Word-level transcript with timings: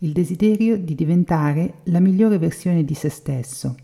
il 0.00 0.12
desiderio 0.12 0.78
di 0.78 0.94
diventare 0.94 1.78
la 1.84 1.98
migliore 1.98 2.38
versione 2.38 2.84
di 2.84 2.94
se 2.94 3.08
stesso. 3.08 3.74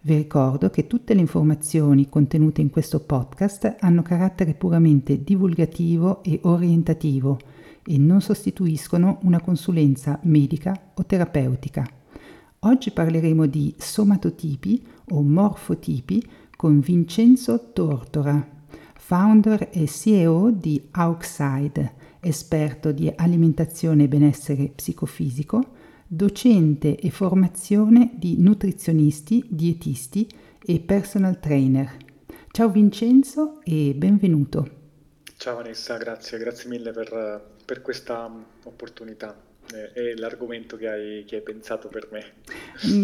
Vi 0.00 0.14
ricordo 0.14 0.70
che 0.70 0.86
tutte 0.86 1.12
le 1.12 1.20
informazioni 1.20 2.08
contenute 2.08 2.62
in 2.62 2.70
questo 2.70 3.00
podcast 3.00 3.76
hanno 3.80 4.00
carattere 4.00 4.54
puramente 4.54 5.22
divulgativo 5.22 6.22
e 6.22 6.40
orientativo 6.44 7.38
e 7.84 7.98
non 7.98 8.22
sostituiscono 8.22 9.18
una 9.22 9.40
consulenza 9.40 10.18
medica 10.22 10.92
o 10.94 11.04
terapeutica. 11.04 11.86
Oggi 12.60 12.90
parleremo 12.90 13.44
di 13.46 13.74
somatotipi 13.76 14.82
o 15.10 15.22
morfotipi 15.22 16.24
con 16.56 16.80
Vincenzo 16.80 17.72
Tortora, 17.74 18.56
founder 18.94 19.68
e 19.70 19.86
CEO 19.86 20.50
di 20.50 20.82
Auxide, 20.92 21.92
esperto 22.20 22.92
di 22.92 23.12
alimentazione 23.14 24.04
e 24.04 24.08
benessere 24.08 24.70
psicofisico, 24.74 25.74
docente 26.06 26.96
e 26.96 27.10
formazione 27.10 28.12
di 28.14 28.36
nutrizionisti, 28.38 29.44
dietisti 29.48 30.28
e 30.64 30.80
personal 30.80 31.38
trainer. 31.38 31.96
Ciao 32.50 32.70
Vincenzo 32.70 33.60
e 33.62 33.94
benvenuto. 33.94 34.76
Ciao 35.36 35.56
Vanessa, 35.56 35.96
grazie, 35.96 36.38
grazie 36.38 36.68
mille 36.68 36.90
per, 36.92 37.54
per 37.64 37.82
questa 37.82 38.30
opportunità 38.64 39.40
e 39.94 40.16
l'argomento 40.16 40.76
che 40.76 40.88
hai, 40.88 41.24
che 41.26 41.36
hai 41.36 41.42
pensato 41.42 41.88
per 41.88 42.08
me. 42.10 42.24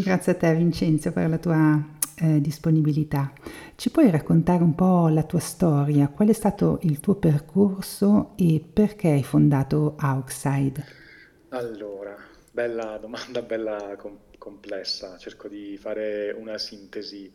Grazie 0.02 0.32
a 0.32 0.34
te 0.34 0.54
Vincenzo 0.54 1.12
per 1.12 1.28
la 1.28 1.38
tua 1.38 1.84
eh, 2.18 2.40
disponibilità. 2.40 3.32
Ci 3.76 3.90
puoi 3.90 4.10
raccontare 4.10 4.62
un 4.62 4.74
po' 4.74 5.08
la 5.08 5.22
tua 5.24 5.40
storia? 5.40 6.08
Qual 6.08 6.28
è 6.28 6.32
stato 6.32 6.78
il 6.82 7.00
tuo 7.00 7.16
percorso 7.16 8.32
e 8.36 8.62
perché 8.72 9.08
hai 9.08 9.22
fondato 9.22 9.96
Outside? 10.00 10.84
Allora, 11.48 12.16
bella 12.50 12.98
domanda, 12.98 13.42
bella 13.42 13.94
com- 13.96 14.18
complessa. 14.38 15.16
Cerco 15.18 15.48
di 15.48 15.76
fare 15.76 16.30
una 16.30 16.58
sintesi 16.58 17.32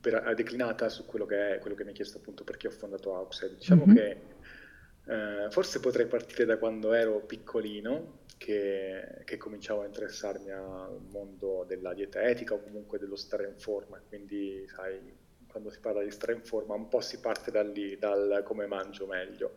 per, 0.00 0.34
declinata 0.34 0.88
su 0.88 1.04
quello 1.06 1.26
che, 1.26 1.56
è, 1.56 1.58
quello 1.58 1.74
che 1.74 1.82
mi 1.82 1.90
hai 1.90 1.94
chiesto 1.94 2.18
appunto 2.18 2.44
perché 2.44 2.68
ho 2.68 2.72
fondato 2.72 3.12
Outside. 3.12 3.54
Diciamo 3.54 3.84
mm-hmm. 3.86 3.94
che 3.94 4.20
eh, 5.06 5.50
forse 5.50 5.80
potrei 5.80 6.06
partire 6.06 6.44
da 6.44 6.58
quando 6.58 6.92
ero 6.92 7.20
piccolino 7.20 8.24
che, 8.36 9.22
che, 9.24 9.36
cominciavo 9.36 9.82
a 9.82 9.86
interessarmi 9.86 10.50
al 10.50 11.00
mondo 11.10 11.64
della 11.66 11.94
dietetica 11.94 12.54
o 12.54 12.62
comunque 12.62 12.98
dello 12.98 13.16
stare 13.16 13.46
in 13.46 13.56
forma, 13.56 14.00
quindi 14.06 14.66
sai, 14.68 15.14
quando 15.46 15.70
si 15.70 15.80
parla 15.80 16.02
di 16.02 16.10
stare 16.10 16.34
in 16.34 16.42
forma 16.42 16.74
un 16.74 16.88
po' 16.88 17.00
si 17.00 17.18
parte 17.18 17.50
da 17.50 17.62
lì, 17.62 17.96
dal 17.98 18.42
come 18.44 18.66
mangio 18.66 19.06
meglio. 19.06 19.54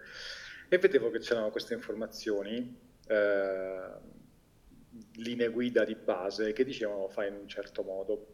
E 0.69 0.77
vedevo 0.77 1.09
che 1.09 1.19
c'erano 1.19 1.49
queste 1.49 1.73
informazioni, 1.73 2.77
eh, 3.07 4.17
linee 5.15 5.49
guida 5.49 5.83
di 5.83 5.95
base 5.95 6.53
che 6.53 6.63
dicevano 6.63 7.09
fai 7.09 7.27
in 7.27 7.35
un 7.35 7.47
certo 7.47 7.83
modo, 7.83 8.27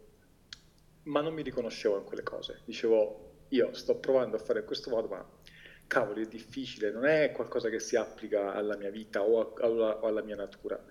ma 1.04 1.22
non 1.22 1.34
mi 1.34 1.42
riconoscevo 1.42 1.98
in 1.98 2.04
quelle 2.04 2.24
cose. 2.24 2.62
Dicevo, 2.66 3.46
io 3.50 3.74
sto 3.74 3.98
provando 3.98 4.36
a 4.36 4.40
fare 4.40 4.60
in 4.60 4.66
questo 4.66 4.90
modo, 4.90 5.08
ma 5.08 5.35
cavoli, 5.88 6.24
è 6.24 6.28
difficile, 6.28 6.92
non 6.92 7.06
è 7.06 7.32
qualcosa 7.32 7.70
che 7.70 7.80
si 7.80 7.96
applica 7.96 8.54
alla 8.54 8.76
mia 8.78 8.90
vita 8.90 9.22
o, 9.24 9.40
a, 9.40 9.66
alla, 9.66 10.04
o 10.04 10.08
alla 10.08 10.22
mia 10.22 10.36
natura. 10.36 10.84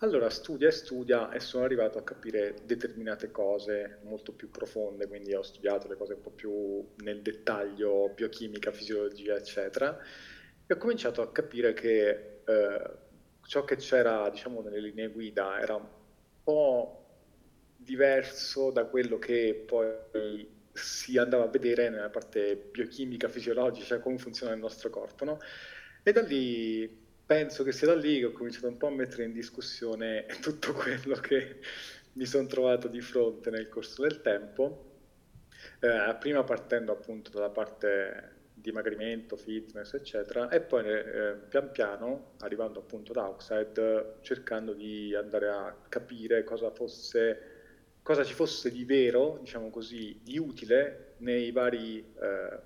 Allora 0.00 0.30
studia 0.30 0.68
e 0.68 0.70
studia 0.70 1.32
e 1.32 1.40
sono 1.40 1.64
arrivato 1.64 1.98
a 1.98 2.04
capire 2.04 2.54
determinate 2.64 3.32
cose 3.32 3.98
molto 4.04 4.32
più 4.32 4.48
profonde, 4.48 5.08
quindi 5.08 5.34
ho 5.34 5.42
studiato 5.42 5.88
le 5.88 5.96
cose 5.96 6.14
un 6.14 6.20
po' 6.20 6.30
più 6.30 6.86
nel 6.98 7.20
dettaglio, 7.20 8.10
biochimica, 8.14 8.70
fisiologia, 8.70 9.34
eccetera, 9.34 9.98
e 10.66 10.72
ho 10.72 10.76
cominciato 10.76 11.20
a 11.20 11.32
capire 11.32 11.72
che 11.72 12.42
eh, 12.44 12.90
ciò 13.42 13.64
che 13.64 13.76
c'era, 13.76 14.30
diciamo, 14.30 14.60
nelle 14.60 14.80
linee 14.80 15.08
guida 15.08 15.58
era 15.60 15.74
un 15.74 15.88
po' 16.44 17.06
diverso 17.76 18.70
da 18.70 18.84
quello 18.84 19.18
che 19.18 19.64
poi 19.66 20.57
si 20.82 21.18
andava 21.18 21.44
a 21.44 21.48
vedere 21.48 21.88
nella 21.90 22.10
parte 22.10 22.56
biochimica, 22.70 23.28
fisiologica, 23.28 23.86
cioè 23.86 24.00
come 24.00 24.18
funziona 24.18 24.52
il 24.52 24.60
nostro 24.60 24.90
corpo, 24.90 25.24
no? 25.24 25.38
E 26.02 26.12
da 26.12 26.22
lì 26.22 27.06
penso 27.26 27.62
che 27.64 27.72
sia 27.72 27.88
da 27.88 27.94
lì 27.94 28.20
che 28.20 28.26
ho 28.26 28.32
cominciato 28.32 28.68
un 28.68 28.76
po' 28.78 28.86
a 28.86 28.90
mettere 28.90 29.24
in 29.24 29.32
discussione 29.32 30.26
tutto 30.40 30.72
quello 30.72 31.16
che 31.16 31.60
mi 32.12 32.24
sono 32.24 32.46
trovato 32.46 32.88
di 32.88 33.00
fronte 33.00 33.50
nel 33.50 33.68
corso 33.68 34.02
del 34.02 34.20
tempo, 34.20 35.00
eh, 35.80 36.16
prima 36.18 36.42
partendo 36.44 36.92
appunto 36.92 37.30
dalla 37.30 37.50
parte 37.50 38.36
dimagrimento, 38.54 39.36
fitness, 39.36 39.94
eccetera, 39.94 40.48
e 40.48 40.60
poi 40.60 40.84
eh, 40.88 41.36
pian 41.48 41.70
piano, 41.70 42.32
arrivando 42.38 42.80
appunto 42.80 43.12
ad 43.12 43.18
Outside, 43.18 44.16
cercando 44.22 44.72
di 44.72 45.14
andare 45.14 45.48
a 45.48 45.76
capire 45.88 46.44
cosa 46.44 46.70
fosse 46.70 47.47
cosa 48.08 48.24
ci 48.24 48.32
fosse 48.32 48.70
di 48.70 48.86
vero, 48.86 49.36
diciamo 49.38 49.68
così, 49.68 50.18
di 50.22 50.38
utile 50.38 51.16
nei 51.18 51.50
vari 51.52 51.98
eh, 51.98 52.58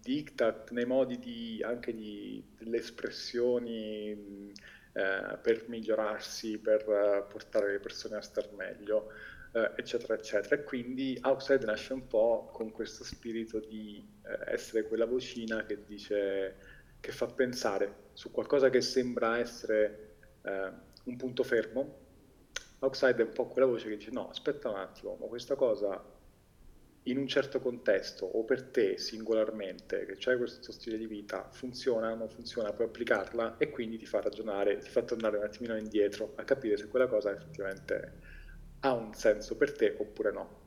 diktat, 0.00 0.72
nei 0.72 0.86
modi 0.86 1.20
di, 1.20 1.62
anche 1.64 1.94
di, 1.94 2.44
delle 2.58 2.78
espressioni 2.78 4.50
eh, 4.92 5.38
per 5.40 5.66
migliorarsi, 5.68 6.58
per 6.58 6.88
uh, 6.88 7.30
portare 7.30 7.70
le 7.70 7.78
persone 7.78 8.16
a 8.16 8.20
star 8.20 8.50
meglio, 8.54 9.12
eh, 9.52 9.70
eccetera, 9.76 10.14
eccetera. 10.14 10.56
E 10.56 10.64
quindi 10.64 11.16
Outside 11.22 11.64
nasce 11.64 11.92
un 11.92 12.08
po' 12.08 12.50
con 12.52 12.72
questo 12.72 13.04
spirito 13.04 13.60
di 13.60 14.04
eh, 14.24 14.52
essere 14.52 14.82
quella 14.82 15.06
vocina 15.06 15.64
che 15.64 15.84
dice, 15.84 16.56
che 16.98 17.12
fa 17.12 17.26
pensare 17.26 18.08
su 18.14 18.32
qualcosa 18.32 18.68
che 18.68 18.80
sembra 18.80 19.38
essere 19.38 20.16
eh, 20.42 20.72
un 21.04 21.16
punto 21.16 21.44
fermo, 21.44 22.07
Outside 22.80 23.22
è 23.22 23.26
un 23.26 23.32
po' 23.32 23.46
quella 23.46 23.66
voce 23.66 23.88
che 23.88 23.96
dice 23.96 24.10
no, 24.12 24.30
aspetta 24.30 24.68
un 24.68 24.76
attimo, 24.76 25.16
ma 25.20 25.26
questa 25.26 25.56
cosa 25.56 26.02
in 27.04 27.16
un 27.16 27.26
certo 27.26 27.58
contesto 27.58 28.26
o 28.26 28.44
per 28.44 28.64
te 28.64 28.98
singolarmente, 28.98 30.04
che 30.04 30.16
c'hai 30.18 30.36
questo 30.36 30.72
stile 30.72 30.98
di 30.98 31.06
vita, 31.06 31.48
funziona, 31.50 32.14
non 32.14 32.28
funziona, 32.28 32.72
puoi 32.72 32.86
applicarla 32.86 33.56
e 33.56 33.70
quindi 33.70 33.96
ti 33.96 34.06
fa 34.06 34.20
ragionare, 34.20 34.78
ti 34.78 34.90
fa 34.90 35.02
tornare 35.02 35.38
un 35.38 35.44
attimino 35.44 35.76
indietro 35.76 36.34
a 36.36 36.44
capire 36.44 36.76
se 36.76 36.88
quella 36.88 37.06
cosa 37.06 37.32
effettivamente 37.32 38.12
ha 38.80 38.92
un 38.92 39.14
senso 39.14 39.56
per 39.56 39.72
te 39.72 39.96
oppure 39.98 40.32
no. 40.32 40.66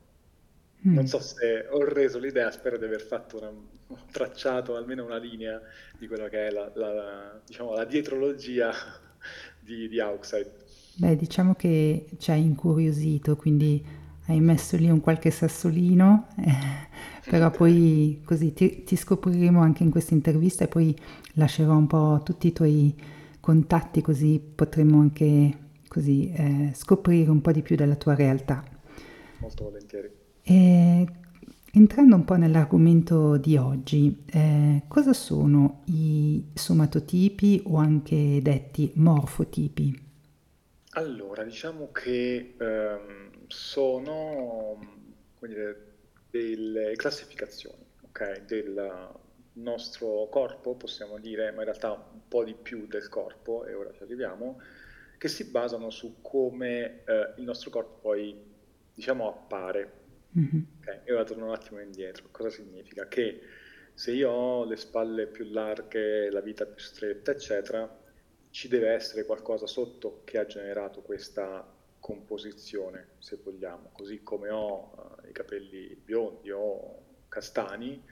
Mm. 0.86 0.94
Non 0.94 1.06
so 1.06 1.20
se 1.20 1.66
ho 1.70 1.84
reso 1.84 2.18
l'idea, 2.18 2.50
spero 2.50 2.76
di 2.76 2.84
aver 2.84 3.02
fatto 3.02 3.38
una, 3.38 3.48
ho 3.48 4.06
tracciato 4.10 4.74
almeno 4.74 5.04
una 5.04 5.18
linea 5.18 5.60
di 5.96 6.08
quella 6.08 6.28
che 6.28 6.48
è 6.48 6.50
la, 6.50 6.70
la, 6.74 7.40
diciamo, 7.46 7.72
la 7.74 7.84
dietrologia 7.84 8.72
di, 9.60 9.88
di 9.88 10.00
Outside. 10.00 10.61
Beh, 10.94 11.16
diciamo 11.16 11.54
che 11.54 12.06
ci 12.18 12.30
hai 12.30 12.42
incuriosito, 12.42 13.36
quindi 13.36 13.84
hai 14.26 14.40
messo 14.40 14.76
lì 14.76 14.88
un 14.88 15.00
qualche 15.00 15.30
sassolino, 15.30 16.28
eh, 16.36 17.28
però 17.28 17.50
poi 17.50 18.20
così 18.24 18.52
ti, 18.52 18.84
ti, 18.84 18.94
scopriremo 18.94 19.60
anche 19.60 19.82
in 19.82 19.90
questa 19.90 20.14
intervista 20.14 20.64
e 20.64 20.68
poi 20.68 20.96
lascerò 21.34 21.76
un 21.76 21.86
po' 21.86 22.20
tutti 22.22 22.48
i 22.48 22.52
tuoi 22.52 22.94
contatti 23.40 24.00
così 24.02 24.40
potremo 24.54 25.00
anche 25.00 25.58
così, 25.88 26.30
eh, 26.30 26.70
scoprire 26.74 27.30
un 27.30 27.40
po' 27.40 27.52
di 27.52 27.62
più 27.62 27.74
della 27.74 27.96
tua 27.96 28.14
realtà. 28.14 28.62
Molto 29.40 29.64
volentieri. 29.64 30.10
E, 30.42 31.06
entrando 31.72 32.14
un 32.14 32.24
po' 32.24 32.36
nell'argomento 32.36 33.36
di 33.38 33.56
oggi, 33.56 34.24
eh, 34.26 34.82
cosa 34.86 35.12
sono 35.12 35.80
i 35.86 36.44
somatotipi 36.54 37.62
o 37.64 37.76
anche 37.76 38.40
detti 38.40 38.92
morfotipi? 38.94 40.10
Allora, 40.94 41.42
diciamo 41.42 41.90
che 41.90 42.54
ehm, 42.58 43.46
sono 43.46 44.78
dire, 45.40 45.92
delle 46.30 46.94
classificazioni 46.96 47.82
okay, 48.02 48.44
del 48.44 49.10
nostro 49.54 50.28
corpo, 50.30 50.74
possiamo 50.74 51.18
dire, 51.18 51.50
ma 51.52 51.58
in 51.60 51.64
realtà 51.64 51.92
un 51.92 52.28
po' 52.28 52.44
di 52.44 52.54
più 52.54 52.86
del 52.86 53.08
corpo, 53.08 53.64
e 53.64 53.72
ora 53.72 53.90
ci 53.92 54.02
arriviamo, 54.02 54.60
che 55.16 55.28
si 55.28 55.50
basano 55.50 55.88
su 55.88 56.20
come 56.20 57.04
eh, 57.06 57.34
il 57.36 57.44
nostro 57.44 57.70
corpo 57.70 57.98
poi, 58.00 58.38
diciamo, 58.92 59.28
appare. 59.28 60.00
Mm-hmm. 60.38 60.62
Okay, 60.80 61.00
e 61.04 61.12
ora 61.12 61.24
torno 61.24 61.46
un 61.46 61.52
attimo 61.52 61.80
indietro. 61.80 62.28
Cosa 62.30 62.50
significa? 62.50 63.08
Che 63.08 63.40
se 63.94 64.12
io 64.12 64.30
ho 64.30 64.64
le 64.66 64.76
spalle 64.76 65.26
più 65.26 65.46
larghe, 65.50 66.30
la 66.30 66.40
vita 66.40 66.66
più 66.66 66.82
stretta, 66.82 67.30
eccetera, 67.30 68.00
ci 68.52 68.68
deve 68.68 68.90
essere 68.90 69.24
qualcosa 69.24 69.66
sotto 69.66 70.20
che 70.24 70.38
ha 70.38 70.44
generato 70.44 71.00
questa 71.00 71.66
composizione, 71.98 73.12
se 73.18 73.38
vogliamo, 73.42 73.90
così 73.92 74.22
come 74.22 74.50
ho 74.50 74.90
uh, 74.94 75.28
i 75.28 75.32
capelli 75.32 75.94
biondi 75.96 76.50
o 76.50 77.22
castani, 77.28 78.04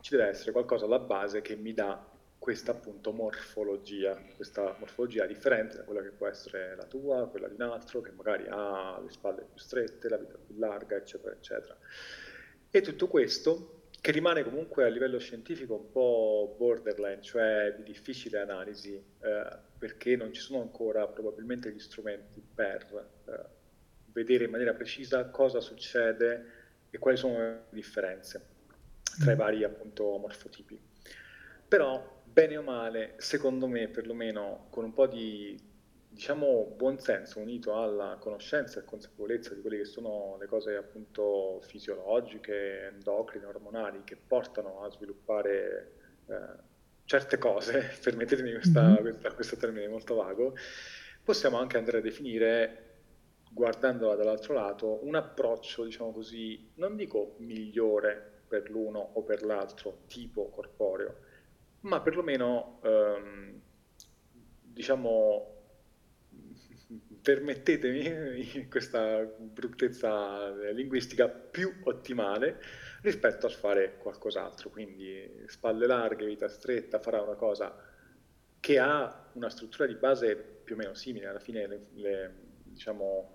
ci 0.00 0.16
deve 0.16 0.28
essere 0.28 0.50
qualcosa 0.52 0.86
alla 0.86 0.98
base 0.98 1.42
che 1.42 1.56
mi 1.56 1.74
dà 1.74 2.08
questa 2.38 2.72
appunto 2.72 3.12
morfologia, 3.12 4.18
questa 4.34 4.74
morfologia 4.78 5.26
differente 5.26 5.76
da 5.76 5.84
quella 5.84 6.02
che 6.02 6.10
può 6.10 6.26
essere 6.26 6.74
la 6.74 6.86
tua, 6.86 7.28
quella 7.28 7.48
di 7.48 7.54
un 7.54 7.62
altro, 7.62 8.00
che 8.00 8.12
magari 8.12 8.46
ha 8.48 8.98
le 8.98 9.10
spalle 9.10 9.42
più 9.42 9.58
strette, 9.58 10.08
la 10.08 10.16
vita 10.16 10.38
più 10.38 10.56
larga, 10.56 10.96
eccetera, 10.96 11.34
eccetera. 11.34 11.76
E 12.70 12.80
tutto 12.80 13.08
questo 13.08 13.81
che 14.02 14.10
rimane 14.10 14.42
comunque 14.42 14.84
a 14.84 14.88
livello 14.88 15.20
scientifico 15.20 15.76
un 15.76 15.92
po' 15.92 16.56
borderline, 16.58 17.22
cioè 17.22 17.72
di 17.76 17.84
difficile 17.84 18.40
analisi, 18.40 18.94
eh, 18.96 19.58
perché 19.78 20.16
non 20.16 20.32
ci 20.32 20.40
sono 20.40 20.60
ancora 20.60 21.06
probabilmente 21.06 21.70
gli 21.70 21.78
strumenti 21.78 22.42
per 22.52 22.84
eh, 23.26 23.32
vedere 24.06 24.46
in 24.46 24.50
maniera 24.50 24.74
precisa 24.74 25.26
cosa 25.26 25.60
succede 25.60 26.46
e 26.90 26.98
quali 26.98 27.16
sono 27.16 27.38
le 27.38 27.62
differenze 27.70 28.48
tra 29.20 29.30
i 29.30 29.36
mm. 29.36 29.38
vari 29.38 29.62
appunto 29.62 30.18
morfotipi. 30.18 30.80
Però 31.68 32.24
bene 32.24 32.56
o 32.56 32.62
male, 32.62 33.14
secondo 33.18 33.68
me, 33.68 33.86
perlomeno 33.86 34.66
con 34.70 34.82
un 34.82 34.92
po' 34.92 35.06
di 35.06 35.56
diciamo 36.12 36.74
buonsenso 36.76 37.38
unito 37.38 37.74
alla 37.74 38.16
conoscenza 38.20 38.78
e 38.78 38.84
consapevolezza 38.84 39.54
di 39.54 39.62
quelle 39.62 39.78
che 39.78 39.84
sono 39.86 40.36
le 40.38 40.46
cose 40.46 40.76
appunto 40.76 41.60
fisiologiche, 41.62 42.88
endocrine, 42.92 43.46
ormonali 43.46 44.02
che 44.04 44.16
portano 44.16 44.82
a 44.82 44.90
sviluppare 44.90 45.92
eh, 46.26 46.70
certe 47.04 47.38
cose, 47.38 47.90
permettetemi 48.02 48.52
questa, 48.52 48.82
mm-hmm. 48.82 49.00
questa, 49.00 49.34
questo 49.34 49.56
termine 49.56 49.88
molto 49.88 50.16
vago, 50.16 50.54
possiamo 51.24 51.58
anche 51.58 51.78
andare 51.78 51.98
a 51.98 52.02
definire 52.02 52.90
guardandola 53.50 54.14
dall'altro 54.14 54.52
lato, 54.54 55.04
un 55.06 55.14
approccio, 55.14 55.84
diciamo 55.84 56.12
così, 56.12 56.70
non 56.74 56.94
dico 56.94 57.36
migliore 57.38 58.42
per 58.46 58.70
l'uno 58.70 58.98
o 59.14 59.22
per 59.22 59.44
l'altro 59.44 60.02
tipo 60.06 60.50
corporeo, 60.50 61.16
ma 61.80 62.00
perlomeno, 62.00 62.80
ehm, 62.82 63.60
diciamo, 64.62 65.51
permettetemi 67.22 68.66
questa 68.68 69.22
bruttezza 69.22 70.50
linguistica, 70.72 71.28
più 71.28 71.72
ottimale 71.84 72.60
rispetto 73.02 73.46
a 73.46 73.50
fare 73.50 73.96
qualcos'altro. 73.98 74.70
Quindi 74.70 75.44
spalle 75.46 75.86
larghe, 75.86 76.26
vita 76.26 76.48
stretta, 76.48 76.98
farà 76.98 77.22
una 77.22 77.34
cosa 77.36 77.74
che 78.58 78.78
ha 78.78 79.30
una 79.32 79.50
struttura 79.50 79.86
di 79.86 79.94
base 79.94 80.36
più 80.36 80.74
o 80.74 80.78
meno 80.78 80.94
simile. 80.94 81.26
Alla 81.26 81.40
fine, 81.40 81.66
le, 81.66 81.86
le, 81.94 82.34
diciamo, 82.64 83.34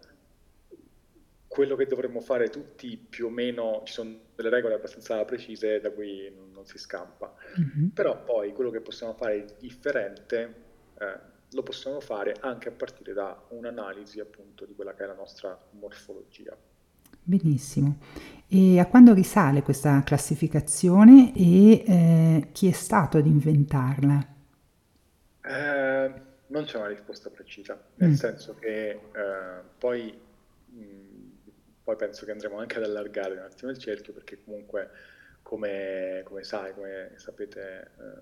quello 1.48 1.76
che 1.76 1.86
dovremmo 1.86 2.20
fare 2.20 2.50
tutti 2.50 2.98
più 2.98 3.28
o 3.28 3.30
meno, 3.30 3.82
ci 3.86 3.94
sono 3.94 4.20
delle 4.36 4.50
regole 4.50 4.76
abbastanza 4.76 5.24
precise 5.26 5.80
da 5.80 5.92
cui 5.92 6.32
non, 6.34 6.52
non 6.52 6.66
si 6.66 6.78
scampa. 6.78 7.34
Mm-hmm. 7.60 7.88
Però 7.90 8.24
poi 8.24 8.54
quello 8.54 8.70
che 8.70 8.82
possiamo 8.82 9.14
fare 9.14 9.46
differente 9.60 10.66
eh, 11.00 11.36
lo 11.52 11.64
possiamo 11.64 12.00
fare 12.00 12.36
anche 12.40 12.70
a 12.70 12.72
partire 12.72 13.14
da 13.14 13.42
un'analisi 13.50 14.20
appunto 14.20 14.66
di 14.66 14.76
quella 14.76 14.94
che 14.94 15.04
è 15.04 15.08
la 15.08 15.14
nostra 15.14 15.58
morfologia. 15.72 16.56
Benissimo. 17.24 17.98
E 18.48 18.80
a 18.80 18.86
quando 18.86 19.14
risale 19.14 19.62
questa 19.62 20.02
classificazione 20.04 21.34
e 21.36 21.84
eh, 21.86 22.48
chi 22.52 22.68
è 22.68 22.72
stato 22.72 23.18
ad 23.18 23.26
inventarla? 23.26 24.36
Eh, 25.44 26.12
non 26.48 26.64
c'è 26.64 26.78
una 26.78 26.88
risposta 26.88 27.30
precisa, 27.30 27.82
nel 27.96 28.12
mm. 28.12 28.14
senso 28.14 28.56
che 28.56 28.90
eh, 28.90 29.00
poi, 29.78 30.18
mh, 30.66 30.80
mm, 30.80 31.30
poi 31.84 31.96
penso 31.98 32.26
che 32.26 32.32
andremo 32.32 32.58
anche 32.58 32.78
ad 32.78 32.84
allargare 32.84 33.34
un 33.34 33.40
attimo 33.40 33.72
il 33.72 33.78
cerchio 33.78 34.14
perché 34.14 34.42
comunque 34.44 34.90
come, 35.42 36.22
come 36.24 36.44
sai, 36.44 36.74
come 36.74 37.12
sapete 37.16 37.92
eh, 37.98 38.22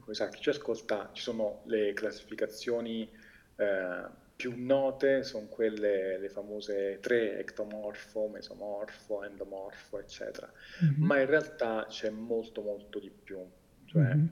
come 0.00 0.14
sa 0.14 0.28
chi 0.28 0.40
ci 0.40 0.50
ascolta, 0.50 1.10
ci 1.12 1.22
sono 1.22 1.62
le 1.66 1.92
classificazioni 1.92 3.08
eh, 3.56 4.06
più 4.36 4.52
note, 4.56 5.24
sono 5.24 5.46
quelle, 5.46 6.18
le 6.18 6.28
famose 6.28 6.98
tre, 7.00 7.38
ectomorfo, 7.38 8.28
mesomorfo, 8.28 9.24
endomorfo, 9.24 9.98
eccetera. 9.98 10.50
Mm-hmm. 10.84 11.02
Ma 11.02 11.18
in 11.18 11.26
realtà 11.26 11.86
c'è 11.88 12.10
molto, 12.10 12.62
molto 12.62 13.00
di 13.00 13.10
più. 13.10 13.38
Cioè, 13.84 14.14
mm-hmm. 14.14 14.26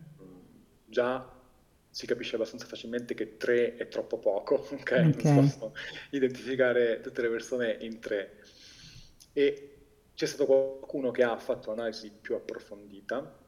già 0.84 1.28
si 1.90 2.06
capisce 2.06 2.36
abbastanza 2.36 2.66
facilmente 2.66 3.14
che 3.14 3.36
tre 3.36 3.76
è 3.76 3.88
troppo 3.88 4.18
poco, 4.18 4.56
ok? 4.70 4.70
okay. 4.78 5.02
Non 5.02 5.12
si 5.14 5.32
possono 5.34 5.72
identificare 6.10 7.00
tutte 7.00 7.22
le 7.22 7.28
persone 7.28 7.76
in 7.80 7.98
tre. 7.98 8.42
E 9.32 9.76
c'è 10.14 10.26
stato 10.26 10.46
qualcuno 10.46 11.10
che 11.10 11.24
ha 11.24 11.36
fatto 11.36 11.72
un'analisi 11.72 12.12
più 12.20 12.34
approfondita, 12.34 13.38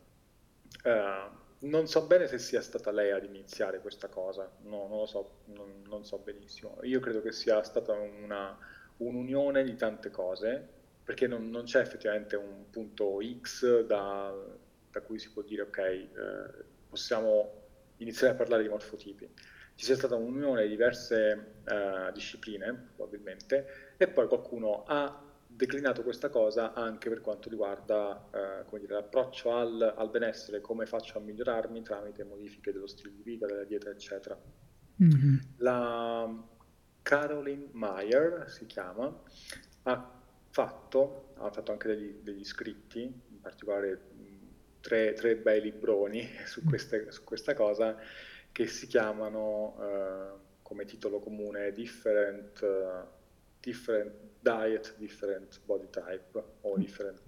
uh, 0.85 1.47
non 1.61 1.89
so 1.89 2.07
bene 2.07 2.27
se 2.27 2.39
sia 2.39 2.61
stata 2.61 2.93
lei 2.93 3.11
ad 3.11 3.25
iniziare 3.25 3.81
questa 3.81 4.09
cosa, 4.09 4.51
no, 4.63 4.87
non 4.87 4.99
lo 4.99 5.07
so, 5.07 5.41
non, 5.47 5.83
non, 5.89 6.05
so 6.05 6.19
benissimo. 6.19 6.79
Io 6.83 7.01
credo 7.01 7.21
che 7.21 7.33
sia 7.33 7.63
stata 7.63 7.93
una, 7.93 8.57
un'unione 8.99 9.65
di 9.65 9.75
tante 9.75 10.11
cose, 10.11 10.77
perché 11.03 11.27
non, 11.27 11.51
non, 11.51 11.65
c'è 11.65 11.81
effettivamente 11.81 12.37
un 12.37 12.71
punto 12.71 13.19
X 13.41 13.85
da, 13.85 14.33
da 14.91 15.01
cui 15.01 15.19
si 15.19 15.33
può 15.33 15.43
dire 15.43 15.63
ok, 15.63 15.79
eh, 15.79 16.09
possiamo 16.89 17.67
iniziare 17.97 18.35
a 18.35 18.37
parlare 18.37 18.63
di 18.63 18.69
morfotipi. 18.69 19.29
Ci 19.75 19.85
sia 19.85 19.97
stata 19.97 20.17
un'unione 20.17 20.63
di 20.63 20.69
diverse 20.69 21.55
eh, 21.65 22.13
discipline, 22.13 22.91
probabilmente, 22.95 23.95
e 23.97 24.09
poi 24.09 24.27
qualcuno 24.27 24.85
ha 24.87 25.28
declinato 25.59 26.05
questa 26.05 26.29
cosa 26.29 26.73
anche 26.73 27.09
per 27.09 27.21
quanto 27.21 27.49
riguarda 27.49 28.29
eh, 28.71 28.79
dire, 28.79 28.95
l'approccio 28.95 29.53
al, 29.53 29.95
al, 29.97 30.09
benessere, 30.09 30.61
come 30.61 30.87
faccio 30.87 31.19
a 31.19 31.21
migliorarmi 31.21 31.83
tramite 31.83 32.23
modifiche 32.23 32.73
dello 32.73 32.87
stile 32.87 33.13
di 33.13 33.23
vita, 33.23 33.47
della 33.47 33.65
dieta, 33.65 33.91
eccetera. 33.91 34.41
Mm-hmm. 35.03 35.37
La 35.57 36.33
Caroline 37.03 37.71
Meyer 37.73 38.45
si 38.49 38.67
chiama, 38.67 39.13
ha 39.83 40.21
fatto, 40.51 41.33
ha 41.39 41.51
fatto 41.51 41.73
anche 41.73 41.89
degli, 41.89 42.21
degli 42.23 42.45
scritti, 42.45 43.01
in 43.03 43.41
particolare 43.41 44.01
tre, 44.81 45.13
tre 45.15 45.35
bei 45.35 45.61
libroni 45.61 46.25
su, 46.47 46.63
queste, 46.63 47.11
su, 47.11 47.25
questa 47.25 47.55
cosa, 47.55 47.97
che 48.53 48.69
si 48.69 48.87
chiamano 48.87 49.77
eh, 49.81 50.47
come 50.63 50.85
titolo 50.85 51.19
comune 51.19 51.73
Different, 51.73 52.61
uh, 52.61 53.09
different 53.59 54.28
diet 54.49 54.95
different 54.97 55.61
body 55.67 55.89
type 55.91 56.43
o 56.63 56.77
mm. 56.77 56.81
different 56.81 57.21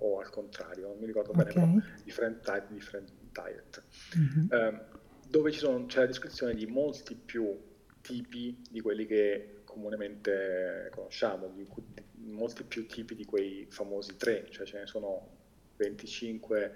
o 0.00 0.20
al 0.20 0.30
contrario, 0.30 0.88
non 0.88 0.98
mi 0.98 1.06
ricordo 1.06 1.30
okay. 1.30 1.52
bene, 1.52 1.54
però 1.54 2.02
different 2.04 2.44
type, 2.44 2.66
different 2.70 3.10
diet, 3.32 3.82
mm-hmm. 4.16 4.46
um, 4.50 4.82
dove 5.28 5.50
sono, 5.52 5.86
c'è 5.86 6.00
la 6.00 6.06
descrizione 6.06 6.54
di 6.54 6.66
molti 6.66 7.14
più 7.14 7.58
tipi 8.00 8.62
di 8.70 8.80
quelli 8.80 9.06
che 9.06 9.60
comunemente 9.64 10.90
conosciamo, 10.94 11.48
di, 11.48 11.66
di 12.12 12.32
molti 12.32 12.64
più 12.64 12.86
tipi 12.86 13.14
di 13.14 13.24
quei 13.24 13.66
famosi 13.68 14.16
tre, 14.16 14.46
cioè 14.50 14.66
ce 14.66 14.78
ne 14.78 14.86
sono 14.86 15.36
25 15.76 16.74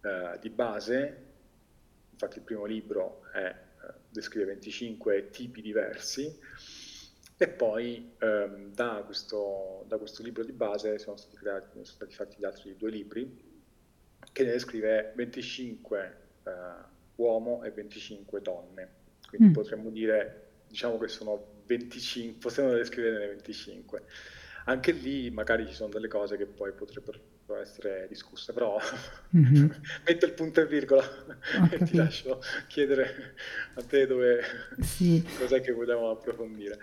uh, 0.00 0.06
eh, 0.06 0.38
di 0.40 0.50
base, 0.50 1.26
infatti 2.12 2.38
il 2.38 2.44
primo 2.44 2.64
libro 2.64 3.24
è, 3.32 3.54
uh, 3.82 3.92
descrive 4.10 4.46
25 4.46 5.30
tipi 5.30 5.60
diversi, 5.60 6.38
e 7.40 7.46
poi 7.46 8.14
ehm, 8.18 8.74
da, 8.74 9.02
questo, 9.06 9.84
da, 9.86 9.96
questo, 9.96 10.24
libro 10.24 10.44
di 10.44 10.50
base 10.50 10.98
sono 10.98 11.16
stati, 11.16 11.36
creati, 11.36 11.68
sono 11.70 11.84
stati 11.84 12.12
fatti 12.12 12.36
gli 12.36 12.44
altri 12.44 12.76
due 12.76 12.90
libri 12.90 13.46
che 14.32 14.42
ne 14.42 14.50
descrive 14.50 15.12
25 15.14 16.16
eh, 16.42 16.50
uomo 17.14 17.62
e 17.62 17.70
25 17.70 18.42
donne. 18.42 18.88
Quindi 19.28 19.48
mm. 19.48 19.52
potremmo 19.52 19.90
dire, 19.90 20.48
diciamo 20.66 20.98
che 20.98 21.06
sono 21.06 21.62
25, 21.66 22.38
possiamo 22.40 22.72
descriverne 22.72 23.28
25. 23.28 24.02
Anche 24.64 24.90
lì 24.90 25.30
magari 25.30 25.66
ci 25.68 25.74
sono 25.74 25.90
delle 25.90 26.08
cose 26.08 26.36
che 26.36 26.46
poi 26.46 26.72
potrebbero 26.72 27.20
essere 27.60 28.06
discusse, 28.08 28.52
però 28.52 28.78
mm-hmm. 29.36 29.70
metto 30.06 30.26
il 30.26 30.32
punto 30.32 30.60
e 30.60 30.66
virgola 30.66 31.04
e 31.70 31.78
ti 31.84 31.96
lascio 31.96 32.42
chiedere 32.66 33.34
a 33.74 33.82
te 33.82 34.06
dove, 34.06 34.42
sì. 34.80 35.24
cos'è 35.38 35.60
che 35.60 35.72
vogliamo 35.72 36.10
approfondire. 36.10 36.78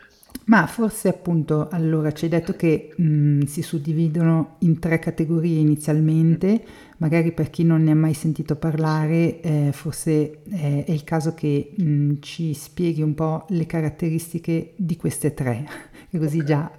Ma 0.45 0.67
forse 0.67 1.07
appunto, 1.07 1.69
allora 1.69 2.11
ci 2.11 2.25
hai 2.25 2.29
detto 2.29 2.53
che 2.53 2.93
mh, 2.95 3.43
si 3.43 3.61
suddividono 3.61 4.57
in 4.59 4.79
tre 4.79 4.99
categorie 4.99 5.59
inizialmente, 5.59 6.63
magari 6.97 7.31
per 7.31 7.49
chi 7.49 7.63
non 7.63 7.83
ne 7.83 7.91
ha 7.91 7.95
mai 7.95 8.13
sentito 8.13 8.55
parlare, 8.55 9.41
eh, 9.41 9.69
forse 9.73 10.43
eh, 10.51 10.83
è 10.85 10.91
il 10.91 11.03
caso 11.03 11.33
che 11.33 11.71
mh, 11.75 12.19
ci 12.19 12.53
spieghi 12.53 13.01
un 13.01 13.15
po' 13.15 13.45
le 13.49 13.65
caratteristiche 13.65 14.73
di 14.75 14.95
queste 14.97 15.33
tre, 15.33 15.65
e 16.11 16.19
così 16.19 16.39
okay. 16.39 16.47
già 16.47 16.71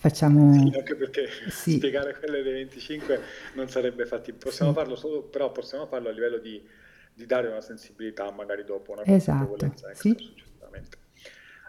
facciamo... 0.00 0.54
Sì, 0.54 0.72
anche 0.74 0.96
perché 0.96 1.28
sì. 1.50 1.72
spiegare 1.72 2.16
quelle 2.18 2.42
dei 2.42 2.54
25 2.54 3.20
non 3.54 3.68
sarebbe 3.68 4.06
fattivo, 4.06 4.38
possiamo 4.38 4.72
sì. 4.72 4.78
farlo 4.78 4.96
solo, 4.96 5.22
però 5.24 5.52
possiamo 5.52 5.86
farlo 5.86 6.08
a 6.08 6.12
livello 6.12 6.38
di, 6.38 6.66
di 7.12 7.26
dare 7.26 7.48
una 7.48 7.60
sensibilità 7.60 8.30
magari 8.30 8.64
dopo, 8.64 8.92
una 8.92 9.04
esatto, 9.04 9.58
sì. 9.92 10.16
successivamente. 10.18 10.96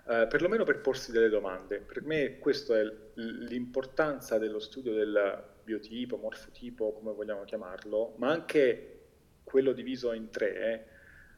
Uh, 0.03 0.27
perlomeno 0.27 0.63
per 0.63 0.81
porsi 0.81 1.12
delle 1.12 1.29
domande. 1.29 1.79
Per 1.79 2.03
me 2.03 2.39
questa 2.39 2.79
è 2.79 2.84
l'importanza 3.13 4.38
dello 4.38 4.60
studio 4.60 4.93
del 4.93 5.43
biotipo, 5.63 6.17
morfotipo, 6.17 6.91
come 6.93 7.13
vogliamo 7.13 7.43
chiamarlo, 7.43 8.15
ma 8.17 8.31
anche 8.31 9.01
quello 9.43 9.74
diviso 9.74 10.12
in 10.13 10.29
tre, 10.29 10.55
eh, 10.55 10.86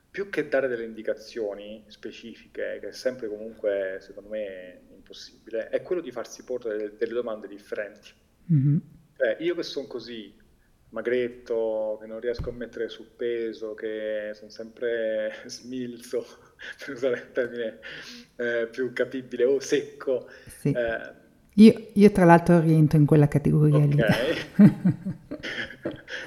più 0.09 0.29
che 0.29 0.47
dare 0.47 0.67
delle 0.67 0.83
indicazioni 0.83 1.83
specifiche, 1.87 2.77
che 2.79 2.89
è 2.89 2.91
sempre 2.91 3.27
comunque, 3.27 3.97
secondo 3.99 4.29
me, 4.29 4.81
impossibile, 4.93 5.69
è 5.69 5.81
quello 5.81 6.01
di 6.01 6.11
farsi 6.11 6.43
porre 6.43 6.77
delle, 6.77 6.95
delle 6.95 7.13
domande 7.13 7.47
differenti. 7.47 8.11
Mm-hmm. 8.51 8.77
Cioè, 9.17 9.37
io 9.39 9.55
che 9.55 9.63
sono 9.63 9.87
così, 9.87 10.35
magretto, 10.89 11.97
che 11.99 12.05
non 12.05 12.19
riesco 12.19 12.49
a 12.49 12.53
mettere 12.53 12.89
su 12.89 13.15
peso, 13.15 13.73
che 13.73 14.31
sono 14.33 14.51
sempre 14.51 15.33
smilzo, 15.47 16.52
per 16.85 16.95
usare 16.95 17.15
il 17.15 17.31
termine 17.31 17.79
eh, 18.35 18.67
più 18.71 18.91
capibile, 18.93 19.43
o 19.45 19.59
secco. 19.59 20.29
Sì. 20.47 20.71
Eh, 20.71 21.21
io, 21.55 21.87
io, 21.93 22.11
tra 22.11 22.25
l'altro 22.25 22.59
rientro 22.59 22.97
in 22.97 23.05
quella 23.05 23.27
categoria 23.27 23.77
okay. 23.77 23.89
lì. 23.89 24.01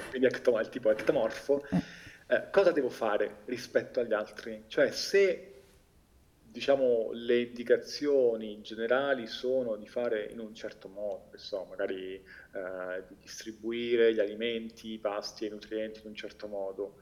Quindi 0.09 0.27
il 0.27 0.69
tipo 0.69 0.89
ectomorfo. 0.91 1.65
Eh. 1.71 2.05
Eh, 2.29 2.49
cosa 2.51 2.71
devo 2.71 2.89
fare 2.89 3.37
rispetto 3.45 3.99
agli 3.99 4.13
altri? 4.13 4.63
Cioè 4.67 4.91
se 4.91 5.53
diciamo, 6.57 7.11
le 7.13 7.41
indicazioni 7.41 8.61
generali 8.61 9.27
sono 9.27 9.75
di 9.75 9.87
fare 9.87 10.27
in 10.31 10.39
un 10.39 10.55
certo 10.55 10.87
modo, 10.87 11.29
so, 11.35 11.65
magari 11.69 12.15
eh, 12.15 13.03
di 13.07 13.15
distribuire 13.21 14.11
gli 14.11 14.19
alimenti, 14.19 14.93
i 14.93 14.97
pasti 14.97 15.43
e 15.43 15.47
i 15.47 15.51
nutrienti 15.51 15.99
in 16.01 16.07
un 16.07 16.15
certo 16.15 16.47
modo, 16.47 16.95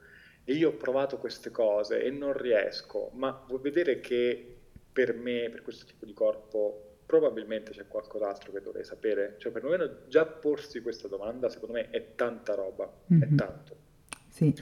e 0.48 0.52
io 0.52 0.68
ho 0.68 0.74
provato 0.74 1.18
queste 1.18 1.50
cose 1.50 2.00
e 2.00 2.10
non 2.10 2.32
riesco, 2.32 3.10
ma 3.14 3.44
vuoi 3.48 3.60
vedere 3.60 3.98
che 3.98 4.58
per 4.92 5.12
me, 5.12 5.48
per 5.50 5.62
questo 5.62 5.84
tipo 5.84 6.06
di 6.06 6.12
corpo, 6.12 6.98
probabilmente 7.04 7.72
c'è 7.72 7.88
qualcos'altro 7.88 8.52
che 8.52 8.60
dovrei 8.60 8.84
sapere? 8.84 9.34
Cioè, 9.38 9.50
perlomeno 9.50 10.06
già 10.06 10.24
porsi 10.24 10.80
questa 10.80 11.08
domanda, 11.08 11.48
secondo 11.48 11.74
me, 11.74 11.90
è 11.90 12.14
tanta 12.14 12.54
roba, 12.54 12.90
mm-hmm. 13.12 13.22
è 13.22 13.34
tanto. 13.34 13.76
Sì. 14.28 14.54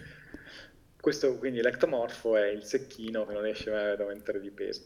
Questo 0.99 1.37
quindi 1.37 1.61
l'ectomorfo 1.61 2.35
è 2.39 2.47
il 2.47 2.65
secchino 2.65 3.27
che 3.27 3.35
non 3.35 3.43
riesce 3.43 3.71
mai 3.71 3.91
ad 3.91 4.01
aumentare 4.01 4.41
di 4.41 4.51
peso. 4.51 4.83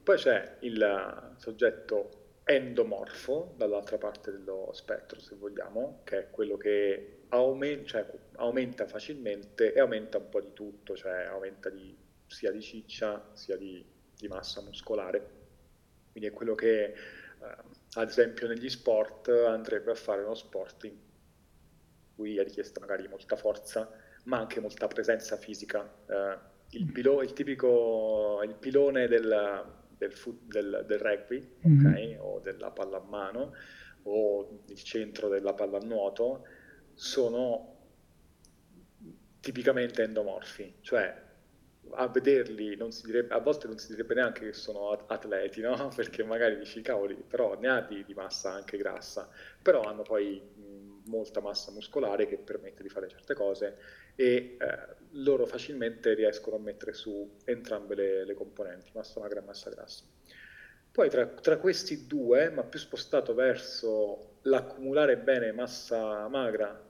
Poi 0.00 0.16
c'è 0.16 0.58
il 0.60 1.34
soggetto 1.38 2.19
endomorfo 2.44 3.54
dall'altra 3.56 3.98
parte 3.98 4.30
dello 4.30 4.70
spettro, 4.72 5.20
se 5.20 5.36
vogliamo, 5.36 6.00
che 6.04 6.18
è 6.18 6.30
quello 6.30 6.56
che 6.56 7.22
aumenta, 7.28 7.86
cioè, 7.86 8.06
aumenta 8.36 8.86
facilmente 8.86 9.72
e 9.72 9.80
aumenta 9.80 10.18
un 10.18 10.28
po' 10.28 10.40
di 10.40 10.52
tutto, 10.52 10.96
cioè 10.96 11.24
aumenta 11.24 11.68
di, 11.70 11.96
sia 12.26 12.50
di 12.50 12.60
ciccia 12.60 13.30
sia 13.34 13.56
di, 13.56 13.84
di, 14.16 14.28
massa 14.28 14.62
muscolare. 14.62 15.38
Quindi 16.10 16.28
è 16.28 16.32
quello 16.32 16.54
che, 16.54 16.84
eh, 16.84 16.94
ad 17.92 18.08
esempio, 18.08 18.48
negli 18.48 18.68
sport 18.68 19.28
andrebbe 19.28 19.92
a 19.92 19.94
fare 19.94 20.22
uno 20.22 20.34
sport 20.34 20.84
in 20.84 20.96
cui 22.16 22.36
è 22.36 22.42
richiesta 22.42 22.80
magari 22.80 23.06
molta 23.08 23.36
forza 23.36 23.88
ma 24.24 24.38
anche 24.38 24.60
molta 24.60 24.86
presenza 24.86 25.36
fisica. 25.36 25.88
Eh, 26.06 26.38
il, 26.70 26.90
pilo, 26.92 27.22
il, 27.22 27.32
tipico 27.32 28.40
il 28.44 28.54
pilone 28.54 29.08
del, 29.08 29.78
del, 30.00 30.14
foot, 30.14 30.40
del, 30.44 30.84
del 30.86 30.98
rugby, 30.98 31.56
mm. 31.68 31.86
okay, 31.86 32.16
o 32.18 32.40
della 32.40 32.70
pallamano, 32.70 33.54
o 34.04 34.62
il 34.66 34.82
centro 34.82 35.28
della 35.28 35.52
pallanuoto, 35.52 36.46
sono 36.94 37.76
tipicamente 39.40 40.02
endomorfi, 40.02 40.76
cioè 40.80 41.28
a 41.92 42.08
vederli 42.08 42.78
direbbe, 43.02 43.34
a 43.34 43.38
volte 43.40 43.66
non 43.66 43.76
si 43.78 43.88
direbbe 43.88 44.14
neanche 44.14 44.46
che 44.46 44.52
sono 44.52 44.90
atleti, 44.90 45.60
no? 45.60 45.88
Perché 45.94 46.24
magari 46.24 46.56
dici 46.56 46.80
cavoli, 46.80 47.14
però 47.14 47.58
ne 47.58 47.68
ha 47.68 47.80
di, 47.80 48.04
di 48.04 48.14
massa 48.14 48.52
anche 48.52 48.76
grassa, 48.76 49.28
però 49.60 49.82
hanno 49.82 50.02
poi 50.02 50.40
molta 51.06 51.40
massa 51.40 51.72
muscolare 51.72 52.26
che 52.26 52.38
permette 52.38 52.82
di 52.82 52.88
fare 52.88 53.08
certe 53.08 53.34
cose 53.34 53.78
e 54.20 54.58
eh, 54.60 54.96
loro 55.12 55.46
facilmente 55.46 56.12
riescono 56.12 56.56
a 56.56 56.58
mettere 56.58 56.92
su 56.92 57.38
entrambe 57.44 57.94
le, 57.94 58.24
le 58.26 58.34
componenti, 58.34 58.90
massa 58.92 59.18
magra 59.18 59.40
e 59.40 59.44
massa 59.44 59.70
grassa. 59.70 60.04
Poi 60.92 61.08
tra, 61.08 61.26
tra, 61.26 61.56
questi 61.56 62.06
due, 62.06 62.50
ma 62.50 62.62
più 62.62 62.78
spostato 62.78 63.32
verso 63.32 64.40
l'accumulare 64.42 65.16
bene 65.16 65.52
massa 65.52 66.28
magra, 66.28 66.86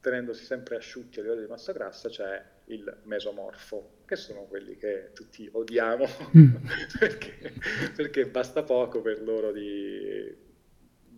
tenendosi 0.00 0.44
sempre 0.44 0.76
asciutti 0.76 1.18
a 1.18 1.22
livello 1.22 1.40
di 1.40 1.48
massa 1.48 1.72
grassa, 1.72 2.08
c'è 2.08 2.40
il 2.66 2.98
mesomorfo, 3.02 4.02
che 4.04 4.14
sono 4.14 4.44
quelli 4.44 4.76
che 4.76 5.10
tutti 5.12 5.48
odiamo, 5.50 6.06
mm. 6.36 6.54
perché, 7.00 7.52
perché, 7.96 8.26
basta 8.28 8.62
poco 8.62 9.00
per 9.00 9.20
loro 9.20 9.50
di, 9.50 10.32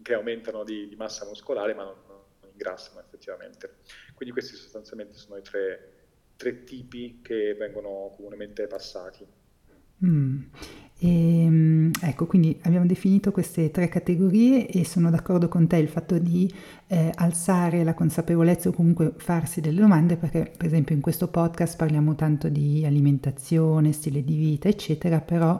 che 0.00 0.14
aumentano 0.14 0.64
di, 0.64 0.88
di 0.88 0.96
massa 0.96 1.26
muscolare, 1.26 1.74
ma 1.74 1.82
non, 1.82 2.06
ingrassano 2.56 3.00
effettivamente. 3.00 3.76
Quindi 4.16 4.32
questi 4.34 4.56
sostanzialmente 4.56 5.18
sono 5.18 5.36
i 5.36 5.42
tre, 5.42 5.92
tre 6.36 6.64
tipi 6.64 7.20
che 7.22 7.54
vengono 7.58 8.14
comunemente 8.16 8.66
passati. 8.66 9.26
Mm. 10.04 10.42
E, 10.98 11.42
ehm, 11.44 11.90
ecco, 12.00 12.26
quindi 12.26 12.58
abbiamo 12.62 12.86
definito 12.86 13.30
queste 13.30 13.70
tre 13.70 13.88
categorie 13.88 14.66
e 14.68 14.84
sono 14.86 15.10
d'accordo 15.10 15.48
con 15.48 15.66
te 15.66 15.76
il 15.76 15.88
fatto 15.88 16.18
di 16.18 16.50
eh, 16.86 17.12
alzare 17.14 17.84
la 17.84 17.92
consapevolezza 17.92 18.70
o 18.70 18.72
comunque 18.72 19.12
farsi 19.16 19.60
delle 19.60 19.80
domande 19.80 20.16
perché 20.16 20.50
per 20.56 20.66
esempio 20.66 20.94
in 20.94 21.02
questo 21.02 21.28
podcast 21.28 21.76
parliamo 21.76 22.14
tanto 22.14 22.48
di 22.48 22.86
alimentazione, 22.86 23.92
stile 23.92 24.24
di 24.24 24.36
vita 24.36 24.68
eccetera, 24.68 25.20
però 25.20 25.58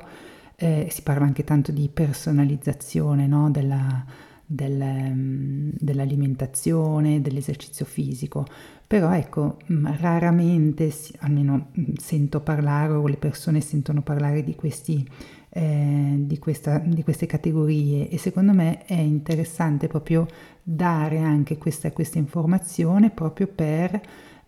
eh, 0.56 0.88
si 0.90 1.02
parla 1.02 1.26
anche 1.26 1.44
tanto 1.44 1.70
di 1.70 1.90
personalizzazione 1.92 3.26
no? 3.26 3.50
della, 3.50 4.06
del, 4.46 4.82
mm, 4.82 5.70
dell'alimentazione, 5.78 7.20
dell'esercizio 7.20 7.84
fisico, 7.84 8.46
però 8.86 9.12
ecco, 9.12 9.58
mm, 9.70 9.86
raramente, 9.98 10.92
almeno 11.18 11.70
mm, 11.78 11.94
sento 11.96 12.40
parlare 12.40 12.92
o 12.92 13.06
le 13.08 13.16
persone 13.16 13.60
sentono 13.60 14.02
parlare 14.02 14.44
di, 14.44 14.54
questi, 14.54 15.06
eh, 15.50 16.14
di, 16.18 16.38
questa, 16.38 16.78
di 16.78 17.02
queste 17.02 17.26
categorie. 17.26 18.08
E 18.08 18.18
secondo 18.18 18.52
me 18.52 18.84
è 18.84 18.94
interessante 18.94 19.88
proprio 19.88 20.26
dare 20.62 21.18
anche 21.18 21.58
questa, 21.58 21.90
questa 21.92 22.18
informazione 22.18 23.10
proprio 23.10 23.48
per 23.48 24.00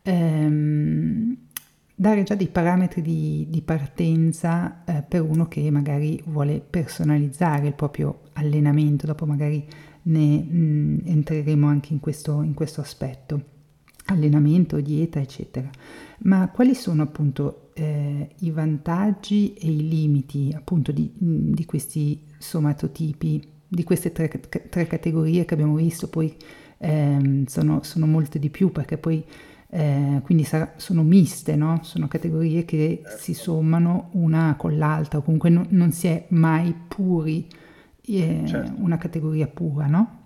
ehm, 0.02 1.36
dare 1.94 2.22
già 2.22 2.36
dei 2.36 2.46
parametri 2.46 3.02
di, 3.02 3.46
di 3.48 3.60
partenza 3.60 4.84
eh, 4.84 5.02
per 5.02 5.20
uno 5.22 5.48
che 5.48 5.68
magari 5.72 6.22
vuole 6.26 6.60
personalizzare 6.60 7.66
il 7.66 7.74
proprio 7.74 8.20
allenamento, 8.34 9.04
dopo 9.06 9.26
magari 9.26 9.66
ne 10.08 10.38
mh, 10.38 10.56
mm, 10.56 10.98
entreremo 11.04 11.66
anche 11.66 11.92
in 11.92 12.00
questo, 12.00 12.42
in 12.42 12.54
questo 12.54 12.80
aspetto, 12.80 13.42
allenamento, 14.06 14.80
dieta, 14.80 15.20
eccetera. 15.20 15.70
Ma 16.20 16.48
quali 16.50 16.74
sono 16.74 17.02
appunto 17.02 17.70
eh, 17.74 18.30
i 18.40 18.50
vantaggi 18.50 19.54
e 19.54 19.70
i 19.70 19.88
limiti 19.88 20.52
appunto 20.54 20.92
di, 20.92 21.10
mm, 21.22 21.52
di 21.52 21.64
questi 21.64 22.22
somatotipi, 22.38 23.46
di 23.68 23.84
queste 23.84 24.12
tre, 24.12 24.28
tre, 24.28 24.86
categorie 24.86 25.44
che 25.44 25.54
abbiamo 25.54 25.74
visto, 25.76 26.08
poi 26.08 26.34
eh, 26.78 27.44
sono, 27.46 27.82
sono 27.82 28.06
molte 28.06 28.38
di 28.38 28.48
più 28.50 28.72
perché 28.72 28.96
poi 28.96 29.22
eh, 29.70 30.20
quindi 30.24 30.44
sarà, 30.44 30.72
sono 30.76 31.02
miste, 31.02 31.54
no? 31.54 31.80
sono 31.82 32.08
categorie 32.08 32.64
che 32.64 33.02
si 33.18 33.34
sommano 33.34 34.08
una 34.12 34.54
con 34.56 34.78
l'altra, 34.78 35.20
comunque 35.20 35.50
no, 35.50 35.66
non 35.68 35.92
si 35.92 36.06
è 36.06 36.24
mai 36.30 36.74
puri 36.88 37.46
certo. 38.46 38.72
una 38.78 38.96
categoria 38.96 39.46
pura, 39.46 39.86
no? 39.86 40.18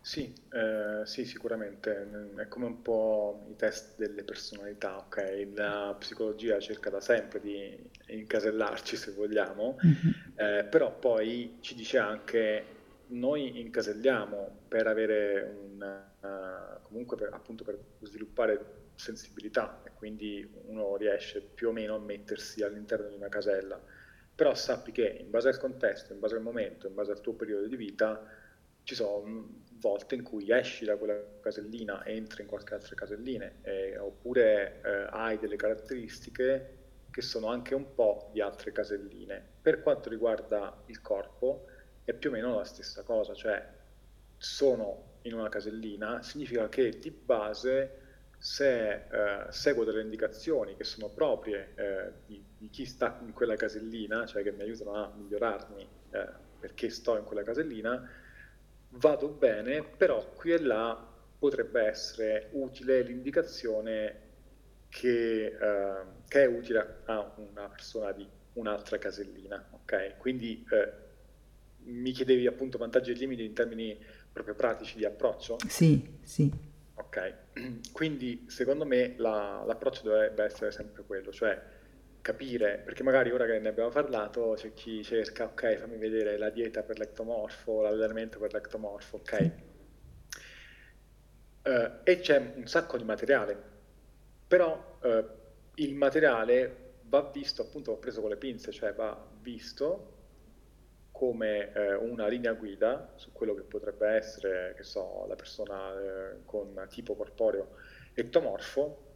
Sì, 0.00 0.32
eh, 0.52 1.04
sì, 1.04 1.24
sicuramente. 1.24 2.32
È 2.36 2.48
come 2.48 2.66
un 2.66 2.80
po' 2.82 3.46
i 3.50 3.56
test 3.56 3.98
delle 3.98 4.24
personalità, 4.24 4.96
ok? 4.96 5.48
La 5.54 5.94
psicologia 5.98 6.58
cerca 6.58 6.88
da 6.88 7.00
sempre 7.00 7.40
di 7.40 7.78
incasellarci, 8.06 8.96
se 8.96 9.12
vogliamo, 9.12 9.76
mm-hmm. 9.84 10.12
eh, 10.36 10.64
però 10.64 10.98
poi 10.98 11.58
ci 11.60 11.74
dice 11.74 11.98
anche 11.98 12.64
noi 13.08 13.60
incaselliamo 13.60 14.50
per 14.68 14.86
avere 14.86 15.56
un... 15.62 16.08
Uh, 16.20 16.82
comunque 16.82 17.16
per, 17.16 17.30
appunto 17.32 17.64
per 17.64 17.78
sviluppare 18.00 18.88
sensibilità 18.94 19.80
e 19.84 19.90
quindi 19.94 20.46
uno 20.66 20.96
riesce 20.96 21.40
più 21.40 21.68
o 21.68 21.72
meno 21.72 21.94
a 21.94 21.98
mettersi 21.98 22.62
all'interno 22.62 23.08
di 23.08 23.14
una 23.14 23.28
casella 23.28 23.80
però 24.40 24.54
sappi 24.54 24.90
che 24.90 25.18
in 25.20 25.28
base 25.28 25.48
al 25.48 25.58
contesto, 25.58 26.14
in 26.14 26.18
base 26.18 26.34
al 26.34 26.40
momento, 26.40 26.86
in 26.86 26.94
base 26.94 27.10
al 27.10 27.20
tuo 27.20 27.34
periodo 27.34 27.66
di 27.66 27.76
vita, 27.76 28.24
ci 28.84 28.94
sono 28.94 29.50
volte 29.72 30.14
in 30.14 30.22
cui 30.22 30.50
esci 30.50 30.86
da 30.86 30.96
quella 30.96 31.22
casellina 31.42 32.02
e 32.04 32.16
entri 32.16 32.44
in 32.44 32.48
qualche 32.48 32.72
altra 32.72 32.94
casellina, 32.94 33.52
eh, 33.60 33.98
oppure 33.98 34.80
eh, 34.82 35.08
hai 35.10 35.38
delle 35.38 35.56
caratteristiche 35.56 36.78
che 37.10 37.20
sono 37.20 37.48
anche 37.48 37.74
un 37.74 37.92
po' 37.92 38.30
di 38.32 38.40
altre 38.40 38.72
caselline. 38.72 39.44
Per 39.60 39.82
quanto 39.82 40.08
riguarda 40.08 40.84
il 40.86 41.02
corpo, 41.02 41.66
è 42.04 42.14
più 42.14 42.30
o 42.30 42.32
meno 42.32 42.56
la 42.56 42.64
stessa 42.64 43.02
cosa, 43.02 43.34
cioè 43.34 43.62
sono 44.38 45.18
in 45.20 45.34
una 45.34 45.50
casellina, 45.50 46.22
significa 46.22 46.66
che 46.70 46.98
di 46.98 47.10
base 47.10 47.99
se 48.42 48.92
eh, 48.92 49.00
seguo 49.50 49.84
delle 49.84 50.00
indicazioni 50.00 50.74
che 50.74 50.82
sono 50.84 51.10
proprie 51.10 51.74
eh, 51.74 52.12
di, 52.24 52.42
di, 52.56 52.70
chi 52.70 52.86
sta 52.86 53.20
in 53.20 53.34
quella 53.34 53.54
casellina, 53.54 54.24
cioè 54.24 54.42
che 54.42 54.50
mi 54.50 54.62
aiutano 54.62 54.94
a 54.94 55.12
migliorarmi 55.14 55.86
eh, 56.12 56.28
perché 56.58 56.88
sto 56.88 57.18
in 57.18 57.24
quella 57.24 57.42
casellina, 57.42 58.10
vado 58.92 59.28
bene, 59.28 59.82
però 59.84 60.26
qui 60.32 60.52
e 60.52 60.58
là 60.58 61.06
potrebbe 61.38 61.82
essere 61.82 62.48
utile 62.52 63.02
l'indicazione 63.02 64.28
che, 64.88 65.44
eh, 65.44 66.04
che, 66.26 66.42
è 66.42 66.46
utile 66.46 67.02
a 67.04 67.34
una 67.36 67.68
persona 67.68 68.10
di 68.12 68.26
un'altra 68.54 68.96
casellina, 68.96 69.68
ok? 69.70 70.16
Quindi 70.16 70.66
eh, 70.70 70.92
mi 71.90 72.12
chiedevi 72.12 72.46
appunto 72.46 72.78
vantaggi 72.78 73.10
e 73.10 73.14
limiti 73.14 73.44
in 73.44 73.52
termini 73.52 74.02
proprio 74.32 74.54
pratici 74.54 74.96
di 74.96 75.04
approccio? 75.04 75.58
Sì, 75.68 76.18
sì. 76.22 76.68
Ok, 77.00 77.34
quindi 77.92 78.44
secondo 78.48 78.84
me 78.84 79.14
la, 79.16 79.62
l'approccio 79.66 80.02
dovrebbe 80.02 80.44
essere 80.44 80.70
sempre 80.70 81.04
quello, 81.04 81.32
cioè 81.32 81.60
capire, 82.20 82.78
perché 82.84 83.02
magari 83.02 83.30
ora 83.30 83.46
che 83.46 83.58
ne 83.58 83.68
abbiamo 83.68 83.88
parlato 83.88 84.52
c'è 84.56 84.74
chi 84.74 85.02
cerca, 85.02 85.44
ok, 85.46 85.76
fammi 85.76 85.96
vedere 85.96 86.36
la 86.36 86.50
dieta 86.50 86.82
per 86.82 86.98
l'ectomorfo, 86.98 87.80
l'allenamento 87.82 88.38
per 88.38 88.52
l'ectomorfo, 88.52 89.16
ok? 89.16 89.52
Uh, 91.62 92.00
e 92.04 92.20
c'è 92.20 92.52
un 92.56 92.66
sacco 92.66 92.96
di 92.96 93.04
materiale, 93.04 93.56
però 94.46 94.98
uh, 95.02 95.24
il 95.74 95.94
materiale 95.94 96.94
va 97.02 97.22
visto, 97.32 97.62
appunto, 97.62 97.92
ho 97.92 97.98
preso 97.98 98.20
con 98.20 98.30
le 98.30 98.36
pinze, 98.36 98.72
cioè 98.72 98.92
va 98.94 99.30
visto 99.40 100.19
come 101.20 101.70
eh, 101.74 101.94
una 101.96 102.28
linea 102.28 102.54
guida 102.54 103.12
su 103.16 103.30
quello 103.30 103.52
che 103.52 103.60
potrebbe 103.60 104.08
essere, 104.08 104.72
che 104.74 104.82
so, 104.84 105.26
la 105.28 105.34
persona 105.34 105.92
eh, 105.92 106.36
con 106.46 106.86
tipo 106.88 107.14
corporeo 107.14 107.76
ectomorfo, 108.14 109.08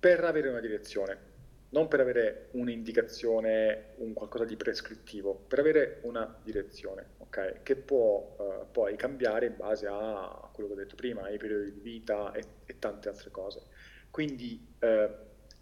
per 0.00 0.24
avere 0.24 0.48
una 0.48 0.58
direzione 0.58 1.28
non 1.70 1.86
per 1.86 2.00
avere 2.00 2.48
un'indicazione, 2.52 3.92
un 3.98 4.12
qualcosa 4.12 4.44
di 4.44 4.56
prescrittivo, 4.56 5.44
per 5.46 5.60
avere 5.60 6.00
una 6.02 6.36
direzione, 6.42 7.10
okay? 7.18 7.60
che 7.62 7.76
può 7.76 8.34
uh, 8.36 8.66
poi 8.72 8.96
cambiare 8.96 9.46
in 9.46 9.54
base 9.56 9.86
a 9.86 10.50
quello 10.52 10.68
che 10.68 10.74
ho 10.74 10.78
detto 10.78 10.96
prima, 10.96 11.22
ai 11.22 11.38
periodi 11.38 11.72
di 11.72 11.78
vita 11.78 12.32
e, 12.32 12.42
e 12.66 12.76
tante 12.80 13.08
altre 13.08 13.30
cose. 13.30 13.62
Quindi 14.10 14.66
uh, 14.80 15.12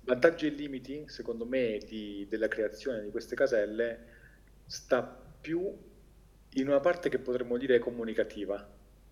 vantaggi 0.00 0.46
e 0.46 0.48
limiti, 0.48 1.04
secondo 1.08 1.44
me, 1.44 1.78
di, 1.84 2.26
della 2.26 2.48
creazione 2.48 3.02
di 3.02 3.10
queste 3.10 3.36
caselle 3.36 4.16
sta 4.68 5.02
più 5.40 5.76
in 6.52 6.68
una 6.68 6.80
parte 6.80 7.08
che 7.08 7.18
potremmo 7.20 7.56
dire 7.58 7.78
comunicativa, 7.80 8.68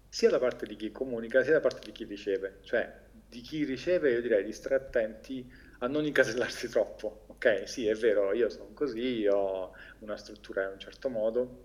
sia 0.09 0.31
da 0.31 0.39
parte 0.39 0.67
di 0.67 0.77
chi 0.77 0.91
comunica 0.93 1.43
sia 1.43 1.53
da 1.55 1.61
parte 1.61 1.81
di 1.87 1.93
chi 1.93 2.05
riceve, 2.05 2.61
cioè 2.63 3.09
di 3.13 3.41
chi 3.41 3.65
riceve 3.65 4.13
io 4.13 4.21
direi 4.23 4.45
di 4.45 4.53
stare 4.53 4.77
attenti 4.77 5.51
a 5.81 5.89
non 5.89 6.05
incasellarsi 6.07 6.69
troppo. 6.71 7.25
Ok, 7.29 7.69
sì, 7.69 7.87
è 7.87 7.95
vero, 7.95 8.33
io 8.35 8.49
sono 8.51 8.73
così, 8.75 9.27
ho 9.27 9.73
una 10.01 10.17
struttura 10.17 10.65
in 10.67 10.73
un 10.75 10.79
certo 10.79 11.09
modo, 11.11 11.65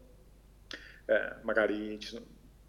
eh, 1.06 1.36
magari 1.44 1.98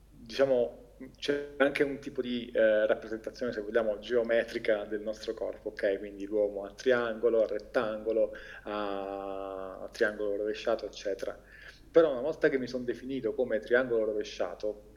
diciamo 0.08 0.91
c'è 1.16 1.54
anche 1.58 1.82
un 1.82 1.98
tipo 1.98 2.20
di 2.22 2.50
eh, 2.50 2.86
rappresentazione, 2.86 3.52
se 3.52 3.60
vogliamo, 3.60 3.98
geometrica 3.98 4.84
del 4.84 5.00
nostro 5.00 5.34
corpo, 5.34 5.68
ok? 5.70 5.98
Quindi 5.98 6.26
l'uomo 6.26 6.64
a 6.64 6.72
triangolo, 6.72 7.42
a 7.42 7.46
rettangolo, 7.46 8.34
a, 8.64 9.80
a 9.80 9.88
triangolo 9.88 10.36
rovesciato, 10.36 10.86
eccetera. 10.86 11.38
Però 11.90 12.10
una 12.10 12.20
volta 12.20 12.48
che 12.48 12.58
mi 12.58 12.66
sono 12.66 12.84
definito 12.84 13.34
come 13.34 13.58
triangolo 13.60 14.04
rovesciato, 14.04 14.90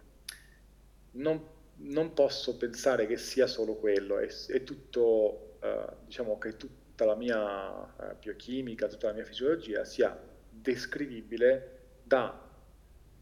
non, 1.12 1.44
non 1.78 2.14
posso 2.14 2.58
pensare 2.58 3.06
che 3.08 3.18
sia 3.18 3.48
solo 3.48 3.76
quello, 3.76 4.18
è, 4.20 4.28
è 4.48 4.64
tutto 4.64 5.58
eh, 5.62 5.86
diciamo 6.06 6.38
che 6.38 6.56
tutta 6.58 7.06
la 7.06 7.16
mia 7.16 8.12
eh, 8.12 8.16
biochimica, 8.20 8.88
tutta 8.88 9.08
la 9.08 9.14
mia 9.14 9.26
fisiologia 9.26 9.84
sia 9.84 10.18
descrivibile 10.50 11.98
da 12.04 12.40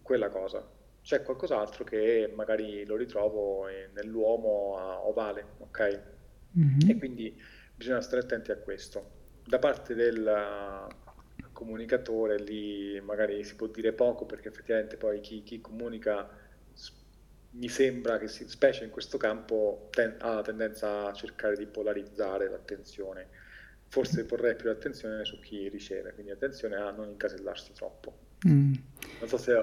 quella 0.02 0.30
cosa. 0.30 0.73
C'è 1.03 1.22
qualcos'altro 1.22 1.83
che 1.83 2.31
magari 2.33 2.86
lo 2.86 2.95
ritrovo 2.95 3.67
nell'uomo 3.93 5.08
ovale, 5.08 5.45
ok? 5.60 6.01
Mm-hmm. 6.58 6.89
E 6.89 6.97
quindi 6.97 7.41
bisogna 7.75 8.01
stare 8.01 8.21
attenti 8.21 8.51
a 8.51 8.58
questo. 8.58 9.21
Da 9.45 9.60
parte 9.60 9.93
del 9.93 10.88
comunicatore 11.51 12.39
lì 12.39 12.99
magari 13.01 13.43
si 13.43 13.56
può 13.56 13.67
dire 13.67 13.91
poco 13.91 14.25
perché 14.25 14.47
effettivamente 14.47 14.97
poi 14.97 15.19
chi, 15.19 15.43
chi 15.43 15.62
comunica 15.62 16.28
mi 17.51 17.69
sembra 17.69 18.17
che, 18.17 18.28
si, 18.28 18.47
specie 18.47 18.84
in 18.84 18.89
questo 18.89 19.17
campo, 19.17 19.89
ten, 19.91 20.15
ha 20.19 20.36
la 20.36 20.41
tendenza 20.41 21.08
a 21.08 21.13
cercare 21.13 21.56
di 21.56 21.65
polarizzare 21.65 22.49
l'attenzione. 22.49 23.28
Forse 23.88 24.25
porrei 24.25 24.56
più 24.56 24.69
attenzione 24.69 25.23
su 25.23 25.39
chi 25.39 25.69
riceve, 25.69 26.13
quindi 26.13 26.32
attenzione 26.32 26.75
a 26.78 26.89
non 26.91 27.10
incasellarsi 27.10 27.73
troppo. 27.73 28.22
Mm. 28.47 28.73
Non 29.19 29.29
so 29.29 29.38
se 29.38 29.53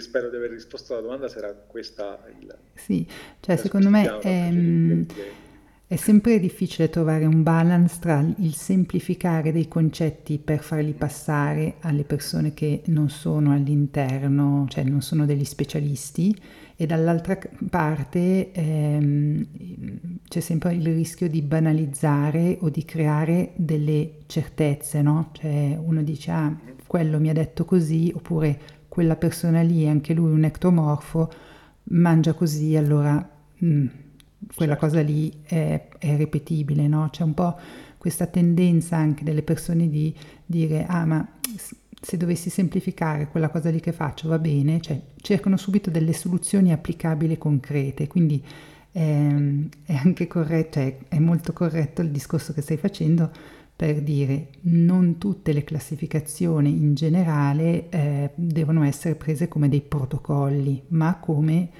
spero 0.00 0.30
di 0.30 0.36
aver 0.36 0.50
risposto 0.50 0.92
alla 0.92 1.02
domanda, 1.02 1.28
era 1.34 1.52
questa 1.52 2.24
il... 2.40 2.56
Sì, 2.74 3.06
cioè 3.40 3.56
secondo 3.56 3.88
me 3.90 4.18
è, 4.18 4.50
è 5.88 5.96
sempre 5.96 6.38
difficile 6.38 6.90
trovare 6.90 7.24
un 7.24 7.42
balance 7.42 7.96
tra 7.98 8.24
il 8.38 8.54
semplificare 8.54 9.52
dei 9.52 9.66
concetti 9.66 10.38
per 10.38 10.60
farli 10.60 10.92
passare 10.92 11.76
alle 11.80 12.04
persone 12.04 12.52
che 12.54 12.82
non 12.86 13.08
sono 13.08 13.52
all'interno, 13.52 14.66
cioè 14.68 14.84
non 14.84 15.00
sono 15.00 15.24
degli 15.24 15.44
specialisti, 15.44 16.36
e 16.76 16.86
dall'altra 16.86 17.38
parte 17.70 18.52
ehm, 18.52 19.46
c'è 20.28 20.40
sempre 20.40 20.74
il 20.74 20.94
rischio 20.94 21.28
di 21.28 21.42
banalizzare 21.42 22.58
o 22.60 22.68
di 22.68 22.84
creare 22.84 23.52
delle 23.56 24.18
certezze, 24.26 25.02
no? 25.02 25.30
Cioè 25.32 25.76
uno 25.80 26.02
dice 26.02 26.30
ah, 26.30 26.56
quello 26.88 27.20
mi 27.20 27.28
ha 27.28 27.32
detto 27.32 27.64
così, 27.64 28.10
oppure 28.12 28.58
quella 28.88 29.14
persona 29.14 29.62
lì, 29.62 29.86
anche 29.86 30.14
lui 30.14 30.32
un 30.32 30.42
ectomorfo, 30.42 31.30
mangia 31.90 32.32
così, 32.32 32.74
allora 32.74 33.14
mh, 33.58 33.66
mm, 33.66 33.86
quella 34.56 34.72
certo. 34.72 34.86
cosa 34.86 35.00
lì 35.02 35.32
è, 35.44 35.88
è 35.98 36.16
ripetibile, 36.16 36.88
no? 36.88 37.08
C'è 37.10 37.22
un 37.22 37.34
po' 37.34 37.56
questa 37.98 38.26
tendenza 38.26 38.96
anche 38.96 39.24
delle 39.24 39.42
persone 39.42 39.88
di 39.88 40.14
dire 40.46 40.86
ah 40.86 41.04
ma 41.04 41.28
se 42.00 42.16
dovessi 42.16 42.48
semplificare 42.48 43.28
quella 43.28 43.48
cosa 43.48 43.70
lì 43.70 43.80
che 43.80 43.92
faccio 43.92 44.28
va 44.28 44.38
bene, 44.38 44.80
cioè 44.80 45.00
cercano 45.16 45.56
subito 45.56 45.90
delle 45.90 46.12
soluzioni 46.12 46.72
applicabili 46.72 47.34
e 47.34 47.38
concrete, 47.38 48.06
quindi 48.06 48.42
ehm, 48.92 49.68
è 49.84 49.94
anche 49.94 50.26
corretto, 50.26 50.78
cioè, 50.78 50.98
è 51.08 51.18
molto 51.18 51.52
corretto 51.52 52.02
il 52.02 52.10
discorso 52.10 52.52
che 52.52 52.62
stai 52.62 52.76
facendo 52.76 53.30
per 53.78 54.02
dire 54.02 54.48
non 54.62 55.18
tutte 55.18 55.52
le 55.52 55.62
classificazioni 55.62 56.68
in 56.68 56.94
generale 56.94 57.88
eh, 57.90 58.32
devono 58.34 58.82
essere 58.82 59.14
prese 59.14 59.46
come 59.46 59.68
dei 59.68 59.82
protocolli, 59.82 60.82
ma 60.88 61.20
come 61.20 61.70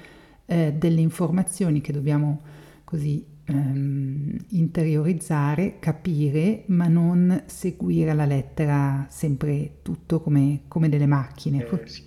eh, 0.45 0.71
delle 0.77 1.01
informazioni 1.01 1.81
che 1.81 1.91
dobbiamo 1.91 2.41
così 2.85 3.25
ehm, 3.43 4.45
interiorizzare, 4.51 5.79
capire, 5.79 6.63
ma 6.67 6.87
non 6.87 7.43
seguire 7.47 8.11
alla 8.11 8.25
lettera 8.25 9.05
sempre 9.09 9.79
tutto 9.81 10.21
come, 10.21 10.61
come 10.69 10.87
delle 10.87 11.05
macchine. 11.05 11.67
Eh, 11.67 11.85
sì. 11.85 12.03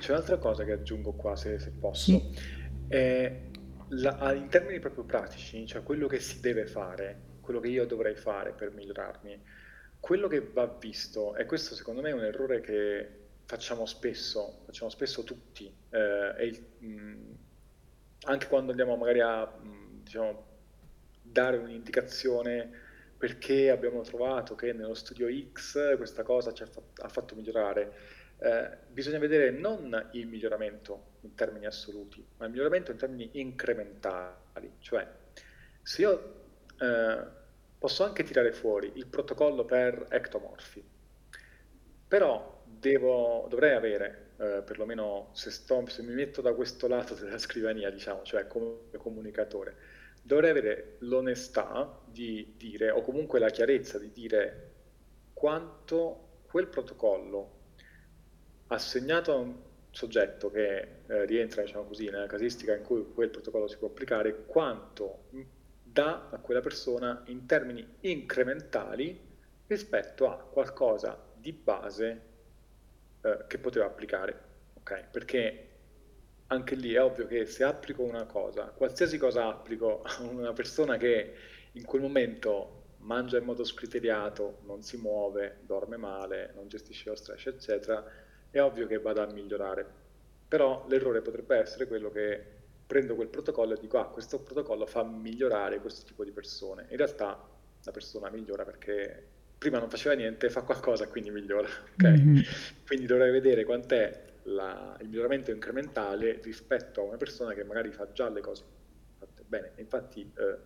C'è 0.00 0.12
un'altra 0.12 0.36
cosa 0.36 0.64
che 0.64 0.72
aggiungo 0.72 1.12
qua, 1.12 1.34
se, 1.34 1.58
se 1.58 1.70
posso. 1.70 2.10
Sì. 2.10 2.22
Eh, 2.88 3.48
la, 3.88 4.34
in 4.34 4.48
termini 4.48 4.80
proprio 4.80 5.04
pratici, 5.04 5.66
cioè 5.66 5.82
quello 5.82 6.06
che 6.08 6.20
si 6.20 6.40
deve 6.40 6.66
fare, 6.66 7.28
quello 7.50 7.60
che 7.60 7.68
io 7.68 7.84
dovrei 7.84 8.14
fare 8.14 8.52
per 8.52 8.70
migliorarmi, 8.70 9.42
quello 9.98 10.28
che 10.28 10.40
va 10.40 10.66
visto, 10.66 11.34
e 11.34 11.44
questo 11.46 11.74
secondo 11.74 12.00
me 12.00 12.10
è 12.10 12.12
un 12.12 12.22
errore 12.22 12.60
che 12.60 13.18
facciamo 13.44 13.86
spesso, 13.86 14.62
facciamo 14.64 14.88
spesso 14.88 15.24
tutti, 15.24 15.72
eh, 15.90 16.46
il, 16.46 16.86
mh, 16.86 17.34
anche 18.26 18.46
quando 18.46 18.70
andiamo 18.70 18.94
magari 18.96 19.20
a 19.20 19.44
mh, 19.44 20.02
diciamo, 20.04 20.46
dare 21.22 21.56
un'indicazione 21.56 22.88
perché 23.18 23.70
abbiamo 23.70 24.02
trovato 24.02 24.54
che 24.54 24.72
nello 24.72 24.94
studio 24.94 25.26
X 25.52 25.96
questa 25.96 26.22
cosa 26.22 26.52
ci 26.52 26.62
ha, 26.62 26.66
fatto, 26.66 27.02
ha 27.02 27.08
fatto 27.08 27.34
migliorare. 27.34 28.18
Eh, 28.38 28.78
bisogna 28.88 29.18
vedere 29.18 29.50
non 29.50 30.08
il 30.12 30.26
miglioramento 30.26 31.16
in 31.22 31.34
termini 31.34 31.66
assoluti, 31.66 32.24
ma 32.38 32.46
il 32.46 32.52
miglioramento 32.52 32.92
in 32.92 32.96
termini 32.96 33.28
incrementali. 33.32 34.72
Cioè, 34.78 35.06
se 35.82 36.00
io 36.00 36.40
eh, 36.80 37.38
posso 37.80 38.04
anche 38.04 38.24
tirare 38.24 38.52
fuori 38.52 38.92
il 38.96 39.06
protocollo 39.06 39.64
per 39.64 40.06
ectomorfi, 40.10 40.84
però 42.06 42.62
devo, 42.66 43.46
dovrei 43.48 43.74
avere, 43.74 44.32
eh, 44.36 44.62
perlomeno 44.62 45.30
se, 45.32 45.50
sto, 45.50 45.86
se 45.86 46.02
mi 46.02 46.12
metto 46.12 46.42
da 46.42 46.52
questo 46.52 46.86
lato 46.88 47.14
della 47.14 47.38
scrivania, 47.38 47.88
diciamo, 47.88 48.22
cioè 48.22 48.46
come 48.46 48.90
comunicatore, 48.98 49.76
dovrei 50.22 50.50
avere 50.50 50.96
l'onestà 50.98 52.02
di 52.04 52.52
dire, 52.58 52.90
o 52.90 53.00
comunque 53.00 53.38
la 53.38 53.48
chiarezza 53.48 53.98
di 53.98 54.12
dire 54.12 54.72
quanto 55.32 56.40
quel 56.42 56.66
protocollo 56.66 57.58
assegnato 58.66 59.32
a 59.32 59.36
un 59.36 59.56
soggetto 59.88 60.50
che 60.50 61.00
eh, 61.06 61.24
rientra, 61.24 61.62
diciamo 61.62 61.84
così, 61.84 62.10
nella 62.10 62.26
casistica 62.26 62.76
in 62.76 62.82
cui 62.82 63.10
quel 63.14 63.30
protocollo 63.30 63.68
si 63.68 63.78
può 63.78 63.88
applicare, 63.88 64.44
quanto 64.44 65.28
dà 65.92 66.28
a 66.30 66.38
quella 66.38 66.60
persona 66.60 67.22
in 67.26 67.46
termini 67.46 67.86
incrementali 68.00 69.28
rispetto 69.66 70.30
a 70.30 70.36
qualcosa 70.36 71.18
di 71.34 71.52
base 71.52 72.20
eh, 73.20 73.44
che 73.46 73.58
poteva 73.58 73.86
applicare. 73.86 74.48
Okay? 74.74 75.04
Perché 75.10 75.66
anche 76.48 76.74
lì 76.74 76.92
è 76.94 77.02
ovvio 77.02 77.26
che 77.26 77.46
se 77.46 77.64
applico 77.64 78.02
una 78.02 78.24
cosa, 78.24 78.64
qualsiasi 78.66 79.18
cosa 79.18 79.46
applico 79.46 80.02
a 80.02 80.22
una 80.22 80.52
persona 80.52 80.96
che 80.96 81.34
in 81.72 81.84
quel 81.84 82.02
momento 82.02 82.78
mangia 82.98 83.38
in 83.38 83.44
modo 83.44 83.64
scriteriato, 83.64 84.58
non 84.64 84.82
si 84.82 84.96
muove, 84.96 85.58
dorme 85.62 85.96
male, 85.96 86.52
non 86.54 86.68
gestisce 86.68 87.08
lo 87.08 87.16
stress, 87.16 87.46
eccetera, 87.46 88.04
è 88.50 88.60
ovvio 88.60 88.86
che 88.86 88.98
vada 88.98 89.22
a 89.22 89.32
migliorare. 89.32 89.86
Però 90.48 90.84
l'errore 90.88 91.22
potrebbe 91.22 91.56
essere 91.56 91.86
quello 91.86 92.10
che 92.10 92.58
prendo 92.90 93.14
quel 93.14 93.28
protocollo 93.28 93.76
e 93.76 93.78
dico, 93.80 93.98
ah, 93.98 94.08
questo 94.08 94.40
protocollo 94.40 94.84
fa 94.84 95.04
migliorare 95.04 95.78
questo 95.78 96.04
tipo 96.04 96.24
di 96.24 96.32
persone. 96.32 96.88
In 96.90 96.96
realtà 96.96 97.48
la 97.84 97.92
persona 97.92 98.28
migliora 98.30 98.64
perché 98.64 99.28
prima 99.56 99.78
non 99.78 99.88
faceva 99.88 100.16
niente, 100.16 100.50
fa 100.50 100.62
qualcosa, 100.62 101.06
quindi 101.06 101.30
migliora. 101.30 101.68
Okay? 101.94 102.18
Mm-hmm. 102.20 102.42
Quindi 102.84 103.06
dovrei 103.06 103.30
vedere 103.30 103.64
quant'è 103.64 104.24
la, 104.44 104.96
il 105.00 105.06
miglioramento 105.06 105.52
incrementale 105.52 106.40
rispetto 106.42 107.02
a 107.02 107.04
una 107.04 107.16
persona 107.16 107.54
che 107.54 107.62
magari 107.62 107.92
fa 107.92 108.10
già 108.10 108.28
le 108.28 108.40
cose 108.40 108.64
fatte 109.18 109.44
bene. 109.46 109.70
Infatti 109.76 110.22
eh, 110.22 110.58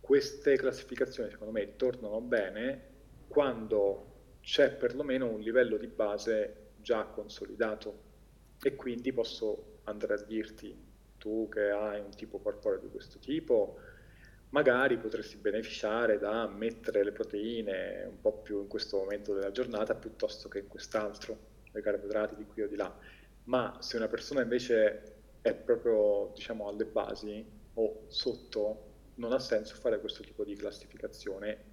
queste 0.00 0.56
classificazioni 0.56 1.30
secondo 1.30 1.52
me 1.52 1.76
tornano 1.76 2.20
bene 2.20 2.88
quando 3.28 4.38
c'è 4.40 4.72
perlomeno 4.72 5.28
un 5.28 5.38
livello 5.38 5.76
di 5.76 5.86
base 5.86 6.70
già 6.80 7.04
consolidato 7.04 8.08
e 8.60 8.74
quindi 8.74 9.12
posso 9.12 9.78
andare 9.84 10.14
a 10.14 10.22
dirti 10.22 10.88
tu 11.20 11.48
che 11.52 11.68
hai 11.70 12.00
un 12.00 12.10
tipo 12.16 12.40
corporeo 12.40 12.80
di 12.80 12.88
questo 12.88 13.18
tipo 13.20 13.76
magari 14.50 14.96
potresti 14.98 15.36
beneficiare 15.36 16.18
da 16.18 16.48
mettere 16.48 17.04
le 17.04 17.12
proteine 17.12 18.06
un 18.08 18.20
po' 18.20 18.38
più 18.38 18.60
in 18.60 18.66
questo 18.66 18.98
momento 18.98 19.34
della 19.34 19.52
giornata 19.52 19.94
piuttosto 19.94 20.48
che 20.48 20.60
in 20.60 20.68
quest'altro 20.68 21.48
i 21.72 21.80
carboidrati 21.80 22.34
di 22.34 22.44
qui 22.46 22.62
o 22.62 22.68
di 22.68 22.76
là. 22.76 22.92
Ma 23.44 23.76
se 23.80 23.96
una 23.96 24.08
persona 24.08 24.42
invece 24.42 25.18
è 25.40 25.54
proprio 25.54 26.32
diciamo 26.34 26.68
alle 26.68 26.84
basi 26.84 27.44
o 27.74 28.04
sotto, 28.08 28.88
non 29.16 29.32
ha 29.32 29.38
senso 29.38 29.76
fare 29.76 30.00
questo 30.00 30.22
tipo 30.22 30.44
di 30.44 30.56
classificazione. 30.56 31.68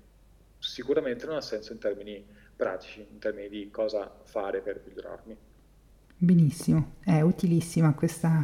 Sicuramente 0.60 1.26
non 1.26 1.36
ha 1.36 1.42
senso 1.42 1.74
in 1.74 1.80
termini 1.80 2.26
pratici, 2.56 3.06
in 3.10 3.18
termini 3.20 3.50
di 3.50 3.70
cosa 3.72 4.20
fare 4.24 4.62
per 4.62 4.82
migliorarmi. 4.86 5.38
Benissimo, 6.20 6.96
è 7.04 7.22
utilissima 7.22 7.94
questa 7.94 8.44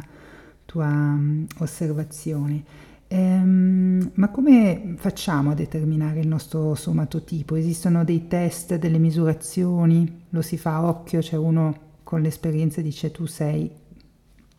tua 0.74 0.86
um, 0.86 1.46
osservazione. 1.58 2.64
Ehm, 3.06 4.10
ma 4.14 4.28
come 4.30 4.94
facciamo 4.96 5.52
a 5.52 5.54
determinare 5.54 6.18
il 6.18 6.26
nostro 6.26 6.74
somatotipo? 6.74 7.54
Esistono 7.54 8.02
dei 8.02 8.26
test, 8.26 8.74
delle 8.74 8.98
misurazioni? 8.98 10.26
Lo 10.30 10.42
si 10.42 10.58
fa 10.58 10.74
a 10.74 10.86
occhio? 10.86 11.20
C'è 11.20 11.36
uno 11.36 11.92
con 12.02 12.20
l'esperienza 12.20 12.80
dice 12.80 13.12
tu 13.12 13.24
sei 13.26 13.70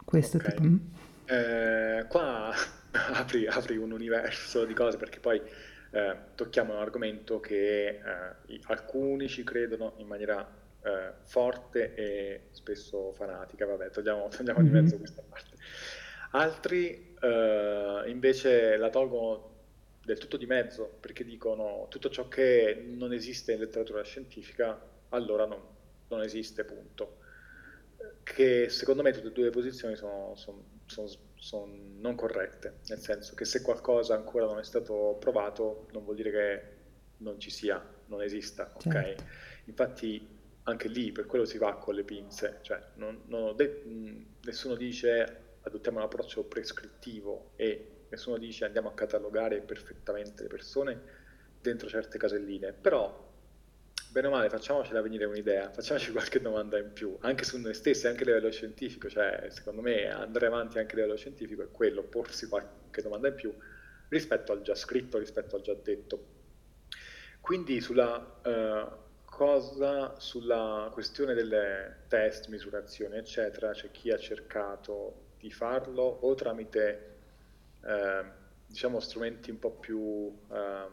questo 0.05 0.37
okay. 0.37 0.55
tipo? 0.55 0.67
Eh, 1.25 2.05
qua 2.07 2.53
apri, 3.11 3.45
apri, 3.45 3.75
un 3.75 3.91
universo 3.91 4.63
di 4.63 4.73
cose 4.73 4.95
perché 4.95 5.19
poi 5.19 5.41
eh, 5.91 6.15
tocchiamo 6.33 6.73
un 6.73 6.79
argomento 6.79 7.41
che 7.41 7.87
eh, 7.87 8.59
alcuni 8.67 9.27
ci 9.27 9.43
credono 9.43 9.93
in 9.97 10.07
maniera 10.07 10.47
eh, 10.81 11.11
forte 11.23 11.93
e 11.93 12.41
spesso 12.51 13.11
fanatica. 13.11 13.65
Vabbè, 13.65 13.89
togliamo, 13.89 14.29
togliamo 14.29 14.59
mm-hmm. 14.59 14.73
di 14.73 14.79
mezzo 14.79 14.97
questa 14.97 15.21
parte. 15.27 15.55
Altri 16.31 17.15
eh, 17.19 18.03
invece 18.07 18.77
la 18.77 18.89
tolgono 18.89 19.53
del 20.03 20.17
tutto 20.19 20.37
di 20.37 20.45
mezzo 20.45 20.97
perché 20.99 21.23
dicono 21.23 21.87
tutto 21.89 22.09
ciò 22.09 22.27
che 22.27 22.83
non 22.85 23.11
esiste 23.11 23.53
in 23.53 23.59
letteratura 23.59 24.03
scientifica 24.03 24.79
allora 25.09 25.45
non, 25.45 25.61
non 26.09 26.21
esiste, 26.21 26.63
punto. 26.63 27.19
Che 28.23 28.69
secondo 28.69 29.01
me 29.01 29.11
tutte 29.11 29.27
e 29.27 29.31
due 29.31 29.43
le 29.45 29.49
posizioni 29.49 29.95
sono, 29.95 30.33
sono, 30.35 30.63
sono, 30.85 31.07
sono, 31.35 31.73
non 31.97 32.15
corrette, 32.15 32.79
nel 32.87 32.99
senso 32.99 33.33
che 33.35 33.45
se 33.45 33.61
qualcosa 33.61 34.15
ancora 34.15 34.45
non 34.45 34.59
è 34.59 34.63
stato 34.63 35.17
provato 35.19 35.87
non 35.91 36.03
vuol 36.03 36.15
dire 36.15 36.31
che 36.31 36.73
non 37.17 37.39
ci 37.39 37.49
sia, 37.49 37.83
non 38.07 38.21
esista, 38.21 38.71
ok? 38.73 38.91
Certo. 38.91 39.23
Infatti 39.65 40.27
anche 40.63 40.87
lì 40.87 41.11
per 41.11 41.25
quello 41.25 41.45
si 41.45 41.57
va 41.57 41.77
con 41.77 41.95
le 41.95 42.03
pinze, 42.03 42.59
cioè 42.61 42.81
non, 42.95 43.21
non 43.27 43.55
de- 43.55 43.83
nessuno 44.41 44.75
dice 44.75 45.44
adottiamo 45.65 45.97
un 45.97 46.05
approccio 46.05 46.43
prescrittivo 46.43 47.51
e 47.55 48.05
nessuno 48.09 48.37
dice 48.37 48.65
andiamo 48.65 48.89
a 48.89 48.93
catalogare 48.93 49.61
perfettamente 49.61 50.43
le 50.43 50.49
persone 50.49 51.01
dentro 51.59 51.87
certe 51.89 52.17
caselline, 52.17 52.73
però 52.73 53.23
bene 54.11 54.27
o 54.27 54.29
male 54.29 54.49
facciamocela 54.49 55.01
venire 55.01 55.25
un'idea, 55.25 55.71
facciamoci 55.71 56.11
qualche 56.11 56.39
domanda 56.39 56.77
in 56.77 56.93
più, 56.93 57.17
anche 57.21 57.43
su 57.43 57.57
noi 57.59 57.73
stessi, 57.73 58.07
anche 58.07 58.23
a 58.23 58.27
livello 58.27 58.51
scientifico, 58.51 59.09
cioè 59.09 59.47
secondo 59.49 59.81
me 59.81 60.07
andare 60.09 60.45
avanti 60.45 60.77
anche 60.77 60.93
a 60.93 60.95
livello 60.97 61.17
scientifico 61.17 61.63
è 61.63 61.71
quello, 61.71 62.03
porsi 62.03 62.47
qualche 62.47 63.01
domanda 63.01 63.27
in 63.27 63.35
più 63.35 63.53
rispetto 64.09 64.51
al 64.51 64.61
già 64.61 64.75
scritto, 64.75 65.17
rispetto 65.17 65.55
al 65.55 65.61
già 65.61 65.73
detto. 65.73 66.33
Quindi 67.41 67.81
sulla 67.81 68.39
uh, 68.43 69.25
cosa, 69.25 70.17
sulla 70.19 70.89
questione 70.93 71.33
delle 71.33 72.05
test, 72.07 72.47
misurazioni, 72.47 73.17
eccetera, 73.17 73.71
c'è 73.71 73.91
chi 73.91 74.11
ha 74.11 74.17
cercato 74.17 75.24
di 75.45 75.51
farlo 75.51 76.01
o 76.01 76.33
tramite 76.33 77.17
eh, 77.83 78.23
diciamo 78.65 78.99
strumenti 78.99 79.51
un 79.51 79.59
po' 79.59 79.73
più 79.73 80.35
eh, 80.51 80.87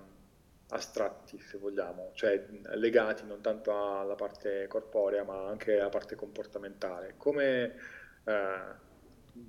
astratti 0.68 1.38
se 1.40 1.56
vogliamo, 1.56 2.10
cioè 2.12 2.46
legati 2.74 3.24
non 3.24 3.40
tanto 3.40 3.72
alla 3.98 4.14
parte 4.14 4.66
corporea 4.68 5.24
ma 5.24 5.48
anche 5.48 5.78
alla 5.78 5.88
parte 5.88 6.16
comportamentale. 6.16 7.14
Come, 7.16 7.74
eh, 8.24 8.74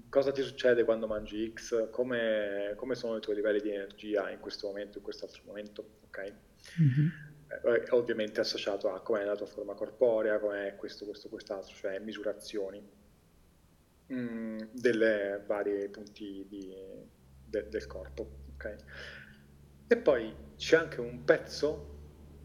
cosa 0.08 0.32
ti 0.32 0.42
succede 0.42 0.86
quando 0.86 1.06
mangi 1.06 1.52
X? 1.54 1.90
Come, 1.90 2.72
come, 2.78 2.96
sono 2.96 3.18
i 3.18 3.22
tuoi 3.22 3.36
livelli 3.36 3.60
di 3.60 3.72
energia 3.72 4.30
in 4.30 4.40
questo 4.40 4.68
momento, 4.68 5.00
in 5.00 5.04
quest'altro 5.04 5.42
momento? 5.46 5.86
Ok? 6.06 6.34
Mm-hmm. 6.80 7.88
ovviamente 7.90 8.40
associato 8.40 8.90
a 8.94 9.02
com'è 9.02 9.26
la 9.26 9.36
tua 9.36 9.48
forma 9.48 9.74
corporea, 9.74 10.40
com'è 10.40 10.76
questo, 10.78 11.04
questo, 11.04 11.28
quest'altro, 11.28 11.76
cioè 11.76 12.00
misurazioni 12.00 13.03
mm, 14.12 14.58
delle 14.72 15.44
varie 15.46 15.90
punti 15.90 16.46
di, 16.48 16.74
de, 17.46 17.70
del 17.70 17.86
corpo. 17.86 18.30
Okay? 18.56 18.76
E 19.88 19.98
poi 19.98 20.34
c'è 20.56 20.78
anche 20.78 21.00
un 21.00 21.24
pezzo 21.24 21.92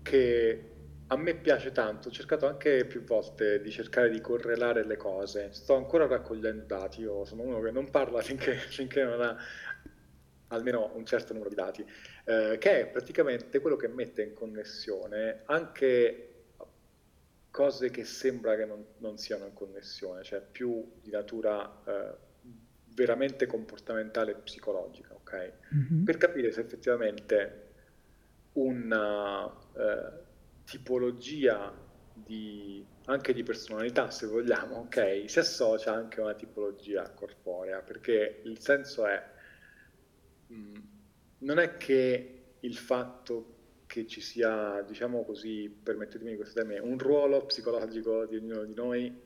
che 0.03 0.69
a 1.11 1.17
me 1.17 1.35
piace 1.35 1.73
tanto, 1.73 2.09
ho 2.09 2.11
cercato 2.11 2.47
anche 2.47 2.85
più 2.85 3.03
volte 3.03 3.61
di 3.63 3.71
cercare 3.71 4.11
di 4.11 4.21
correlare 4.21 4.85
le 4.85 4.97
cose, 4.97 5.53
sto 5.53 5.75
ancora 5.75 6.07
raccogliendo 6.07 6.65
dati, 6.67 7.01
io 7.01 7.25
sono 7.25 7.43
uno 7.43 7.61
che 7.61 7.71
non 7.71 7.91
parla 7.91 8.21
finché, 8.23 8.55
finché 8.55 9.05
non 9.05 9.23
ha 9.23 9.37
almeno 10.49 10.91
un 10.95 11.07
certo 11.07 11.33
numero 11.33 11.49
di 11.49 11.57
dati, 11.57 11.87
eh, 12.25 12.57
che 12.59 12.81
è 12.81 12.87
praticamente 12.89 13.61
quello 13.61 13.77
che 13.77 13.89
mette 13.89 14.23
in 14.23 14.35
connessione 14.35 15.43
anche 15.47 16.28
cose 17.59 17.91
che 17.91 18.05
sembra 18.05 18.55
che 18.55 18.65
non, 18.65 18.87
non 18.99 19.19
siano 19.19 19.45
in 19.45 19.53
connessione, 19.53 20.23
cioè 20.23 20.41
più 20.41 20.93
di 21.03 21.11
natura 21.11 21.83
eh, 21.85 22.15
veramente 22.95 23.47
comportamentale 23.47 24.31
e 24.31 24.35
psicologica, 24.37 25.13
ok? 25.15 25.53
Mm-hmm. 25.75 26.05
Per 26.05 26.17
capire 26.19 26.53
se 26.53 26.61
effettivamente 26.61 27.73
una 28.53 29.45
eh, 29.75 30.13
tipologia 30.67 31.77
di, 32.15 32.87
anche 33.07 33.33
di 33.33 33.43
personalità, 33.43 34.09
se 34.09 34.29
vogliamo, 34.29 34.77
ok, 34.77 35.25
si 35.27 35.41
associa 35.41 35.93
anche 35.93 36.21
a 36.21 36.25
una 36.25 36.35
tipologia 36.35 37.11
corporea, 37.11 37.81
perché 37.81 38.41
il 38.45 38.61
senso 38.61 39.05
è, 39.05 39.21
mh, 40.47 40.55
mm, 40.55 40.75
non 41.39 41.59
è 41.59 41.77
che 41.77 42.55
il 42.61 42.77
fatto 42.77 43.57
che 43.89 44.07
ci 44.07 44.21
sia, 44.21 44.83
diciamo 44.87 45.25
così, 45.25 45.69
permettetemi 45.83 46.37
questo 46.37 46.61
termine, 46.61 46.79
un 46.79 46.99
ruolo 46.99 47.47
psicologico 47.47 48.27
di 48.27 48.37
ognuno 48.37 48.65
di 48.65 48.75
noi 48.75 49.21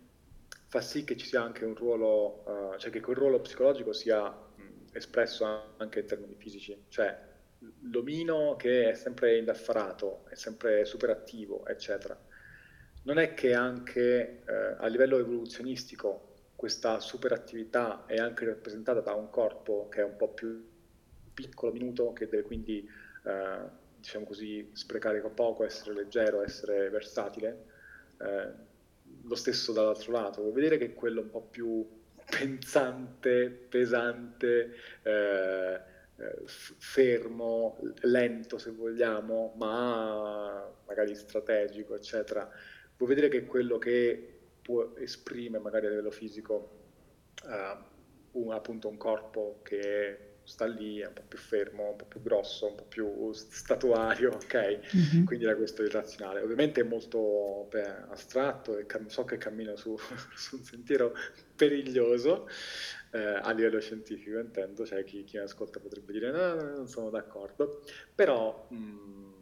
fa 0.68 0.80
sì 0.80 1.04
che 1.04 1.16
ci 1.16 1.26
sia 1.26 1.42
anche 1.42 1.64
un 1.66 1.74
ruolo, 1.74 2.44
uh, 2.46 2.78
cioè 2.78 2.90
che 2.90 3.00
quel 3.00 3.16
ruolo 3.16 3.40
psicologico 3.40 3.92
sia 3.92 4.30
mh, 4.30 4.86
espresso 4.92 5.74
anche 5.76 6.00
in 6.00 6.06
termini 6.06 6.34
fisici, 6.36 6.84
cioè 6.88 7.30
l'omino 7.90 8.56
che 8.56 8.90
è 8.90 8.94
sempre 8.94 9.36
indaffarato, 9.36 10.24
è 10.30 10.34
sempre 10.34 10.84
super 10.84 11.10
attivo, 11.10 11.66
eccetera. 11.66 12.18
Non 13.02 13.18
è 13.18 13.34
che 13.34 13.54
anche 13.54 14.44
eh, 14.46 14.76
a 14.78 14.86
livello 14.86 15.18
evoluzionistico 15.18 16.30
questa 16.54 17.00
superattività 17.00 18.06
è 18.06 18.16
anche 18.16 18.44
rappresentata 18.44 19.00
da 19.00 19.12
un 19.14 19.28
corpo 19.28 19.88
che 19.88 20.00
è 20.00 20.04
un 20.04 20.16
po' 20.16 20.28
più 20.28 20.64
piccolo, 21.34 21.72
minuto, 21.72 22.12
che 22.12 22.28
deve 22.28 22.42
quindi 22.44 22.88
eh, 23.24 23.80
diciamo 24.02 24.24
così, 24.24 24.68
sprecare 24.72 25.20
poco, 25.20 25.64
essere 25.64 25.94
leggero, 25.94 26.42
essere 26.42 26.90
versatile. 26.90 27.64
Eh, 28.20 28.50
lo 29.22 29.34
stesso 29.36 29.72
dall'altro 29.72 30.10
lato, 30.10 30.40
vuol 30.42 30.54
vedere 30.54 30.76
che 30.76 30.92
quello 30.92 31.20
un 31.20 31.30
po' 31.30 31.42
più 31.42 31.88
pensante, 32.28 33.48
pesante, 33.48 34.74
eh, 35.02 35.80
eh, 36.16 36.42
fermo, 36.44 37.78
lento 38.00 38.58
se 38.58 38.72
vogliamo, 38.72 39.54
ma 39.56 40.68
magari 40.84 41.14
strategico, 41.14 41.94
eccetera. 41.94 42.50
Vuol 42.96 43.08
vedere 43.08 43.28
che 43.28 43.44
quello 43.44 43.78
che 43.78 44.40
può 44.62 44.94
esprimere 44.96 45.62
magari 45.62 45.86
a 45.86 45.90
livello 45.90 46.10
fisico 46.10 46.80
uh, 47.44 48.40
un, 48.40 48.52
appunto 48.52 48.88
un 48.88 48.96
corpo 48.96 49.60
che 49.62 50.31
sta 50.44 50.66
lì, 50.66 50.98
è 50.98 51.06
un 51.06 51.12
po' 51.12 51.22
più 51.26 51.38
fermo, 51.38 51.90
un 51.90 51.96
po' 51.96 52.04
più 52.04 52.22
grosso, 52.22 52.66
un 52.68 52.74
po' 52.74 52.84
più 52.84 53.32
statuario, 53.32 54.32
ok? 54.32 54.80
Mm-hmm. 54.96 55.24
Quindi 55.24 55.44
era 55.44 55.56
questo 55.56 55.82
irrazionale. 55.82 56.40
Ovviamente 56.40 56.80
è 56.80 56.84
molto 56.84 57.66
beh, 57.70 58.08
astratto 58.08 58.78
e 58.78 58.86
cam- 58.86 59.06
so 59.06 59.24
che 59.24 59.38
cammino 59.38 59.76
su, 59.76 59.96
su, 60.34 60.56
un 60.56 60.62
sentiero 60.64 61.14
periglioso 61.54 62.48
eh, 63.12 63.18
a 63.18 63.50
livello 63.52 63.80
scientifico, 63.80 64.38
intendo, 64.38 64.84
cioè 64.84 65.04
chi, 65.04 65.24
chi 65.24 65.36
mi 65.36 65.42
ascolta 65.42 65.80
potrebbe 65.80 66.12
dire 66.12 66.30
no, 66.30 66.54
no, 66.54 66.76
non 66.76 66.88
sono 66.88 67.10
d'accordo, 67.10 67.82
però 68.14 68.66
mh, 68.70 68.76
mm, 68.76 69.32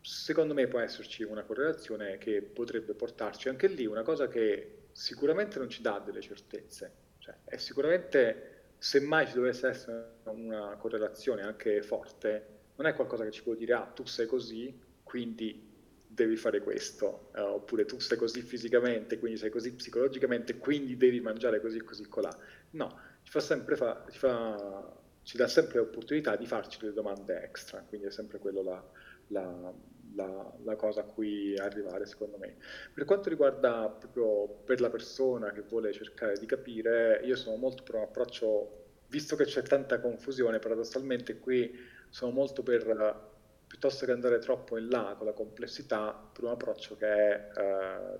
secondo 0.00 0.54
me 0.54 0.66
può 0.66 0.80
esserci 0.80 1.22
una 1.22 1.44
correlazione 1.44 2.18
che 2.18 2.42
potrebbe 2.42 2.94
portarci 2.94 3.48
anche 3.48 3.68
lì, 3.68 3.86
una 3.86 4.02
cosa 4.02 4.28
che 4.28 4.88
sicuramente 4.92 5.58
non 5.58 5.68
ci 5.68 5.82
dà 5.82 5.98
delle 6.04 6.20
certezze, 6.20 6.92
cioè 7.18 7.34
è 7.44 7.56
sicuramente 7.56 8.53
se 8.84 9.00
mai 9.00 9.26
ci 9.26 9.32
dovesse 9.32 9.66
essere 9.66 10.16
una 10.24 10.76
correlazione 10.76 11.40
anche 11.40 11.80
forte, 11.80 12.48
non 12.76 12.86
è 12.86 12.92
qualcosa 12.92 13.24
che 13.24 13.30
ci 13.30 13.42
può 13.42 13.54
dire, 13.54 13.72
ah, 13.72 13.86
tu 13.86 14.04
sei 14.04 14.26
così, 14.26 14.78
quindi 15.02 15.72
devi 16.06 16.36
fare 16.36 16.60
questo, 16.60 17.30
uh, 17.34 17.40
oppure 17.40 17.86
tu 17.86 17.98
sei 17.98 18.18
così 18.18 18.42
fisicamente, 18.42 19.18
quindi 19.18 19.38
sei 19.38 19.48
così 19.48 19.72
psicologicamente, 19.72 20.58
quindi 20.58 20.98
devi 20.98 21.18
mangiare 21.20 21.62
così, 21.62 21.80
così, 21.80 22.06
colà. 22.08 22.28
No, 22.72 23.00
ci 23.22 23.30
fa 23.30 23.40
sempre 23.40 23.74
fa, 23.74 24.04
ci, 24.10 24.18
fa, 24.18 24.94
ci 25.22 25.38
dà 25.38 25.48
sempre 25.48 25.78
l'opportunità 25.78 26.36
di 26.36 26.44
farci 26.44 26.78
delle 26.78 26.92
domande 26.92 27.40
extra, 27.42 27.82
quindi 27.88 28.08
è 28.08 28.10
sempre 28.10 28.38
quello 28.38 28.62
la, 28.62 28.84
la, 29.28 29.72
la, 30.14 30.52
la, 30.62 30.76
cosa 30.76 31.00
a 31.00 31.04
cui 31.04 31.56
arrivare, 31.56 32.06
secondo 32.06 32.36
me. 32.38 32.56
Per 32.92 33.04
quanto 33.04 33.28
riguarda 33.28 33.88
proprio 33.88 34.46
per 34.64 34.80
la 34.80 34.90
persona 34.90 35.52
che 35.52 35.62
vuole 35.62 35.92
cercare 35.92 36.38
di 36.38 36.46
capire, 36.46 37.20
io 37.24 37.36
sono 37.36 37.56
molto 37.56 37.82
per 37.82 37.96
un 37.96 38.02
approccio, 38.02 38.84
visto 39.08 39.36
che 39.36 39.44
c'è 39.44 39.62
tanta 39.62 40.00
confusione, 40.00 40.58
paradossalmente 40.58 41.38
qui 41.38 41.72
sono 42.08 42.32
molto 42.32 42.62
per, 42.62 43.32
piuttosto 43.66 44.06
che 44.06 44.12
andare 44.12 44.38
troppo 44.38 44.78
in 44.78 44.88
là 44.88 45.14
con 45.16 45.26
la 45.26 45.32
complessità, 45.32 46.12
per 46.32 46.44
un 46.44 46.50
approccio 46.50 46.96
che 46.96 47.06
è, 47.06 47.50
eh, 47.56 48.18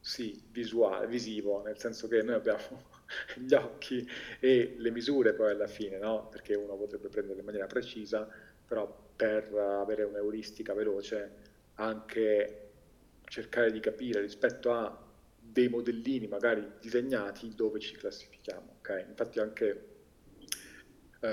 sì, 0.00 0.42
visuale, 0.50 1.06
visivo, 1.06 1.62
nel 1.62 1.78
senso 1.78 2.08
che 2.08 2.22
noi 2.22 2.34
abbiamo 2.34 2.92
gli 3.36 3.54
occhi 3.54 4.06
e 4.40 4.74
le 4.78 4.90
misure 4.90 5.32
poi 5.32 5.50
alla 5.52 5.66
fine, 5.66 5.98
no? 5.98 6.28
Perché 6.28 6.54
uno 6.54 6.76
potrebbe 6.76 7.08
prendere 7.08 7.38
in 7.40 7.44
maniera 7.44 7.66
precisa, 7.66 8.28
però 8.66 9.03
per 9.16 9.52
avere 9.54 10.04
un'euristica 10.04 10.74
veloce 10.74 11.42
anche 11.74 12.60
cercare 13.24 13.70
di 13.72 13.80
capire 13.80 14.20
rispetto 14.20 14.72
a 14.72 15.02
dei 15.38 15.68
modellini 15.68 16.26
magari 16.26 16.66
disegnati 16.80 17.54
dove 17.54 17.78
ci 17.78 17.96
classifichiamo. 17.96 18.76
Okay? 18.78 19.04
Infatti 19.08 19.38
anche 19.38 19.86
uh, 21.20 21.26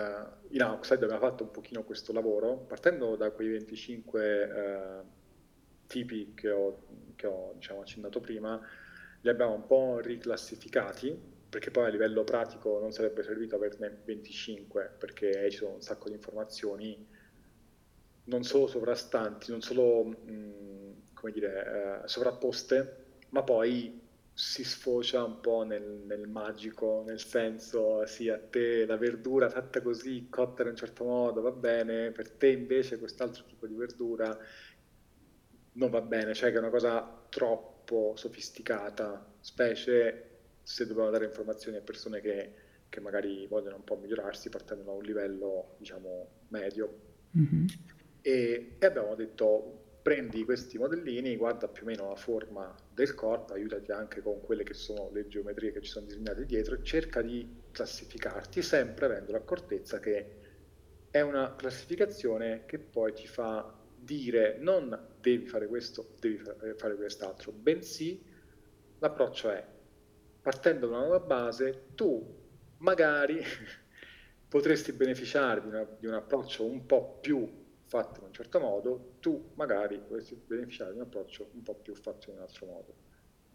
in 0.49 0.61
Outside 0.61 1.03
abbiamo 1.03 1.21
fatto 1.21 1.43
un 1.43 1.51
pochino 1.51 1.83
questo 1.83 2.13
lavoro, 2.13 2.57
partendo 2.57 3.15
da 3.15 3.31
quei 3.31 3.49
25 3.49 4.43
uh, 4.43 4.57
eh, 4.57 5.03
tipi 5.87 6.33
che 6.35 6.49
ho, 6.49 6.83
che 7.15 7.27
ho 7.27 7.53
diciamo, 7.55 7.81
accennato 7.81 8.19
prima, 8.19 8.59
li 9.21 9.29
abbiamo 9.29 9.53
un 9.53 9.65
po' 9.65 9.99
riclassificati 9.99 11.39
perché 11.49 11.69
poi 11.69 11.85
a 11.85 11.89
livello 11.89 12.23
pratico 12.23 12.79
non 12.79 12.91
sarebbe 12.91 13.23
servito 13.23 13.55
averne 13.55 14.01
25 14.05 14.95
perché 14.97 15.49
ci 15.51 15.57
sono 15.57 15.73
un 15.73 15.81
sacco 15.81 16.07
di 16.07 16.15
informazioni 16.15 17.05
non 18.25 18.43
solo 18.43 18.67
sovrastanti, 18.67 19.51
non 19.51 19.61
solo 19.61 20.03
mh, 20.03 20.51
dire, 21.31 22.01
eh, 22.03 22.07
sovrapposte, 22.07 23.19
ma 23.29 23.43
poi 23.43 23.99
si 24.33 24.63
sfocia 24.63 25.23
un 25.23 25.39
po' 25.39 25.63
nel, 25.63 26.03
nel, 26.05 26.27
magico, 26.27 27.03
nel 27.05 27.19
senso, 27.19 28.05
sì, 28.05 28.29
a 28.29 28.39
te 28.39 28.85
la 28.85 28.97
verdura 28.97 29.49
fatta 29.49 29.81
così, 29.81 30.27
cotta 30.29 30.63
in 30.63 30.69
un 30.69 30.75
certo 30.75 31.03
modo, 31.03 31.41
va 31.41 31.51
bene, 31.51 32.11
per 32.11 32.31
te 32.31 32.47
invece 32.47 32.97
quest'altro 32.97 33.43
tipo 33.45 33.67
di 33.67 33.75
verdura 33.75 34.35
non 35.73 35.89
va 35.89 36.01
bene, 36.01 36.33
cioè 36.33 36.49
che 36.49 36.55
è 36.55 36.59
una 36.59 36.69
cosa 36.69 37.25
troppo 37.29 38.13
sofisticata, 38.15 39.35
specie 39.39 40.27
se 40.63 40.85
dobbiamo 40.85 41.09
dare 41.09 41.25
informazioni 41.25 41.77
a 41.77 41.81
persone 41.81 42.19
che, 42.21 42.53
che 42.89 42.99
magari 42.99 43.45
vogliono 43.47 43.77
un 43.77 43.83
po' 43.83 43.97
migliorarsi 43.97 44.49
partendo 44.49 44.83
da 44.83 44.91
un 44.91 45.03
livello, 45.03 45.75
diciamo, 45.77 46.27
medio. 46.49 47.09
Mm-hmm 47.37 47.65
e, 48.21 48.75
e 48.77 48.85
abbiamo 48.85 49.15
detto 49.15 49.81
prendi 50.01 50.43
questi 50.45 50.77
modellini, 50.77 51.35
guarda 51.35 51.67
più 51.67 51.83
o 51.83 51.85
meno 51.85 52.09
la 52.09 52.15
forma 52.15 52.75
del 52.91 53.13
corpo, 53.13 53.53
aiutati 53.53 53.91
anche 53.91 54.21
con 54.21 54.41
quelle 54.41 54.63
che 54.63 54.73
sono 54.73 55.09
le 55.13 55.27
geometrie 55.27 55.71
che 55.71 55.81
ci 55.81 55.91
sono 55.91 56.07
disegnate 56.07 56.45
dietro 56.45 56.75
e 56.75 56.83
cerca 56.83 57.21
di 57.21 57.47
classificarti 57.71 58.61
sempre 58.61 59.05
avendo 59.05 59.31
l'accortezza 59.31 59.99
che 59.99 60.39
è 61.11 61.21
una 61.21 61.55
classificazione 61.55 62.63
che 62.65 62.79
poi 62.79 63.13
ti 63.13 63.27
fa 63.27 63.77
dire 63.95 64.57
non 64.59 64.97
devi 65.19 65.45
fare 65.45 65.67
questo, 65.67 66.15
devi 66.19 66.41
eh, 66.63 66.73
fare 66.75 66.95
quest'altro, 66.95 67.51
bensì 67.51 68.23
l'approccio 68.97 69.51
è 69.51 69.63
partendo 70.41 70.87
da 70.87 70.97
una 70.97 71.05
nuova 71.05 71.19
base 71.19 71.89
tu 71.93 72.39
magari 72.77 73.39
potresti 74.49 74.91
beneficiare 74.93 75.61
di, 75.61 75.67
una, 75.67 75.87
di 75.99 76.07
un 76.07 76.13
approccio 76.13 76.65
un 76.65 76.85
po' 76.87 77.19
più 77.21 77.60
fatto 77.91 78.21
in 78.21 78.27
un 78.27 78.33
certo 78.33 78.57
modo, 78.61 79.15
tu 79.19 79.51
magari 79.55 79.99
potresti 79.99 80.41
beneficiare 80.47 80.93
di 80.93 80.99
un 80.99 81.03
approccio 81.03 81.49
un 81.51 81.61
po' 81.61 81.75
più 81.75 81.93
fatto 81.93 82.29
in 82.29 82.37
un 82.37 82.43
altro 82.43 82.65
modo. 82.67 82.93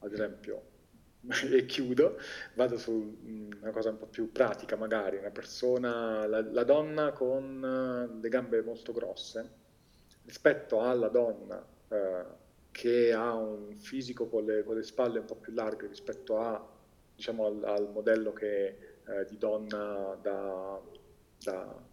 Ad 0.00 0.12
esempio, 0.12 0.62
e 1.50 1.64
chiudo, 1.64 2.18
vado 2.52 2.76
su 2.76 2.92
mm, 2.92 3.52
una 3.62 3.70
cosa 3.70 3.88
un 3.88 3.96
po' 3.96 4.08
più 4.08 4.30
pratica, 4.30 4.76
magari 4.76 5.16
una 5.16 5.30
persona, 5.30 6.26
la, 6.26 6.42
la 6.42 6.64
donna 6.64 7.12
con 7.12 7.64
eh, 7.64 8.20
le 8.20 8.28
gambe 8.28 8.60
molto 8.60 8.92
grosse, 8.92 9.50
rispetto 10.26 10.82
alla 10.82 11.08
donna 11.08 11.66
eh, 11.88 12.24
che 12.70 13.14
ha 13.14 13.32
un 13.32 13.74
fisico 13.78 14.28
con 14.28 14.44
le, 14.44 14.64
con 14.64 14.76
le, 14.76 14.82
spalle 14.82 15.20
un 15.20 15.24
po' 15.24 15.36
più 15.36 15.54
larghe 15.54 15.86
rispetto 15.86 16.38
a, 16.38 16.62
diciamo, 17.14 17.46
al, 17.46 17.64
al 17.64 17.90
modello 17.90 18.34
che, 18.34 18.66
eh, 19.06 19.24
di 19.26 19.38
donna 19.38 20.14
da, 20.20 20.78
da 21.42 21.85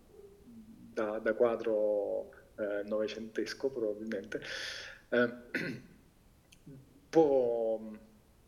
da, 0.93 1.19
da 1.19 1.33
quadro 1.33 2.31
eh, 2.55 2.83
novecentesco 2.85 3.69
probabilmente, 3.69 4.41
eh, 5.09 5.33
può 7.09 7.79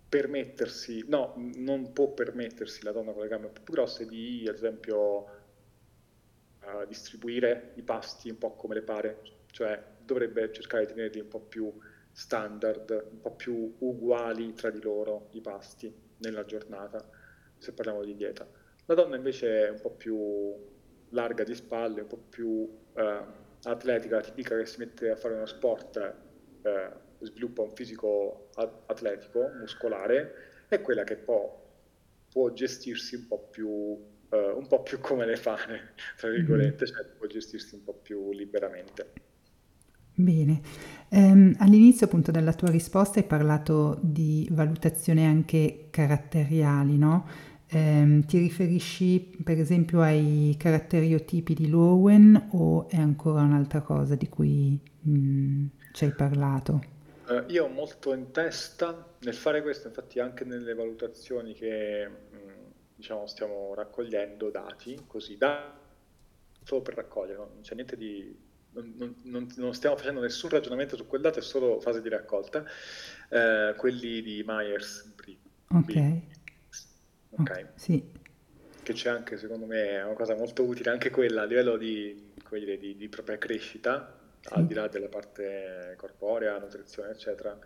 permettersi, 0.07 1.03
no, 1.07 1.33
non 1.55 1.91
può 1.91 2.13
permettersi 2.13 2.83
la 2.83 2.91
donna 2.91 3.11
con 3.11 3.21
le 3.23 3.27
gambe 3.27 3.47
un 3.47 3.53
po' 3.53 3.61
più 3.61 3.73
grosse 3.73 4.07
di, 4.07 4.45
ad 4.47 4.55
esempio, 4.55 5.25
uh, 6.61 6.85
distribuire 6.87 7.73
i 7.75 7.81
pasti 7.81 8.29
un 8.29 8.37
po' 8.37 8.53
come 8.53 8.75
le 8.75 8.81
pare, 8.81 9.21
cioè 9.51 9.81
dovrebbe 9.99 10.51
cercare 10.53 10.85
di 10.85 10.93
tenerli 10.93 11.19
un 11.19 11.27
po' 11.27 11.41
più 11.41 11.71
standard, 12.11 13.07
un 13.11 13.19
po' 13.19 13.31
più 13.31 13.75
uguali 13.79 14.53
tra 14.53 14.69
di 14.69 14.81
loro 14.81 15.27
i 15.31 15.41
pasti 15.41 15.93
nella 16.19 16.45
giornata, 16.45 17.05
se 17.57 17.73
parliamo 17.73 18.03
di 18.03 18.15
dieta. 18.15 18.47
La 18.85 18.93
donna 18.93 19.15
invece 19.15 19.67
è 19.67 19.69
un 19.69 19.81
po' 19.81 19.91
più 19.91 20.15
larga 21.09 21.43
di 21.43 21.55
spalle, 21.55 22.01
un 22.01 22.07
po' 22.07 22.23
più 22.29 22.69
eh, 22.93 23.21
atletica, 23.63 24.21
tipica 24.21 24.57
che 24.57 24.65
si 24.65 24.79
mette 24.79 25.09
a 25.09 25.15
fare 25.15 25.35
uno 25.35 25.45
sport, 25.45 25.97
eh, 26.61 26.89
sviluppa 27.19 27.61
un 27.61 27.73
fisico 27.73 28.49
atletico, 28.87 29.49
muscolare, 29.59 30.33
è 30.67 30.81
quella 30.81 31.03
che 31.03 31.15
può, 31.17 31.63
può 32.31 32.51
gestirsi 32.51 33.15
un 33.15 33.27
po' 33.27 33.47
più 33.49 34.13
Uh, 34.27 34.57
un 34.57 34.65
po' 34.65 34.81
più 34.81 34.99
come 34.99 35.23
le 35.27 35.35
fane, 35.35 35.93
tra 36.17 36.29
virgolette, 36.29 36.83
mm. 36.83 36.87
cioè 36.87 37.05
può 37.15 37.27
gestirsi 37.27 37.75
un 37.75 37.83
po' 37.83 37.93
più 37.93 38.31
liberamente. 38.31 39.11
Bene, 40.15 40.61
um, 41.09 41.53
all'inizio 41.59 42.07
appunto 42.07 42.31
della 42.31 42.53
tua 42.53 42.71
risposta 42.71 43.19
hai 43.19 43.25
parlato 43.25 43.99
di 44.01 44.47
valutazioni 44.51 45.25
anche 45.25 45.89
caratteriali, 45.91 46.97
no? 46.97 47.27
Eh, 47.67 48.23
ti 48.27 48.37
riferisci 48.37 49.37
per 49.43 49.57
esempio 49.57 50.01
ai 50.01 50.55
caratteriotipi 50.57 51.55
di 51.55 51.67
Lowen 51.67 52.49
o 52.51 52.87
è 52.87 52.97
ancora 52.97 53.41
un'altra 53.41 53.81
cosa 53.81 54.15
di 54.15 54.29
cui 54.29 54.79
mh, 55.01 55.11
mm, 55.11 55.65
ci 55.91 56.05
hai 56.05 56.13
parlato? 56.13 56.93
Uh, 57.27 57.43
io 57.47 57.65
ho 57.65 57.69
molto 57.69 58.13
in 58.13 58.29
testa 58.29 59.13
nel 59.21 59.33
fare 59.33 59.63
questo, 59.63 59.87
infatti 59.87 60.19
anche 60.19 60.45
nelle 60.45 60.75
valutazioni 60.75 61.53
che 61.53 62.07
mh, 62.07 62.35
mm, 62.37 62.51
diciamo, 62.95 63.25
stiamo 63.25 63.73
raccogliendo 63.73 64.51
dati, 64.51 65.01
così 65.07 65.35
da 65.35 65.73
solo 66.63 66.81
per 66.81 66.95
raccogliere, 66.95 67.37
no? 67.37 67.49
non 67.53 67.61
c'è 67.61 67.75
niente 67.75 67.95
di... 67.97 68.43
Non, 68.75 69.15
non, 69.23 69.47
non, 69.55 69.73
stiamo 69.73 69.95
facendo 69.95 70.19
nessun 70.19 70.49
ragionamento 70.49 70.97
su 70.97 71.07
quel 71.07 71.21
dato, 71.21 71.39
è 71.39 71.41
solo 71.41 71.79
fase 71.79 72.01
di 72.01 72.09
raccolta, 72.09 72.59
uh, 72.59 73.73
quelli 73.77 74.21
di 74.21 74.43
Myers-Briggs. 74.45 75.39
Ok. 75.69 76.43
Ok. 77.37 77.67
Sì. 77.75 78.03
che 78.83 78.93
c'è 78.93 79.09
anche, 79.09 79.37
secondo 79.37 79.65
me, 79.65 79.89
è 79.89 80.03
una 80.03 80.13
cosa 80.13 80.35
molto 80.35 80.63
utile, 80.63 80.91
anche 80.91 81.09
quella 81.09 81.41
a 81.41 81.45
livello 81.45 81.75
di, 81.75 82.33
dire, 82.49 82.77
di, 82.77 82.95
di 82.95 83.09
propria 83.09 83.37
crescita, 83.37 84.15
sì. 84.41 84.53
al 84.53 84.65
di 84.67 84.73
là 84.73 84.87
della 84.87 85.07
parte 85.07 85.95
corporea, 85.97 86.57
nutrizione, 86.59 87.09
eccetera, 87.09 87.57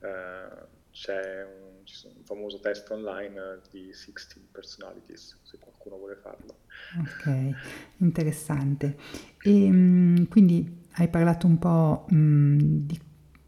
eh, 0.00 0.82
c'è 0.90 1.44
un, 1.44 1.82
un, 1.82 2.24
famoso 2.24 2.60
test 2.60 2.88
online 2.90 3.60
di 3.70 3.92
16 3.92 4.48
personalities, 4.50 5.38
se 5.42 5.58
qualcuno 5.58 5.96
vuole 5.96 6.14
farlo. 6.14 6.60
Ok, 7.00 7.50
interessante. 7.98 8.96
E 9.42 9.50
mm, 9.50 10.24
quindi 10.24 10.82
hai 10.92 11.08
parlato 11.08 11.46
un 11.46 11.58
po' 11.58 12.06
mh, 12.08 12.16
mm, 12.16 12.58
di, 12.86 13.00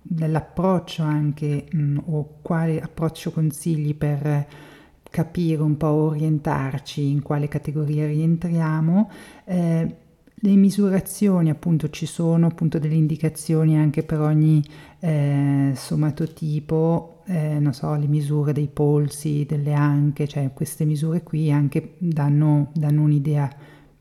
dell'approccio 0.02 1.02
anche, 1.02 1.66
mh, 1.70 1.78
mm, 1.78 1.98
o 2.06 2.40
quale 2.42 2.80
approccio 2.80 3.30
consigli 3.30 3.94
per 3.94 4.74
capire 5.16 5.62
un 5.62 5.78
po', 5.78 5.86
orientarci 5.86 7.08
in 7.08 7.22
quale 7.22 7.48
categoria 7.48 8.06
rientriamo. 8.06 9.10
Eh, 9.46 9.96
le 10.34 10.54
misurazioni 10.56 11.48
appunto 11.48 11.88
ci 11.88 12.04
sono 12.04 12.48
appunto 12.48 12.78
delle 12.78 12.96
indicazioni 12.96 13.78
anche 13.78 14.02
per 14.02 14.20
ogni 14.20 14.62
eh, 15.00 15.72
somatotipo, 15.74 17.22
eh, 17.24 17.58
non 17.58 17.72
so, 17.72 17.94
le 17.94 18.06
misure 18.06 18.52
dei 18.52 18.68
polsi, 18.68 19.46
delle 19.48 19.72
anche, 19.72 20.28
cioè 20.28 20.50
queste 20.52 20.84
misure 20.84 21.22
qui 21.22 21.50
anche 21.50 21.94
danno, 21.96 22.70
danno 22.74 23.00
un'idea 23.00 23.50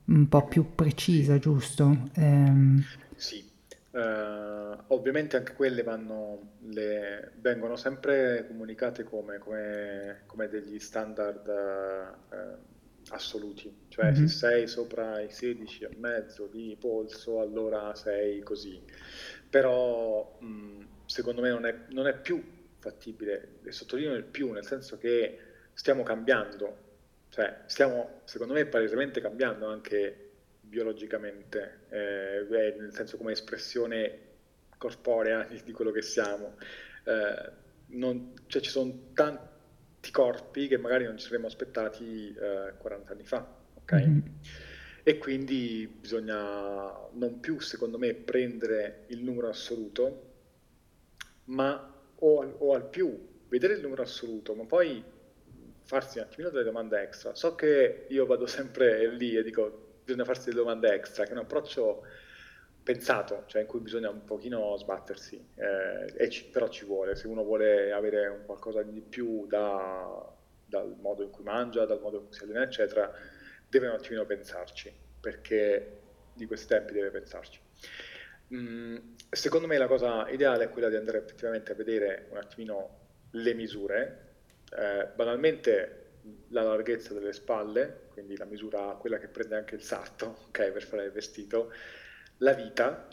un 0.08 0.28
po' 0.28 0.44
più 0.44 0.76
precisa, 0.76 1.40
giusto? 1.40 2.10
Eh, 2.14 2.52
sì, 3.16 3.42
ovviamente 5.06 5.38
anche 5.38 5.54
quelle 5.54 5.84
vanno, 5.84 6.54
le, 6.62 7.34
vengono 7.36 7.76
sempre 7.76 8.44
comunicate 8.48 9.04
come, 9.04 9.38
come, 9.38 10.24
come 10.26 10.50
degli 10.50 10.80
standard 10.80 11.48
uh, 11.48 13.14
assoluti, 13.14 13.72
cioè 13.90 14.06
mm-hmm. 14.06 14.26
se 14.26 14.28
sei 14.28 14.68
sopra 14.68 15.20
i 15.20 15.30
16 15.30 15.84
e 15.84 15.90
mezzo 15.98 16.48
di 16.48 16.76
polso 16.80 17.40
allora 17.40 17.94
sei 17.94 18.42
così, 18.42 18.82
però 19.48 20.38
mh, 20.40 20.88
secondo 21.06 21.42
me 21.42 21.50
non 21.50 21.68
è, 21.68 21.82
non 21.90 22.08
è, 22.08 22.18
più 22.18 22.44
fattibile, 22.80 23.60
e 23.64 23.72
sottolineo 23.72 24.16
il 24.16 24.24
più, 24.24 24.52
nel 24.54 24.66
senso 24.66 24.98
che 24.98 25.38
stiamo 25.74 26.02
cambiando, 26.02 26.78
cioè 27.30 27.60
stiamo 27.68 28.22
secondo 28.24 28.54
me 28.54 28.66
palesemente 28.66 29.22
cambiando 29.22 29.68
anche 29.68 30.32
biologicamente, 30.62 31.82
eh, 31.90 32.74
nel 32.80 32.92
senso 32.92 33.18
come 33.18 33.34
espressione 33.34 34.34
corporea 34.78 35.44
di, 35.44 35.62
di 35.64 35.72
quello 35.72 35.92
che 35.92 36.02
siamo. 36.02 36.56
Eh, 37.04 37.52
non, 37.88 38.34
cioè 38.48 38.62
ci 38.62 38.70
sono 38.70 39.12
tanti 39.14 40.12
corpi 40.12 40.68
che 40.68 40.78
magari 40.78 41.06
non 41.06 41.18
ci 41.18 41.26
saremmo 41.26 41.48
aspettati 41.48 42.34
eh, 42.34 42.74
40 42.78 43.12
anni 43.12 43.24
fa, 43.24 43.48
ok? 43.76 43.94
Mm-hmm. 43.94 44.20
E 45.04 45.18
quindi 45.20 45.88
bisogna 46.00 46.92
non 47.12 47.40
più, 47.40 47.60
secondo 47.60 47.98
me, 47.98 48.14
prendere 48.16 49.04
il 49.08 49.24
numero 49.24 49.50
assoluto, 49.50 50.34
ma 51.46 51.94
o, 52.16 52.56
o 52.58 52.74
al 52.74 52.90
più 52.90 53.34
vedere 53.48 53.74
il 53.74 53.82
numero 53.82 54.02
assoluto, 54.02 54.56
ma 54.56 54.66
poi 54.66 55.04
farsi 55.84 56.18
un 56.18 56.24
attimino 56.24 56.50
delle 56.50 56.64
domande 56.64 57.02
extra. 57.02 57.36
So 57.36 57.56
che 57.56 58.06
io 58.10 58.26
vado 58.26 58.46
sempre 58.48 59.08
lì 59.16 59.36
e 59.36 59.44
dico 59.44 60.00
bisogna 60.04 60.26
farsi 60.26 60.46
delle 60.46 60.62
domande 60.62 60.94
extra, 60.94 61.24
che 61.24 61.30
è 61.30 61.34
un 61.34 61.40
approccio 61.40 62.04
pensato, 62.86 63.46
cioè 63.48 63.64
in 63.64 63.68
cui 63.68 63.80
bisogna 63.80 64.12
un 64.12 64.24
pochino 64.24 64.78
sbattersi, 64.78 65.44
eh, 65.56 66.30
ci, 66.30 66.46
però 66.46 66.68
ci 66.70 66.86
vuole, 66.86 67.16
se 67.16 67.26
uno 67.26 67.44
vuole 67.44 67.92
avere 67.92 68.28
un 68.28 68.46
qualcosa 68.46 68.84
di 68.84 69.02
più 69.02 69.48
da, 69.48 70.32
dal 70.68 70.96
modo 71.02 71.24
in 71.24 71.32
cui 71.32 71.44
mangia, 71.44 71.84
dal 71.86 72.00
modo 72.00 72.18
in 72.18 72.26
cui 72.28 72.36
si 72.36 72.44
allena, 72.44 72.62
eccetera, 72.62 73.12
deve 73.68 73.88
un 73.88 73.96
attimino 73.96 74.24
pensarci, 74.26 74.94
perché 75.20 76.00
di 76.36 76.46
questi 76.46 76.68
tempi 76.68 76.94
deve 76.94 77.10
pensarci. 77.10 77.60
Mm, 78.54 78.98
secondo 79.32 79.66
me 79.66 79.80
la 79.80 79.88
cosa 79.88 80.30
ideale 80.30 80.66
è 80.66 80.70
quella 80.70 80.88
di 80.88 80.96
andare 80.96 81.18
effettivamente 81.18 81.72
a 81.72 81.76
vedere 81.76 82.28
un 82.30 82.38
attimino 82.38 83.00
le 83.32 83.54
misure, 83.56 84.34
eh, 84.78 85.08
banalmente 85.16 86.04
la 86.50 86.62
larghezza 86.62 87.16
delle 87.16 87.34
spalle, 87.34 88.10
quindi 88.12 88.38
la 88.38 88.46
misura, 88.46 88.96
quella 89.00 89.18
che 89.18 89.28
prende 89.28 89.56
anche 89.56 89.74
il 89.74 89.82
sarto, 89.82 90.38
ok, 90.50 90.70
per 90.70 90.84
fare 90.84 91.06
il 91.06 91.12
vestito, 91.12 91.74
la 92.38 92.54
vita 92.54 93.08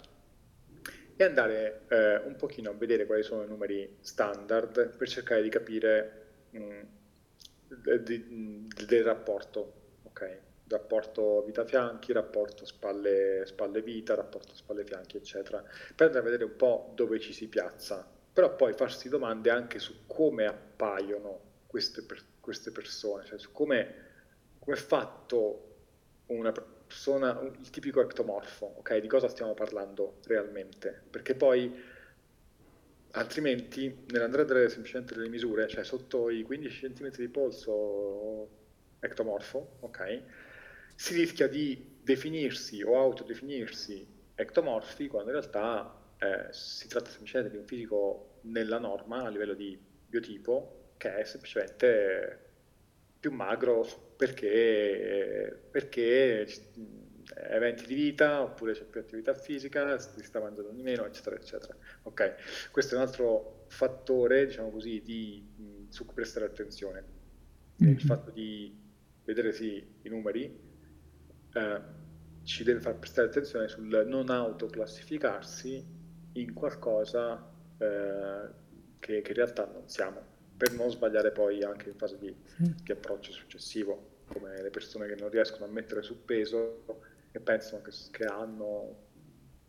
e 1.17 1.25
andare 1.25 1.83
eh, 1.89 2.17
un 2.25 2.37
pochino 2.37 2.71
a 2.71 2.75
vedere 2.75 3.07
quali 3.07 3.23
sono 3.23 3.43
i 3.43 3.49
numeri 3.49 3.99
standard 4.01 4.97
per 4.97 5.09
cercare 5.09 5.43
di 5.43 5.49
capire 5.49 6.23
mh, 6.51 6.59
mm, 6.59 7.95
di, 8.03 8.69
del 8.87 9.05
rapporto, 9.05 9.73
ok? 10.05 10.41
Rapporto 10.69 11.43
vita-fianchi, 11.43 12.13
rapporto 12.13 12.65
spalle-vita, 12.65 14.15
rapporto 14.15 14.55
spalle-fianchi, 14.55 15.19
eccetera, 15.19 15.63
per 15.95 16.07
andare 16.07 16.21
a 16.21 16.31
vedere 16.31 16.45
un 16.45 16.57
po' 16.57 16.93
dove 16.95 17.21
ci 17.21 17.33
si 17.33 17.47
piazza, 17.49 18.09
però 18.33 18.57
poi 18.57 18.73
farsi 18.73 19.09
domande 19.09 19.51
anche 19.51 19.79
su 19.79 20.07
come 20.07 20.47
appaiono 20.47 21.51
queste, 21.67 22.05
queste 22.41 22.71
persone, 22.71 23.25
cioè 23.27 23.39
su 23.39 23.53
come 23.53 23.95
è 24.65 24.75
fatto 24.75 25.69
una 26.27 26.53
persona, 26.53 26.72
il 27.61 27.71
tipico 27.71 28.01
ectomorfo, 28.01 28.75
ok? 28.79 28.99
Di 28.99 29.09
cosa 29.09 29.29
stiamo 29.29 29.55
parlando 29.55 30.19
realmente? 30.25 31.03
Perché 31.11 31.35
poi 31.35 31.73
altrimenti 33.13 34.05
nell'andare 34.09 34.69
semplicemente 34.69 35.15
delle 35.15 35.29
misure, 35.29 35.69
cioè 35.69 35.85
sotto 35.85 36.31
i 36.31 36.43
15 36.43 36.93
cm 36.93 37.11
di 37.11 37.29
polso 37.29 38.49
ectomorfo, 39.01 39.79
ok? 39.81 40.23
Si 40.95 41.15
rischia 41.15 41.49
di 41.49 41.99
definirsi 42.03 42.83
o 42.83 42.99
autodefinirsi 42.99 44.07
ectomorfi 44.35 45.09
quando 45.09 45.31
in 45.31 45.39
realtà 45.39 46.15
eh, 46.19 46.53
si 46.53 46.89
tratta 46.89 47.11
semplicemente 47.11 47.53
di 47.53 47.59
un 47.59 47.67
fisico 47.67 48.39
nella 48.43 48.79
norma 48.79 49.25
a 49.25 49.29
livello 49.29 49.55
di 49.55 49.79
biotipo 50.07 50.95
che 50.97 51.17
è 51.17 51.25
semplicemente 51.25 52.51
più 53.19 53.31
magro 53.33 54.02
perché, 54.17 55.63
perché 55.71 56.47
eventi 57.51 57.87
di 57.87 57.95
vita, 57.95 58.43
oppure 58.43 58.73
c'è 58.73 58.85
più 58.85 59.01
attività 59.01 59.35
fisica, 59.35 59.99
si 59.99 60.23
sta 60.23 60.41
mangiando 60.41 60.71
di 60.71 60.83
meno, 60.83 61.05
eccetera, 61.07 61.37
eccetera. 61.37 61.77
Ok, 62.03 62.71
questo 62.71 62.95
è 62.95 62.99
un 62.99 63.05
altro 63.05 63.65
fattore, 63.69 64.47
diciamo 64.47 64.71
così, 64.71 65.03
di, 65.03 65.87
su 65.89 66.05
cui 66.05 66.15
prestare 66.15 66.47
attenzione. 66.47 67.05
Mm-hmm. 67.83 67.93
Il 67.93 68.01
fatto 68.01 68.31
di 68.31 68.81
vedere 69.25 69.53
sì 69.53 69.85
i 70.03 70.09
numeri 70.09 70.59
eh, 71.55 71.81
ci 72.43 72.65
deve 72.65 72.81
far 72.81 72.97
prestare 72.99 73.29
attenzione 73.29 73.69
sul 73.69 74.05
non 74.07 74.29
autoclassificarsi 74.31 75.85
in 76.33 76.53
qualcosa 76.55 77.51
eh, 77.79 78.49
che, 78.99 79.23
che 79.23 79.29
in 79.29 79.35
realtà 79.35 79.71
non 79.73 79.89
siamo 79.89 80.32
per 80.63 80.75
non 80.75 80.89
sbagliare 80.91 81.33
poi 81.33 81.65
anche 81.65 81.89
in 81.89 81.97
fase 81.97 82.17
di, 82.19 82.33
di 82.57 82.93
approccio 82.93 83.33
successivo 83.33 84.21
come 84.27 84.63
le 84.63 84.71
persone 84.71 85.09
che 85.09 85.17
non 85.17 85.29
riescono 85.29 85.65
a 85.65 85.69
mettere 85.69 86.03
su 86.03 86.25
peso 86.25 86.85
e 87.33 87.41
pensano 87.41 87.83
che, 87.83 87.91
che 88.13 88.25
hanno 88.27 89.11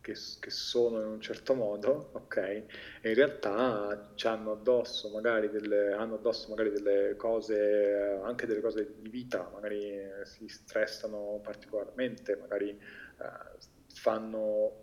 che, 0.00 0.14
che, 0.38 0.50
sono 0.50 1.00
in 1.00 1.08
un 1.08 1.20
certo 1.20 1.54
modo, 1.54 2.10
ok? 2.12 2.36
E 2.36 3.08
in 3.08 3.14
realtà 3.14 4.08
hanno 4.22 4.52
addosso 4.52 5.08
magari 5.08 5.50
delle, 5.50 5.90
hanno 5.94 6.14
addosso 6.14 6.48
magari 6.50 6.70
delle 6.70 7.16
cose, 7.16 8.20
anche 8.22 8.46
delle 8.46 8.60
cose 8.60 8.94
di 9.00 9.08
vita, 9.08 9.50
magari 9.52 10.00
si 10.22 10.46
stressano 10.46 11.40
particolarmente, 11.42 12.36
magari 12.36 12.68
eh, 12.68 13.66
fanno 13.92 14.82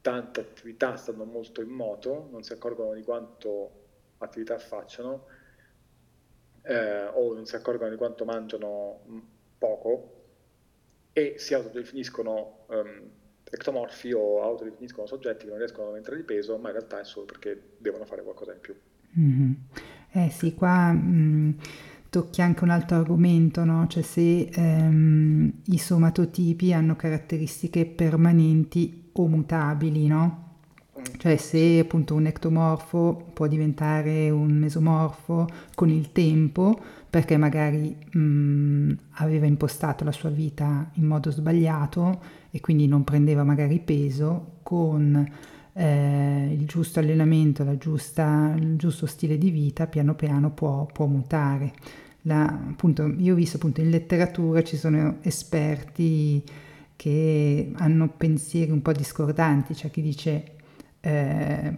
tanta 0.00 0.40
attività, 0.40 0.96
stanno 0.96 1.24
molto 1.24 1.60
in 1.60 1.68
moto, 1.68 2.28
non 2.30 2.42
si 2.42 2.54
accorgono 2.54 2.94
di 2.94 3.02
quanto 3.02 3.82
attività 4.24 4.58
facciano 4.58 5.26
eh, 6.64 7.06
o 7.12 7.34
non 7.34 7.46
si 7.46 7.56
accorgono 7.56 7.90
di 7.90 7.96
quanto 7.96 8.24
mangiano 8.24 9.00
mm, 9.08 9.18
poco 9.58 10.12
e 11.12 11.34
si 11.38 11.54
autodefiniscono 11.54 12.64
um, 12.68 13.10
ectomorfi 13.50 14.12
o 14.12 14.42
autodefiniscono 14.42 15.06
soggetti 15.06 15.44
che 15.44 15.50
non 15.50 15.58
riescono 15.58 15.82
ad 15.82 15.88
aumentare 15.88 16.16
di 16.16 16.24
peso, 16.24 16.58
ma 16.58 16.68
in 16.68 16.76
realtà 16.76 17.00
è 17.00 17.04
solo 17.04 17.26
perché 17.26 17.76
devono 17.78 18.04
fare 18.04 18.22
qualcosa 18.22 18.52
in 18.52 18.60
più. 18.60 18.74
Mm-hmm. 19.18 19.52
Eh 20.12 20.30
sì, 20.30 20.54
qua 20.54 20.92
mm, 20.92 21.50
tocchi 22.10 22.40
anche 22.40 22.64
un 22.64 22.70
altro 22.70 22.96
argomento, 22.96 23.64
no? 23.64 23.86
Cioè 23.86 24.02
se 24.02 24.48
ehm, 24.52 25.62
i 25.66 25.78
somatotipi 25.78 26.72
hanno 26.72 26.96
caratteristiche 26.96 27.86
permanenti 27.86 29.10
o 29.12 29.26
mutabili, 29.26 30.06
no? 30.06 30.43
Cioè 31.16 31.36
se 31.36 31.78
appunto 31.78 32.14
un 32.14 32.26
ectomorfo 32.26 33.30
può 33.32 33.46
diventare 33.46 34.30
un 34.30 34.52
mesomorfo 34.52 35.48
con 35.74 35.88
il 35.88 36.12
tempo 36.12 36.78
perché 37.08 37.36
magari 37.36 37.96
mh, 38.10 38.98
aveva 39.12 39.46
impostato 39.46 40.04
la 40.04 40.12
sua 40.12 40.30
vita 40.30 40.90
in 40.94 41.06
modo 41.06 41.30
sbagliato 41.30 42.20
e 42.50 42.60
quindi 42.60 42.86
non 42.86 43.04
prendeva 43.04 43.44
magari 43.44 43.78
peso 43.78 44.58
con 44.62 45.26
eh, 45.74 46.48
il 46.52 46.66
giusto 46.66 47.00
allenamento, 47.00 47.64
giusta, 47.78 48.54
il 48.56 48.76
giusto 48.76 49.06
stile 49.06 49.38
di 49.38 49.50
vita 49.50 49.86
piano 49.86 50.14
piano 50.14 50.50
può, 50.50 50.86
può 50.86 51.06
mutare. 51.06 51.72
la, 52.22 52.44
appunto, 52.46 53.06
io 53.18 53.32
ho 53.32 53.36
visto 53.36 53.56
appunto 53.56 53.80
in 53.80 53.90
letteratura 53.90 54.62
ci 54.62 54.76
sono 54.76 55.18
esperti 55.22 56.42
che 56.96 57.72
hanno 57.76 58.08
pensieri 58.08 58.70
un 58.70 58.82
po' 58.82 58.92
discordanti, 58.92 59.74
c'è 59.74 59.90
chi 59.90 60.00
dice 60.00 60.53
eh, 61.06 61.76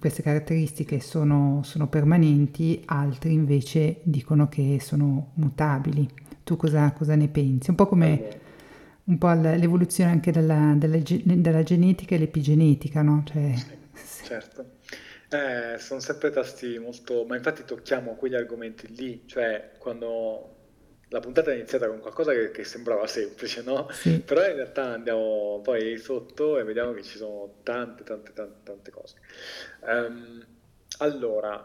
queste 0.00 0.22
caratteristiche 0.22 0.98
sono, 0.98 1.60
sono, 1.62 1.86
permanenti, 1.86 2.82
altri 2.86 3.32
invece 3.32 4.00
dicono 4.02 4.48
che 4.48 4.78
sono 4.80 5.30
mutabili. 5.34 6.08
Tu 6.42 6.56
cosa, 6.56 6.92
cosa 6.92 7.14
ne 7.14 7.28
pensi? 7.28 7.70
Un 7.70 7.76
po' 7.76 7.86
come 7.86 8.40
un 9.04 9.18
po' 9.18 9.32
l'evoluzione 9.32 10.10
anche 10.10 10.32
della, 10.32 10.74
della, 10.76 10.98
della 11.22 11.62
genetica 11.62 12.16
e 12.16 12.18
l'epigenetica, 12.18 13.02
no? 13.02 13.22
Cioè, 13.24 13.54
sì, 13.94 14.24
certo. 14.24 14.78
Eh, 15.30 15.78
sono 15.78 16.00
sempre 16.00 16.30
tasti 16.30 16.76
molto, 16.78 17.24
ma 17.26 17.36
infatti 17.36 17.62
tocchiamo 17.64 18.14
quegli 18.14 18.34
argomenti 18.34 18.92
lì, 18.94 19.22
cioè 19.26 19.72
quando 19.78 20.53
la 21.14 21.20
puntata 21.20 21.52
è 21.52 21.54
iniziata 21.54 21.86
con 21.86 22.00
qualcosa 22.00 22.32
che, 22.32 22.50
che 22.50 22.64
sembrava 22.64 23.06
semplice, 23.06 23.62
no? 23.62 23.88
Sì. 23.92 24.18
Però 24.18 24.44
in 24.44 24.56
realtà 24.56 24.94
andiamo 24.94 25.60
poi 25.62 25.96
sotto 25.96 26.58
e 26.58 26.64
vediamo 26.64 26.92
che 26.92 27.04
ci 27.04 27.16
sono 27.16 27.60
tante, 27.62 28.02
tante, 28.02 28.32
tante, 28.32 28.58
tante 28.64 28.90
cose. 28.90 29.14
Um, 29.82 30.44
allora, 30.98 31.64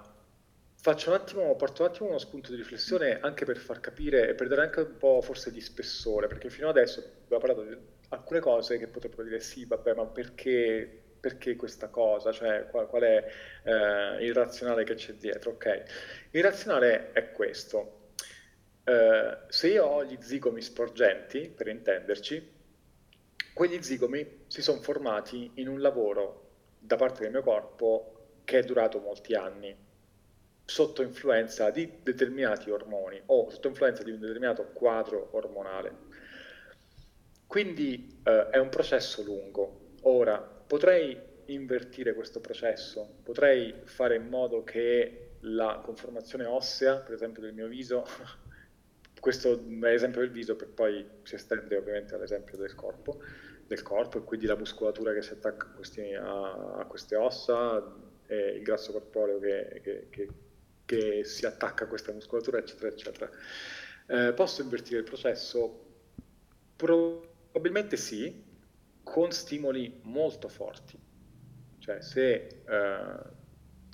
faccio 0.80 1.10
un 1.10 1.16
attimo, 1.16 1.56
porto 1.56 1.82
un 1.82 1.90
attimo 1.90 2.10
uno 2.10 2.20
spunto 2.20 2.52
di 2.52 2.58
riflessione 2.58 3.20
anche 3.20 3.46
per 3.46 3.58
far 3.58 3.80
capire 3.80 4.30
e 4.30 4.36
per 4.36 4.50
dare 4.50 4.62
anche 4.62 4.82
un 4.82 4.98
po' 4.98 5.20
forse 5.24 5.52
di 5.52 5.62
spessore, 5.62 6.28
perché 6.28 6.52
fino 6.52 6.70
adesso 6.70 7.04
abbiamo 7.24 7.44
parlato 7.44 7.68
di 7.68 7.76
alcune 8.10 8.40
cose 8.42 8.78
che 8.78 8.86
potrebbero 8.86 9.24
dire 9.24 9.40
sì, 9.40 9.66
vabbè, 9.66 9.96
ma 9.96 10.06
perché 10.06 11.06
perché 11.20 11.58
questa 11.58 11.90
cosa, 11.90 12.32
cioè 12.32 12.68
qual, 12.70 12.88
qual 12.88 13.02
è 13.02 13.26
eh, 13.64 14.24
il 14.24 14.34
razionale 14.34 14.86
che 14.86 14.94
c'è 14.94 15.14
dietro, 15.14 15.52
ok? 15.52 15.84
Il 16.32 16.44
razionale 16.44 17.12
è 17.12 17.32
questo. 17.32 17.99
Eh, 18.90 19.38
se 19.50 19.68
io 19.68 19.86
ho 19.86 20.04
gli 20.04 20.18
zigomi 20.20 20.62
sporgenti, 20.64 21.48
per 21.56 21.68
intenderci, 21.68 22.58
quegli 23.54 23.80
zigomi 23.84 24.46
si 24.48 24.64
sono 24.64 24.82
formati 24.82 25.52
in 25.56 25.68
un 25.68 25.80
lavoro 25.80 26.48
da 26.80 26.96
parte 26.96 27.22
del 27.22 27.30
mio 27.30 27.44
corpo 27.44 28.40
che 28.44 28.58
è 28.58 28.64
durato 28.64 29.00
molti 29.00 29.36
anni, 29.36 29.78
sotto 30.66 31.04
influenza 31.04 31.70
di 31.70 32.00
determinati 32.02 32.72
ormoni 32.72 33.22
o 33.28 33.52
sotto 33.52 33.68
influenza 33.68 34.02
di 34.02 34.10
un 34.10 34.20
determinato 34.20 34.72
quadro 34.74 35.30
ormonale. 35.34 35.96
Quindi 37.46 38.22
eh, 38.24 38.50
è 38.50 38.58
un 38.58 38.70
processo 38.70 39.22
lungo. 39.22 39.92
Ora, 40.04 40.40
potrei 40.40 41.16
invertire 41.46 42.16
questo 42.16 42.40
processo, 42.40 43.18
potrei 43.22 43.82
fare 43.84 44.16
in 44.16 44.30
modo 44.30 44.64
che 44.64 45.34
la 45.42 45.80
conformazione 45.84 46.46
ossea, 46.46 46.98
per 46.98 47.14
esempio 47.14 47.44
del 47.44 47.54
mio 47.54 47.68
viso, 47.68 48.04
questo 49.20 49.54
è 49.54 49.62
l'esempio 49.62 50.22
del 50.22 50.32
viso, 50.32 50.56
poi 50.56 51.06
si 51.24 51.36
estende 51.36 51.76
ovviamente 51.76 52.16
all'esempio 52.16 52.58
del 52.58 52.76
corpo, 52.76 53.22
del 53.68 53.82
corpo 53.82 54.18
e 54.18 54.24
quindi 54.24 54.46
la 54.46 54.56
muscolatura 54.56 55.14
che 55.14 55.22
si 55.22 55.34
attacca 55.34 55.68
a, 55.68 55.70
questi, 55.70 56.14
a, 56.14 56.78
a 56.78 56.86
queste 56.86 57.16
ossa, 57.16 57.84
il 58.28 58.62
grasso 58.62 58.92
corporeo 58.92 59.40
che, 59.40 59.80
che, 59.84 60.08
che, 60.10 60.30
che, 60.86 61.24
si 61.24 61.46
attacca 61.46 61.86
a 61.86 61.88
questa 61.88 62.12
muscolatura, 62.12 62.60
eccetera, 62.60 62.88
eccetera. 62.90 63.30
Eh, 64.08 64.34
posso 64.34 64.62
invertire 64.62 65.00
il 65.00 65.04
processo? 65.06 65.86
Probabilmente 66.76 67.98
sì, 67.98 68.44
con 69.04 69.32
stimoli 69.32 70.00
molto 70.04 70.48
forti. 70.48 70.98
Cioè 71.80 72.02
se 72.02 72.34
eh, 72.34 73.38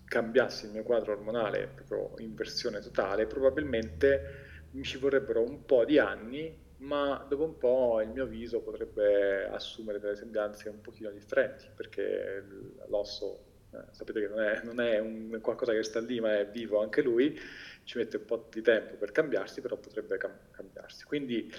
cambiassi 0.05 0.65
il 0.65 0.71
mio 0.71 0.83
quadro 0.83 1.13
ormonale 1.13 1.67
proprio 1.67 2.13
in 2.17 2.35
versione 2.35 2.79
totale, 2.79 3.25
probabilmente 3.25 4.44
mi 4.75 4.83
ci 4.83 4.97
vorrebbero 4.97 5.41
un 5.41 5.65
po' 5.65 5.85
di 5.85 5.97
anni, 5.97 6.53
ma 6.77 7.25
dopo 7.27 7.45
un 7.45 7.57
po' 7.57 8.01
il 8.01 8.09
mio 8.09 8.25
viso 8.25 8.61
potrebbe 8.61 9.45
assumere 9.45 9.99
delle 9.99 10.15
sembianze 10.15 10.69
un 10.69 10.81
pochino 10.81 11.09
differenti, 11.11 11.67
perché 11.73 12.43
l'osso, 12.87 13.43
eh, 13.71 13.77
sapete 13.91 14.19
che 14.19 14.27
non 14.27 14.41
è, 14.41 14.61
non 14.63 14.81
è 14.81 14.99
un, 14.99 15.39
qualcosa 15.41 15.71
che 15.71 15.81
sta 15.83 16.01
lì, 16.01 16.19
ma 16.19 16.37
è 16.37 16.47
vivo 16.47 16.81
anche 16.81 17.01
lui, 17.01 17.39
ci 17.85 17.97
mette 17.97 18.17
un 18.17 18.25
po' 18.25 18.47
di 18.51 18.61
tempo 18.61 18.95
per 18.95 19.11
cambiarsi, 19.11 19.61
però 19.61 19.77
potrebbe 19.77 20.17
cam- 20.17 20.51
cambiarsi. 20.51 21.05
Quindi 21.05 21.49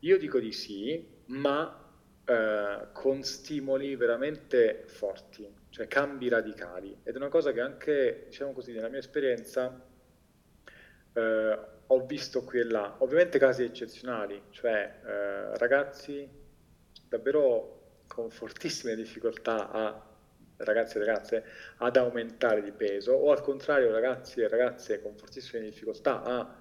io 0.00 0.18
dico 0.18 0.40
di 0.40 0.52
sì, 0.52 1.06
ma 1.26 1.92
eh, 2.24 2.88
con 2.92 3.22
stimoli 3.22 3.94
veramente 3.94 4.82
forti, 4.86 5.48
cioè 5.70 5.86
cambi 5.86 6.28
radicali. 6.28 6.98
Ed 7.04 7.14
è 7.14 7.16
una 7.18 7.28
cosa 7.28 7.52
che 7.52 7.60
anche, 7.60 8.24
diciamo 8.26 8.52
così, 8.52 8.72
nella 8.72 8.88
mia 8.88 8.98
esperienza 8.98 9.86
eh, 11.12 11.76
ho 11.88 12.06
visto 12.06 12.42
qui 12.44 12.60
e 12.60 12.64
là. 12.64 12.96
Ovviamente 12.98 13.38
casi 13.38 13.62
eccezionali, 13.64 14.42
cioè 14.50 15.00
eh, 15.04 15.58
ragazzi 15.58 16.28
davvero 17.08 18.02
con 18.06 18.30
fortissime 18.30 18.94
difficoltà 18.94 19.70
a 19.70 20.06
ragazzi 20.58 20.96
e 20.96 21.00
ragazze 21.00 21.44
ad 21.76 21.96
aumentare 21.96 22.62
di 22.62 22.72
peso 22.72 23.12
o 23.12 23.30
al 23.30 23.42
contrario 23.42 23.92
ragazzi 23.92 24.40
e 24.40 24.48
ragazze 24.48 25.00
con 25.00 25.16
fortissime 25.16 25.62
difficoltà 25.62 26.22
a 26.22 26.56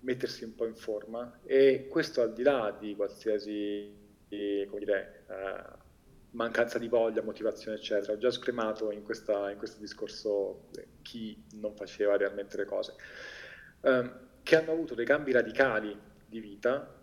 mettersi 0.00 0.44
un 0.44 0.54
po' 0.54 0.66
in 0.66 0.74
forma 0.74 1.40
e 1.44 1.86
questo 1.90 2.22
al 2.22 2.32
di 2.32 2.42
là 2.42 2.74
di 2.78 2.94
qualsiasi 2.96 4.02
dire, 4.28 5.24
eh, 5.28 5.82
mancanza 6.30 6.78
di 6.78 6.88
voglia, 6.88 7.22
motivazione, 7.22 7.76
eccetera. 7.76 8.12
Ho 8.12 8.18
già 8.18 8.30
scremato 8.30 8.90
in, 8.90 9.02
questa, 9.02 9.50
in 9.50 9.58
questo 9.58 9.80
discorso 9.80 10.68
chi 11.02 11.44
non 11.54 11.74
faceva 11.74 12.16
realmente 12.16 12.56
le 12.56 12.64
cose, 12.64 12.94
um, 13.82 14.32
che 14.44 14.56
hanno 14.56 14.72
avuto 14.72 14.94
dei 14.94 15.06
cambi 15.06 15.32
radicali 15.32 15.98
di 16.26 16.38
vita, 16.38 16.94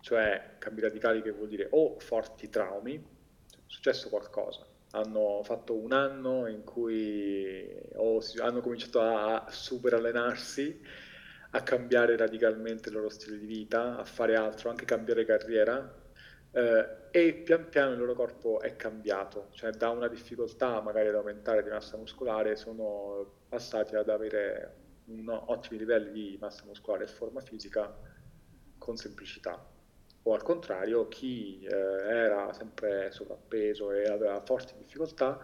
cioè 0.00 0.56
cambi 0.58 0.80
radicali 0.80 1.22
che 1.22 1.30
vuol 1.30 1.48
dire 1.48 1.68
o 1.70 1.98
forti 2.00 2.50
traumi, 2.50 2.96
è 2.96 3.56
successo 3.66 4.08
qualcosa, 4.08 4.66
hanno 4.90 5.42
fatto 5.44 5.74
un 5.74 5.92
anno 5.92 6.48
in 6.48 6.64
cui 6.64 7.66
o 7.94 8.20
hanno 8.42 8.60
cominciato 8.60 9.00
a, 9.00 9.44
a 9.44 9.50
super 9.50 9.94
allenarsi, 9.94 10.80
a 11.50 11.62
cambiare 11.62 12.16
radicalmente 12.16 12.88
il 12.88 12.96
loro 12.96 13.08
stile 13.08 13.38
di 13.38 13.46
vita, 13.46 13.96
a 13.96 14.04
fare 14.04 14.34
altro, 14.34 14.68
anche 14.68 14.84
cambiare 14.84 15.24
carriera, 15.24 15.94
eh, 16.50 16.96
e 17.12 17.32
pian 17.32 17.68
piano 17.68 17.92
il 17.92 17.98
loro 17.98 18.14
corpo 18.14 18.60
è 18.60 18.74
cambiato, 18.74 19.48
cioè 19.52 19.70
da 19.70 19.90
una 19.90 20.08
difficoltà 20.08 20.80
magari 20.80 21.08
ad 21.08 21.14
aumentare 21.14 21.62
di 21.62 21.70
massa 21.70 21.96
muscolare 21.96 22.56
sono 22.56 23.44
passati 23.48 23.94
ad 23.94 24.08
avere 24.08 24.86
ottimi 25.46 25.78
livelli 25.78 26.12
di 26.12 26.38
massa 26.40 26.64
muscolare 26.66 27.04
e 27.04 27.08
forma 27.08 27.40
fisica 27.40 27.94
con 28.78 28.96
semplicità. 28.96 29.64
O 30.22 30.34
al 30.34 30.42
contrario, 30.42 31.08
chi 31.08 31.62
eh, 31.62 31.74
era 31.74 32.52
sempre 32.52 33.10
sovrappeso 33.10 33.92
e 33.92 34.04
aveva 34.04 34.40
forti 34.40 34.74
difficoltà, 34.76 35.38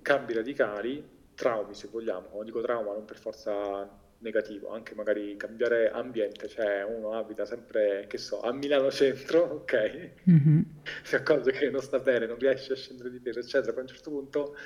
cambi 0.00 0.32
radicali, 0.32 1.12
traumi 1.34 1.74
se 1.74 1.88
vogliamo, 1.88 2.28
quando 2.28 2.44
dico 2.44 2.62
trauma 2.62 2.92
non 2.92 3.04
per 3.04 3.18
forza 3.18 4.02
negativo, 4.18 4.70
anche 4.70 4.94
magari 4.94 5.36
cambiare 5.36 5.90
ambiente, 5.90 6.48
cioè 6.48 6.82
uno 6.82 7.12
abita 7.12 7.44
sempre, 7.44 8.06
che 8.08 8.16
so, 8.16 8.40
a 8.40 8.52
Milano 8.52 8.90
Centro, 8.90 9.42
ok? 9.60 10.10
Mm-hmm. 10.30 10.60
Si 11.02 11.14
accorge 11.14 11.52
che 11.52 11.68
non 11.70 11.82
sta 11.82 11.98
bene, 11.98 12.26
non 12.26 12.38
riesce 12.38 12.72
a 12.72 12.76
scendere 12.76 13.10
di 13.10 13.20
peso, 13.20 13.40
eccetera, 13.40 13.72
poi 13.72 13.80
a 13.80 13.84
un 13.84 13.88
certo 13.88 14.10
punto 14.10 14.56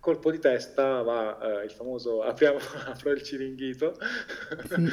colpo 0.00 0.30
di 0.30 0.38
testa 0.38 1.02
va 1.02 1.60
eh, 1.60 1.64
il 1.64 1.70
famoso 1.70 2.22
apriamo 2.24 2.58
apro 2.86 3.10
il 3.10 3.22
ciringhito 3.22 3.96
sì. 4.68 4.90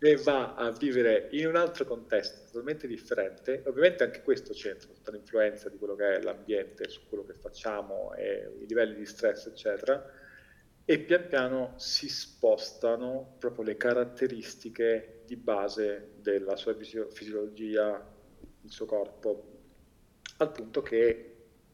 e 0.00 0.16
va 0.16 0.54
a 0.54 0.70
vivere 0.70 1.28
in 1.32 1.46
un 1.46 1.56
altro 1.56 1.84
contesto 1.84 2.46
totalmente 2.46 2.86
differente. 2.86 3.62
Ovviamente 3.66 4.04
anche 4.04 4.22
questo 4.22 4.52
c'entra 4.52 4.88
tutta 4.92 5.10
l'influenza 5.10 5.68
di 5.68 5.78
quello 5.78 5.94
che 5.94 6.16
è 6.16 6.22
l'ambiente 6.22 6.88
su 6.88 7.00
quello 7.08 7.24
che 7.24 7.34
facciamo 7.34 8.14
e 8.14 8.50
i 8.60 8.66
livelli 8.66 8.94
di 8.94 9.06
stress, 9.06 9.46
eccetera 9.46 10.26
e 10.90 11.00
pian 11.00 11.28
piano 11.28 11.74
si 11.76 12.08
spostano 12.08 13.34
proprio 13.38 13.62
le 13.62 13.76
caratteristiche 13.76 15.20
di 15.26 15.36
base 15.36 16.12
della 16.22 16.56
sua 16.56 16.74
fisiologia, 17.10 18.02
il 18.62 18.70
suo 18.70 18.86
corpo, 18.86 19.58
al 20.38 20.50
punto 20.50 20.80
che 20.80 21.27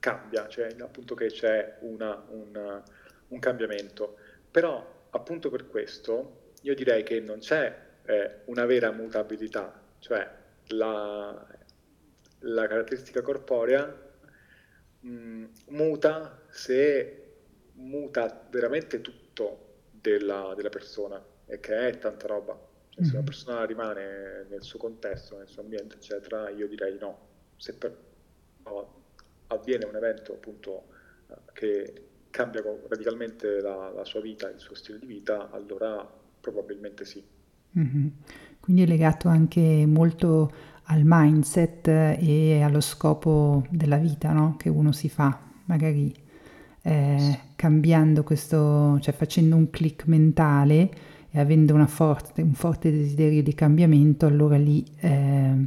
cambia, 0.05 0.47
cioè 0.49 0.69
appunto 0.81 1.15
che 1.15 1.29
c'è 1.29 1.79
una, 1.81 2.23
una, 2.29 2.83
un 3.29 3.39
cambiamento. 3.39 4.19
Però 4.51 5.07
appunto 5.09 5.49
per 5.49 5.67
questo 5.67 6.51
io 6.61 6.75
direi 6.75 7.03
che 7.03 7.21
non 7.21 7.39
c'è 7.39 7.75
eh, 8.05 8.41
una 8.45 8.67
vera 8.67 8.93
mutabilità, 8.93 9.81
cioè 10.01 10.31
la, 10.69 11.47
la 12.41 12.67
caratteristica 12.67 13.23
corporea 13.23 13.87
mh, 15.01 15.09
mm, 15.09 15.45
muta 15.69 16.43
se 16.51 17.21
muta 17.77 18.47
veramente 18.51 19.01
tutto 19.01 19.87
della, 19.91 20.53
della 20.55 20.69
persona 20.69 21.25
e 21.47 21.61
che 21.61 21.89
è 21.89 21.99
tanta 21.99 22.27
roba. 22.27 22.53
Cioè. 22.91 23.05
Se 23.05 23.09
una 23.09 23.13
mm-hmm. 23.17 23.25
persona 23.25 23.65
rimane 23.65 24.47
nel 24.51 24.63
suo 24.63 24.79
contesto, 24.79 25.39
nel 25.39 25.49
suo 25.49 25.63
ambiente, 25.63 25.97
eccetera, 25.97 26.51
io 26.51 26.69
direi 26.69 26.99
no. 26.99 27.33
Se 27.57 27.75
per, 27.75 27.97
no, 28.65 29.04
avviene 29.49 29.85
un 29.85 29.97
evento 29.97 30.33
appunto 30.33 30.85
eh, 31.29 31.35
che 31.53 32.05
cambia 32.31 32.63
radicalmente 32.89 33.61
la, 33.61 33.93
la, 33.95 34.05
sua 34.05 34.21
vita, 34.21 34.49
il 34.49 34.59
suo 34.59 34.75
stile 34.75 34.99
di 34.99 35.07
vita, 35.07 35.51
allora 35.51 36.09
probabilmente 36.41 37.05
sì. 37.05 37.23
Mm-hmm. 37.79 38.07
Quindi 38.61 38.83
è 38.83 38.87
legato 38.87 39.29
anche 39.29 39.85
molto 39.87 40.53
al 40.85 41.03
mindset 41.05 41.87
e 41.87 42.61
allo 42.63 42.81
scopo 42.81 43.65
della 43.71 43.97
vita 43.97 44.33
no? 44.33 44.57
che 44.59 44.69
uno 44.69 44.93
si 44.93 45.09
fa, 45.09 45.39
magari 45.67 46.13
eh, 46.83 47.39
cambiando 47.57 48.23
questo, 48.25 48.99
cioè 49.01 49.15
facendo 49.15 49.57
un 49.57 49.71
click 49.71 50.07
mentale 50.07 50.91
e 51.31 51.41
avendo 51.41 51.75
forte, 51.87 52.43
un 52.43 52.55
forte 52.55 52.91
desiderio 52.91 53.43
di 53.43 53.55
cambiamento, 53.55 54.27
allora 54.27 54.57
lì 54.57 54.85
eh, 55.01 55.67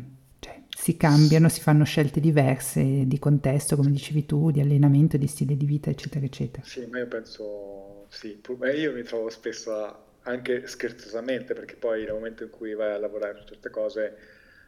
si 0.80 0.96
cambiano, 0.96 1.50
si 1.50 1.60
fanno 1.60 1.84
scelte 1.86 2.20
diverse 2.20 3.08
di 3.08 3.18
contesto, 3.18 3.76
come 3.76 3.90
dicevi 3.90 4.28
tu, 4.28 4.52
di 4.52 4.60
allenamento, 4.62 5.18
di 5.18 5.26
stile 5.26 5.58
di 5.58 5.66
vita, 5.66 5.90
eccetera, 5.90 6.24
eccetera. 6.24 6.64
Sì, 6.64 6.86
ma 6.86 7.00
io 7.00 7.08
penso, 7.08 8.06
sì, 8.10 8.40
io 8.76 8.94
mi 8.94 9.02
trovo 9.02 9.28
spesso 9.32 10.06
anche 10.22 10.68
scherzosamente, 10.68 11.56
perché 11.56 11.76
poi 11.76 12.04
nel 12.04 12.14
momento 12.14 12.44
in 12.44 12.52
cui 12.52 12.76
vai 12.76 12.94
a 12.94 13.00
lavorare 13.00 13.40
su 13.40 13.48
certe 13.48 13.72
cose 13.72 14.18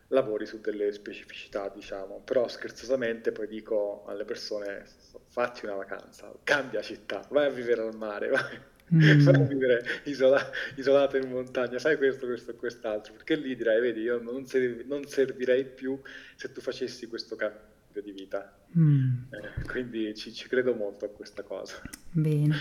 lavori 0.07 0.47
su 0.47 0.59
delle 0.59 0.91
specificità, 0.91 1.69
diciamo, 1.69 2.21
però 2.25 2.47
scherzosamente 2.47 3.31
poi 3.31 3.47
dico 3.47 4.03
alle 4.07 4.25
persone 4.25 4.83
fatti 5.27 5.65
una 5.65 5.75
vacanza, 5.75 6.33
cambia 6.43 6.81
città, 6.81 7.23
vai 7.29 7.45
a 7.45 7.51
vivere 7.51 7.83
al 7.83 7.95
mare, 7.95 8.29
vai, 8.33 8.59
mm. 8.93 9.27
a 9.27 9.37
vivere 9.39 9.83
isola, 10.05 10.39
isolato 10.75 11.17
in 11.17 11.29
montagna, 11.29 11.79
fai 11.79 11.97
questo, 11.97 12.25
questo 12.25 12.51
e 12.51 12.55
quest'altro, 12.55 13.13
perché 13.13 13.35
lì 13.35 13.55
direi, 13.55 13.81
vedi, 13.81 14.01
io 14.01 14.21
non, 14.21 14.45
serv- 14.45 14.85
non 14.85 15.05
servirei 15.05 15.65
più 15.65 15.99
se 16.35 16.51
tu 16.51 16.61
facessi 16.61 17.07
questo 17.07 17.35
cambio 17.35 18.01
di 18.01 18.11
vita. 18.11 18.57
Mm. 18.77 19.23
Eh, 19.29 19.65
quindi 19.65 20.13
ci, 20.15 20.33
ci, 20.33 20.47
credo 20.47 20.73
molto 20.73 21.05
a 21.05 21.09
questa 21.09 21.43
cosa. 21.43 21.81
Bene. 22.11 22.55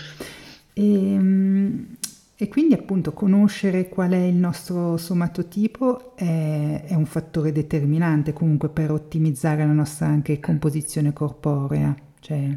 E, 0.73 1.13
ehm, 1.13 1.97
e 2.41 2.47
quindi 2.47 2.73
appunto 2.73 3.11
conoscere 3.11 3.89
qual 3.89 4.11
è 4.11 4.23
il 4.23 4.35
nostro 4.35 4.95
somatotipo 4.95 6.15
è, 6.15 6.85
è 6.87 6.93
un 6.93 7.05
fattore 7.05 7.51
determinante 7.51 8.31
comunque 8.31 8.69
per 8.69 8.91
ottimizzare 8.91 9.65
la 9.65 9.73
nostra 9.73 10.07
anche 10.07 10.39
composizione 10.39 11.11
corporea. 11.11 11.93
Cioè, 12.21 12.55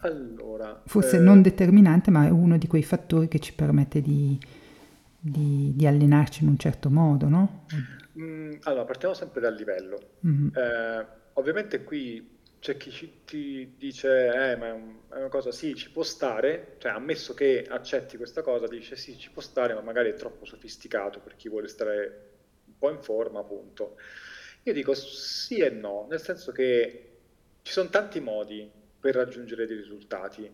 allora, 0.00 0.82
forse 0.86 1.16
eh, 1.16 1.20
non 1.20 1.42
determinante, 1.42 2.10
ma 2.10 2.26
è 2.26 2.30
uno 2.30 2.58
di 2.58 2.66
quei 2.66 2.82
fattori 2.82 3.28
che 3.28 3.38
ci 3.38 3.54
permette 3.54 4.00
di, 4.00 4.38
di, 5.18 5.72
di 5.74 5.86
allenarci 5.86 6.42
in 6.42 6.50
un 6.50 6.58
certo 6.58 6.90
modo, 6.90 7.28
no? 7.28 7.66
Mm, 8.18 8.54
allora, 8.62 8.84
partiamo 8.84 9.14
sempre 9.14 9.40
dal 9.40 9.54
livello. 9.54 9.98
Mm-hmm. 10.26 10.48
Eh, 10.54 11.06
ovviamente 11.34 11.84
qui 11.84 12.34
c'è 12.58 12.76
chi 12.76 12.90
ci, 12.90 13.20
ti 13.24 13.74
dice, 13.78 14.26
eh, 14.26 14.56
ma 14.56 14.66
è, 14.66 14.72
un, 14.72 14.96
è, 15.08 15.18
una 15.18 15.28
cosa, 15.28 15.52
sì, 15.52 15.74
ci 15.74 15.90
può 15.90 16.02
stare, 16.02 16.74
cioè 16.78 16.92
ammesso 16.92 17.32
che 17.34 17.64
accetti 17.68 18.16
questa 18.16 18.42
cosa, 18.42 18.66
dice 18.66 18.96
sì, 18.96 19.16
ci 19.16 19.30
può 19.30 19.42
stare, 19.42 19.74
ma 19.74 19.82
magari 19.82 20.10
è 20.10 20.14
troppo 20.14 20.44
sofisticato 20.44 21.20
per 21.20 21.36
chi 21.36 21.48
vuole 21.48 21.68
stare 21.68 22.30
un 22.64 22.78
po' 22.78 22.90
in 22.90 23.00
forma, 23.00 23.40
appunto. 23.40 23.96
Io 24.64 24.72
dico 24.72 24.94
sì 24.94 25.58
e 25.58 25.70
no, 25.70 26.06
nel 26.10 26.20
senso 26.20 26.50
che 26.50 27.02
ci 27.62 27.72
sono 27.72 27.88
tanti 27.88 28.18
modi 28.18 28.68
per 29.06 29.14
raggiungere 29.14 29.66
dei 29.66 29.76
risultati 29.76 30.50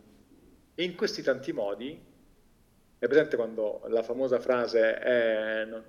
e 0.74 0.84
in 0.84 0.94
questi 0.94 1.22
tanti 1.22 1.52
modi, 1.52 1.98
è 2.98 3.06
presente 3.06 3.36
quando 3.36 3.82
la 3.88 4.02
famosa 4.02 4.38
frase 4.40 4.98
è 4.98 5.64
non, 5.64 5.82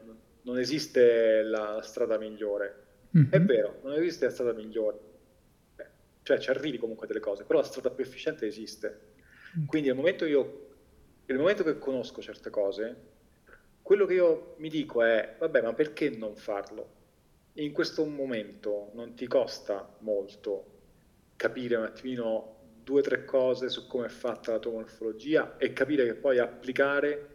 non 0.43 0.57
esiste 0.57 1.41
la 1.43 1.81
strada 1.83 2.17
migliore? 2.17 2.83
Mm-hmm. 3.17 3.31
È 3.31 3.41
vero, 3.41 3.79
non 3.83 3.93
esiste 3.95 4.25
la 4.25 4.31
strada 4.31 4.53
migliore 4.53 5.11
cioè 6.23 6.39
ci 6.39 6.49
arrivi 6.49 6.77
comunque 6.77 7.03
a 7.03 7.07
delle 7.09 7.19
cose, 7.19 7.43
però 7.43 7.59
la 7.59 7.65
strada 7.65 7.89
più 7.89 8.03
efficiente 8.05 8.47
esiste. 8.47 8.99
Mm. 9.59 9.65
Quindi 9.65 9.89
nel 9.89 9.97
momento, 9.97 10.23
io, 10.23 10.67
nel 11.25 11.37
momento 11.37 11.63
che 11.63 11.77
conosco 11.77 12.21
certe 12.21 12.49
cose, 12.49 12.95
quello 13.81 14.05
che 14.05 14.13
io 14.13 14.55
mi 14.59 14.69
dico 14.69 15.03
è, 15.03 15.35
vabbè, 15.37 15.61
ma 15.61 15.73
perché 15.73 16.09
non 16.11 16.37
farlo? 16.37 17.01
In 17.55 17.73
questo 17.73 18.05
momento 18.05 18.91
non 18.93 19.15
ti 19.15 19.27
costa 19.27 19.97
molto 19.99 20.72
capire 21.35 21.75
un 21.75 21.85
attimino 21.85 22.57
due 22.83 22.99
o 22.99 23.03
tre 23.03 23.25
cose 23.25 23.69
su 23.69 23.87
come 23.87 24.07
è 24.07 24.09
fatta 24.09 24.51
la 24.51 24.59
tua 24.59 24.71
morfologia 24.73 25.57
e 25.57 25.73
capire 25.73 26.05
che 26.05 26.15
puoi 26.15 26.39
applicare 26.39 27.29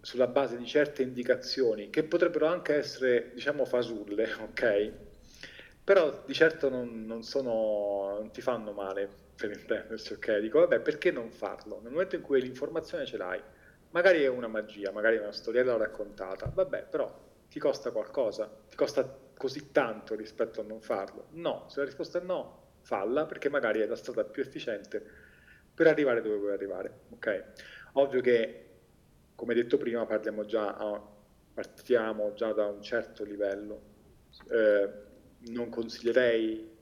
sulla 0.00 0.28
base 0.28 0.56
di 0.56 0.66
certe 0.66 1.02
indicazioni 1.02 1.90
che 1.90 2.04
potrebbero 2.04 2.46
anche 2.46 2.74
essere, 2.74 3.32
diciamo, 3.34 3.64
fasulle, 3.64 4.32
ok? 4.40 4.92
però 5.88 6.22
di 6.26 6.34
certo 6.34 6.68
non, 6.68 7.06
non, 7.06 7.22
sono, 7.22 8.18
non 8.18 8.30
ti 8.30 8.42
fanno 8.42 8.72
male 8.72 9.08
per 9.34 9.52
intenderci, 9.52 10.12
ok? 10.12 10.36
Dico, 10.36 10.58
vabbè, 10.58 10.80
perché 10.80 11.10
non 11.10 11.30
farlo? 11.30 11.80
Nel 11.80 11.92
momento 11.92 12.14
in 12.14 12.20
cui 12.20 12.42
l'informazione 12.42 13.06
ce 13.06 13.16
l'hai, 13.16 13.40
magari 13.92 14.22
è 14.22 14.28
una 14.28 14.48
magia, 14.48 14.92
magari 14.92 15.16
è 15.16 15.20
una 15.20 15.32
storiella 15.32 15.78
raccontata, 15.78 16.52
vabbè, 16.52 16.88
però 16.90 17.10
ti 17.48 17.58
costa 17.58 17.90
qualcosa, 17.90 18.54
ti 18.68 18.76
costa 18.76 19.18
così 19.34 19.72
tanto 19.72 20.14
rispetto 20.14 20.60
a 20.60 20.64
non 20.64 20.82
farlo? 20.82 21.28
No, 21.30 21.64
se 21.70 21.78
la 21.78 21.86
risposta 21.86 22.18
è 22.18 22.22
no, 22.22 22.67
falla, 22.88 23.26
perché 23.26 23.50
magari 23.50 23.80
è 23.80 23.86
la 23.86 23.96
strada 23.96 24.24
più 24.24 24.42
efficiente 24.42 25.04
per 25.74 25.88
arrivare 25.88 26.22
dove 26.22 26.36
vuoi 26.36 26.52
arrivare, 26.52 27.00
ok? 27.10 27.44
Ovvio 27.92 28.22
che, 28.22 28.66
come 29.34 29.52
detto 29.52 29.76
prima, 29.76 30.06
già, 30.46 31.02
partiamo 31.52 32.32
già 32.32 32.52
da 32.52 32.66
un 32.66 32.80
certo 32.80 33.24
livello. 33.24 33.82
Eh, 34.50 34.90
non 35.50 35.68
consiglierei 35.68 36.76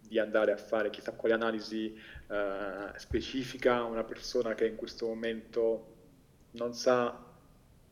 di 0.00 0.18
andare 0.20 0.52
a 0.52 0.56
fare 0.56 0.90
chissà 0.90 1.12
quale 1.12 1.34
analisi 1.34 1.92
eh, 2.28 2.92
specifica 2.96 3.78
a 3.78 3.84
una 3.84 4.04
persona 4.04 4.54
che 4.54 4.66
in 4.66 4.76
questo 4.76 5.06
momento 5.06 5.96
non 6.52 6.72
sa 6.72 7.20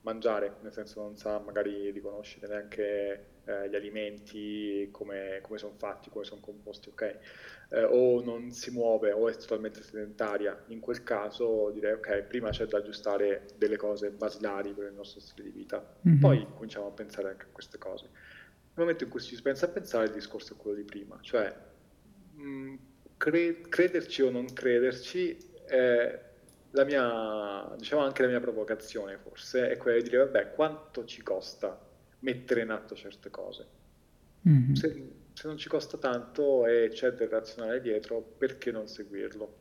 mangiare, 0.02 0.54
nel 0.60 0.72
senso 0.72 1.02
non 1.02 1.16
sa 1.16 1.40
magari 1.40 1.90
riconoscere 1.90 2.46
neanche 2.46 3.26
eh, 3.48 3.68
gli 3.68 3.74
alimenti, 3.74 4.88
come, 4.92 5.38
come 5.42 5.58
sono 5.58 5.74
fatti, 5.76 6.10
come 6.10 6.24
sono 6.24 6.40
composti, 6.40 6.90
ok? 6.90 7.18
Eh, 7.70 7.84
o 7.84 8.22
non 8.22 8.50
si 8.50 8.70
muove 8.70 9.10
o 9.12 9.28
è 9.28 9.36
totalmente 9.36 9.82
sedentaria. 9.82 10.64
In 10.68 10.80
quel 10.80 11.02
caso 11.02 11.70
direi 11.70 11.92
ok, 11.92 12.22
prima 12.22 12.50
c'è 12.50 12.66
da 12.66 12.78
aggiustare 12.78 13.46
delle 13.56 13.76
cose 13.76 14.10
basilari 14.10 14.72
per 14.72 14.88
il 14.88 14.94
nostro 14.94 15.20
stile 15.20 15.50
di 15.50 15.58
vita, 15.58 15.84
mm-hmm. 16.06 16.20
poi 16.20 16.46
cominciamo 16.54 16.86
a 16.86 16.90
pensare 16.90 17.30
anche 17.30 17.46
a 17.46 17.52
queste 17.52 17.78
cose 17.78 18.10
nel 18.78 18.86
momento 18.86 19.04
in 19.04 19.10
cui 19.10 19.20
si 19.20 19.40
pensa 19.42 19.66
a 19.66 19.70
pensare 19.70 20.04
il 20.06 20.12
discorso 20.12 20.54
è 20.54 20.56
quello 20.56 20.76
di 20.76 20.84
prima, 20.84 21.18
cioè 21.20 21.52
mh, 22.34 22.42
mm, 22.42 22.74
cre- 23.16 23.60
crederci 23.68 24.22
o 24.22 24.30
non 24.30 24.46
crederci 24.52 25.36
è 25.66 26.26
la 26.70 26.84
mia, 26.84 27.74
diciamo 27.76 28.02
anche 28.02 28.22
la 28.22 28.28
mia 28.28 28.40
provocazione 28.40 29.18
forse, 29.18 29.70
è 29.70 29.76
quella 29.76 30.00
di 30.00 30.08
dire 30.08 30.18
vabbè 30.18 30.52
quanto 30.52 31.04
ci 31.04 31.22
costa 31.22 31.86
mettere 32.20 32.62
in 32.62 32.70
atto 32.70 32.94
certe 32.94 33.30
cose. 33.30 33.66
Mm-hmm. 34.48 34.72
Se, 34.72 35.10
se, 35.32 35.46
non 35.46 35.56
ci 35.56 35.68
costa 35.68 35.98
tanto 35.98 36.66
e 36.66 36.90
c'è 36.92 37.12
del 37.12 37.28
razionale 37.28 37.80
dietro, 37.80 38.20
perché 38.36 38.70
non 38.70 38.86
seguirlo? 38.86 39.54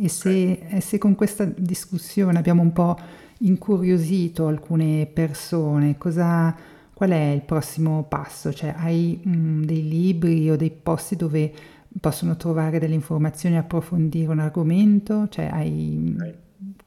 E 0.00 0.08
se, 0.08 0.60
okay. 0.64 0.80
se 0.80 0.98
con 0.98 1.14
questa 1.14 1.44
discussione 1.44 2.38
abbiamo 2.38 2.62
un 2.62 2.72
po' 2.72 2.96
incuriosito 3.38 4.46
alcune 4.46 5.06
persone, 5.12 5.98
cosa 5.98 6.56
qual 6.94 7.10
è 7.10 7.30
il 7.30 7.42
prossimo 7.42 8.04
passo? 8.04 8.52
Cioè 8.52 8.74
hai 8.76 9.20
mh, 9.22 9.30
mm, 9.30 9.64
dei 9.64 9.88
libri 9.88 10.50
o 10.50 10.56
dei 10.56 10.70
posti 10.70 11.16
dove 11.16 11.52
possono 11.98 12.36
trovare 12.36 12.78
delle 12.78 12.94
informazioni 12.94 13.56
approfondire 13.56 14.30
un 14.30 14.38
argomento? 14.38 15.26
Cioè 15.28 15.48
hai... 15.50 16.16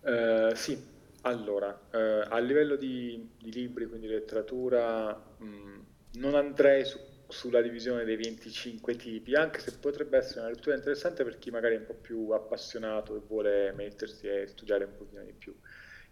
Uh, 0.02 0.54
sì, 0.54 0.78
allora, 1.26 1.70
uh, 1.70 2.28
a 2.30 2.38
livello 2.40 2.76
di, 2.76 3.30
di, 3.38 3.52
libri, 3.52 3.86
quindi 3.86 4.08
letteratura, 4.08 5.14
mh, 5.38 5.86
non 6.14 6.36
andrei 6.36 6.84
su, 6.84 7.00
sulla 7.28 7.62
divisione 7.62 8.04
dei 8.04 8.18
25 8.18 8.96
tipi, 8.96 9.34
anche 9.34 9.60
se 9.60 9.78
potrebbe 9.80 10.18
essere 10.18 10.42
una 10.42 10.50
lettura 10.50 10.76
interessante 10.76 11.24
per 11.24 11.38
chi 11.38 11.50
magari 11.50 11.76
è 11.76 11.80
un 11.80 11.86
po' 11.86 11.96
più 11.96 12.30
appassionato 12.32 13.16
e 13.16 13.22
vuole 13.26 13.72
mettersi 13.72 14.28
e 14.28 14.48
studiare 14.48 14.84
un 14.84 14.96
pochino 14.96 15.24
di 15.24 15.34
più. 15.34 15.56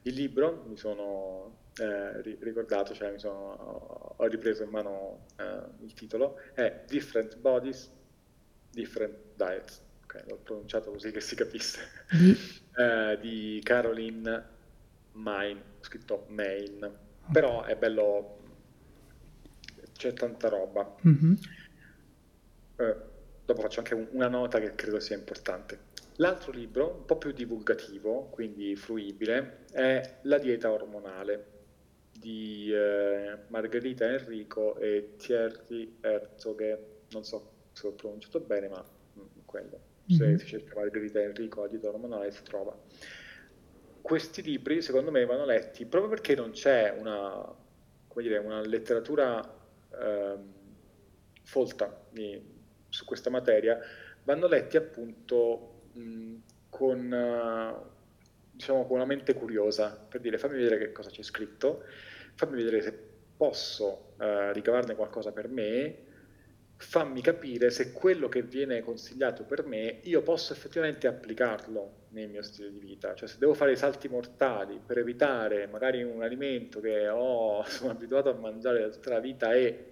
Il 0.04 0.16
libro 0.16 0.64
mi 0.68 0.78
sono 0.78 1.70
eh, 1.78 2.22
ricordato, 2.22 2.94
cioè 2.94 3.12
mi 3.12 3.20
sono, 3.20 4.16
ho 4.18 4.26
ripreso 4.28 4.64
in 4.64 4.70
mano 4.70 5.26
eh, 5.38 5.84
il 5.84 5.94
titolo, 5.94 6.38
è 6.54 6.84
Different 6.88 7.38
Bodies, 7.38 7.92
Different 8.72 9.18
Diets. 9.36 9.90
Okay, 10.04 10.24
l'ho 10.28 10.38
pronunciato 10.38 10.92
così 10.92 11.12
che 11.12 11.22
si 11.22 11.36
capisse. 11.36 11.80
Eh, 12.74 13.18
di 13.20 13.60
Caroline 13.64 14.60
Main, 15.14 15.58
ho 15.58 15.84
scritto 15.84 16.26
Main, 16.30 16.90
però 17.32 17.64
è 17.64 17.76
bello, 17.76 18.38
c'è 19.94 20.14
tanta 20.14 20.50
roba. 20.50 20.96
Mm-hmm. 21.08 21.34
Eh, 22.78 22.96
dopo 23.46 23.62
faccio 23.62 23.80
anche 23.80 23.94
una 24.12 24.28
nota 24.28 24.60
che 24.60 24.76
credo 24.76 25.00
sia 25.00 25.16
importante. 25.16 25.90
L'altro 26.16 26.52
libro, 26.52 26.98
un 27.00 27.06
po' 27.06 27.18
più 27.18 27.32
divulgativo, 27.32 28.28
quindi 28.32 28.76
fruibile, 28.76 29.66
è 29.72 30.20
La 30.24 30.38
dieta 30.38 30.72
ormonale 30.72 31.48
di 32.12 32.72
eh, 32.72 33.38
Margherita 33.48 34.06
Enrico 34.06 34.78
e 34.78 35.16
Thierry 35.18 35.98
Herzog, 36.02 36.80
non 37.12 37.24
so 37.24 37.52
se 37.74 37.88
l'ho 37.88 37.94
pronunciato 37.94 38.40
bene, 38.40 38.68
ma 38.68 38.84
mm, 38.84 39.26
quello. 39.46 39.80
Se 40.08 40.26
mm-hmm. 40.26 40.36
si 40.36 40.46
cerca 40.46 40.76
Margherita 40.76 41.22
Enrico, 41.22 41.62
la 41.62 41.68
dieta 41.68 41.90
ormonale, 41.90 42.32
si 42.32 42.44
trova. 42.44 42.78
Questi 44.02 44.42
libri, 44.42 44.82
secondo 44.82 45.12
me, 45.12 45.26
vanno 45.26 45.46
letti 45.46 45.86
proprio 45.86 46.10
perché 46.10 46.36
non 46.36 46.52
c'è 46.52 46.96
una 46.98 47.60
dire, 48.20 48.38
una 48.38 48.60
letteratura 48.62 49.42
eh, 49.92 50.36
folta 51.44 52.06
di, 52.10 52.42
su 52.90 53.06
questa 53.06 53.30
materia, 53.30 53.80
vanno 54.24 54.48
letti 54.48 54.76
appunto 54.78 55.84
mh, 55.94 56.36
con, 56.70 57.76
diciamo, 58.52 58.86
con 58.86 58.98
una 58.98 59.06
mente 59.06 59.34
curiosa, 59.34 59.96
per 59.96 60.20
dire 60.20 60.38
fammi 60.38 60.56
vedere 60.56 60.78
che 60.78 60.92
cosa 60.92 61.10
c'è 61.10 61.24
scritto, 61.24 61.84
fammi 62.36 62.56
vedere 62.56 62.82
se 62.82 63.10
posso 63.38 64.14
uh, 64.18 64.52
ricavarne 64.52 64.96
qualcosa 64.96 65.32
per 65.32 65.48
me, 65.48 66.10
fammi 66.82 67.22
capire 67.22 67.70
se 67.70 67.92
quello 67.92 68.28
che 68.28 68.42
viene 68.42 68.82
consigliato 68.82 69.44
per 69.44 69.64
me 69.64 70.00
io 70.02 70.24
posso 70.24 70.52
effettivamente 70.52 71.06
applicarlo 71.06 72.00
nel 72.10 72.28
mio 72.28 72.42
stile 72.42 72.72
di 72.72 72.80
vita, 72.80 73.14
cioè 73.14 73.30
se 73.30 73.38
devo 73.38 73.54
fare 73.54 73.74
i 73.74 73.78
salti 73.78 74.08
mortali 74.08 74.82
per 74.84 74.98
evitare 74.98 75.68
magari 75.68 76.02
un 76.04 76.24
alimento 76.24 76.80
che 76.80 77.08
ho, 77.08 77.64
sono 77.70 77.92
abituato 77.92 78.30
a 78.30 78.34
mangiare 78.34 78.90
tutta 78.90 79.12
la 79.12 79.20
vita 79.20 79.54
e, 79.54 79.86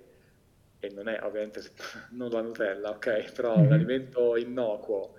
e 0.79 0.89
non 0.89 1.07
è 1.07 1.19
ovviamente 1.21 1.61
non 2.11 2.31
la 2.31 2.41
Nutella, 2.41 2.89
ok, 2.89 3.33
però 3.33 3.55
mm-hmm. 3.55 3.65
un 3.65 3.71
alimento 3.71 4.35
innocuo 4.35 5.13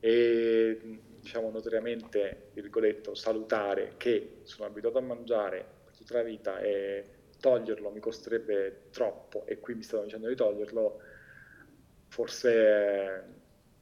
e 0.00 1.00
diciamo 1.20 1.50
notoriamente, 1.50 2.50
virgoletto, 2.54 3.14
salutare 3.14 3.94
che 3.96 4.38
sono 4.44 4.68
abituato 4.68 4.98
a 4.98 5.02
mangiare 5.02 5.66
tutta 5.96 6.14
la 6.14 6.22
vita 6.22 6.60
e 6.60 7.04
toglierlo 7.40 7.90
mi 7.90 8.00
costerebbe 8.00 8.88
troppo 8.90 9.46
e 9.46 9.58
qui 9.60 9.74
mi 9.74 9.82
stanno 9.82 10.04
dicendo 10.04 10.28
di 10.28 10.34
toglierlo, 10.34 11.00
forse 12.18 12.52
è 12.52 13.22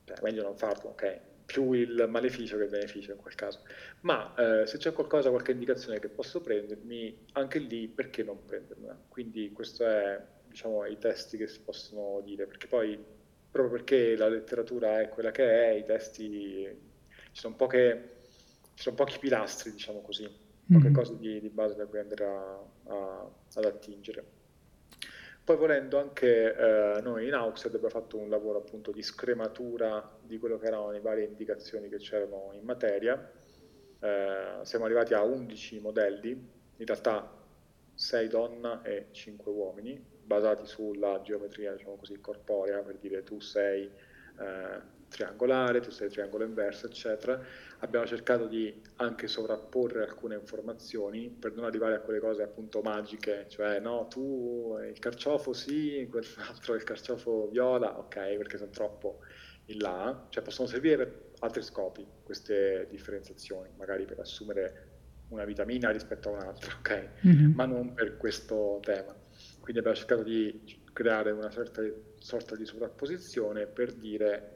cioè, 0.04 0.18
meglio 0.22 0.42
non 0.42 0.56
farlo, 0.58 0.90
ok? 0.90 1.20
Più 1.46 1.72
il 1.72 2.06
maleficio 2.06 2.58
che 2.58 2.64
il 2.64 2.68
beneficio 2.68 3.12
in 3.12 3.16
quel 3.16 3.34
caso. 3.34 3.62
Ma 4.00 4.34
eh, 4.34 4.66
se 4.66 4.76
c'è 4.76 4.92
qualcosa, 4.92 5.30
qualche 5.30 5.52
indicazione 5.52 5.98
che 6.00 6.08
posso 6.08 6.42
prendermi, 6.42 7.26
anche 7.32 7.58
lì 7.58 7.88
perché 7.88 8.22
non 8.22 8.44
prendermela? 8.44 8.94
Quindi 9.08 9.50
questo 9.52 9.86
è, 9.86 10.20
diciamo, 10.48 10.84
i 10.84 10.98
testi 10.98 11.38
che 11.38 11.46
si 11.46 11.60
possono 11.60 12.20
dire, 12.24 12.46
perché 12.46 12.66
poi, 12.66 13.02
proprio 13.50 13.72
perché 13.72 14.16
la 14.16 14.28
letteratura 14.28 15.00
è 15.00 15.08
quella 15.08 15.30
che 15.30 15.70
è, 15.70 15.74
i 15.74 15.84
testi, 15.84 16.68
ci 17.32 17.40
sono, 17.40 17.54
poche, 17.54 18.16
ci 18.74 18.82
sono 18.82 18.96
pochi 18.96 19.18
pilastri, 19.18 19.70
diciamo 19.72 20.02
così, 20.02 20.24
poche 20.24 20.84
mm-hmm. 20.84 20.92
cose 20.92 21.16
di, 21.16 21.40
di, 21.40 21.48
base 21.48 21.74
da 21.74 21.86
cui 21.86 22.00
andare 22.00 22.24
a, 22.24 22.62
a, 22.88 23.30
ad 23.54 23.64
attingere. 23.64 24.35
Poi 25.46 25.56
volendo 25.56 26.00
anche 26.00 26.56
eh, 26.56 27.00
noi 27.02 27.28
in 27.28 27.34
Auxed 27.34 27.72
abbiamo 27.72 27.88
fatto 27.88 28.18
un 28.18 28.28
lavoro 28.28 28.58
appunto 28.58 28.90
di 28.90 29.00
scrematura 29.00 30.18
di 30.20 30.38
quello 30.38 30.58
che 30.58 30.66
erano 30.66 30.90
le 30.90 30.98
varie 30.98 31.24
indicazioni 31.24 31.88
che 31.88 31.98
c'erano 31.98 32.50
in 32.54 32.64
materia. 32.64 33.30
Eh, 34.00 34.58
siamo 34.62 34.86
arrivati 34.86 35.14
a 35.14 35.22
11 35.22 35.78
modelli, 35.78 36.30
in 36.30 36.84
realtà 36.84 37.32
6 37.94 38.26
donna 38.26 38.82
e 38.82 39.06
5 39.12 39.52
uomini, 39.52 40.04
basati 40.20 40.66
sulla 40.66 41.20
geometria, 41.22 41.74
diciamo 41.74 41.94
così, 41.94 42.18
corporea, 42.18 42.80
per 42.80 42.96
dire 42.96 43.22
tu 43.22 43.38
sei 43.38 43.84
eh, 43.84 44.80
triangolare, 45.08 45.80
tu 45.80 45.90
sei 45.90 46.08
triangolo 46.08 46.44
inverso, 46.44 46.86
eccetera. 46.86 47.40
Abbiamo 47.78 48.06
cercato 48.06 48.46
di 48.46 48.82
anche 48.96 49.28
sovrapporre 49.28 50.02
alcune 50.02 50.36
informazioni 50.36 51.28
per 51.28 51.54
non 51.54 51.64
arrivare 51.64 51.94
a 51.94 52.00
quelle 52.00 52.20
cose 52.20 52.42
appunto 52.42 52.80
magiche, 52.82 53.46
cioè 53.48 53.80
no, 53.80 54.06
tu 54.08 54.76
il 54.82 54.98
carciofo 54.98 55.52
sì, 55.52 56.06
quell'altro 56.10 56.74
il 56.74 56.84
carciofo 56.84 57.48
viola, 57.48 57.98
ok, 57.98 58.36
perché 58.36 58.58
sono 58.58 58.70
troppo 58.70 59.20
in 59.66 59.78
là, 59.78 60.26
cioè 60.30 60.42
possono 60.42 60.68
servire 60.68 60.96
per 60.96 61.24
altri 61.40 61.62
scopi 61.62 62.06
queste 62.22 62.86
differenziazioni, 62.90 63.70
magari 63.76 64.04
per 64.04 64.20
assumere 64.20 64.94
una 65.28 65.44
vitamina 65.44 65.90
rispetto 65.90 66.28
a 66.28 66.32
un'altra, 66.32 66.72
ok? 66.78 67.08
Mm-hmm. 67.26 67.52
Ma 67.54 67.66
non 67.66 67.94
per 67.94 68.16
questo 68.16 68.78
tema. 68.80 69.14
Quindi 69.60 69.80
abbiamo 69.80 69.96
cercato 69.96 70.22
di 70.22 70.80
creare 70.92 71.30
una 71.32 71.50
certa 71.50 71.82
sorta 72.18 72.54
di 72.56 72.64
sovrapposizione 72.64 73.66
per 73.66 73.92
dire 73.92 74.52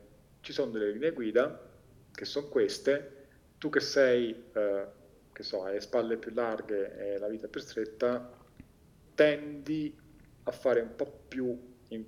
ci 0.50 0.56
sono 0.56 0.72
delle 0.72 0.90
linee 0.90 1.12
guida 1.12 1.68
che 2.10 2.24
sono 2.24 2.48
queste, 2.48 3.28
tu 3.56 3.70
che 3.70 3.78
sei, 3.78 4.50
eh, 4.52 4.86
che 5.32 5.42
so, 5.44 5.62
hai 5.62 5.74
le 5.74 5.80
spalle 5.80 6.18
più 6.18 6.32
larghe 6.34 6.96
e 6.98 7.18
la 7.18 7.28
vita 7.28 7.46
più 7.46 7.60
stretta, 7.60 8.36
tendi 9.14 9.96
a 10.42 10.50
fare 10.50 10.80
un 10.80 10.96
po' 10.96 11.24
più 11.28 11.76
in, 11.88 12.04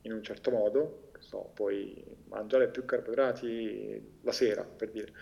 in 0.00 0.12
un 0.12 0.22
certo 0.22 0.50
modo, 0.50 1.10
che 1.12 1.20
so, 1.20 1.50
puoi 1.54 2.02
mangiare 2.28 2.70
più 2.70 2.86
carboidrati 2.86 4.20
la 4.22 4.32
sera, 4.32 4.64
per 4.64 4.90
dire. 4.90 5.12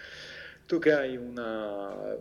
Tu 0.66 0.79
che 0.79 0.93
hai 0.93 1.16
una 1.16 2.16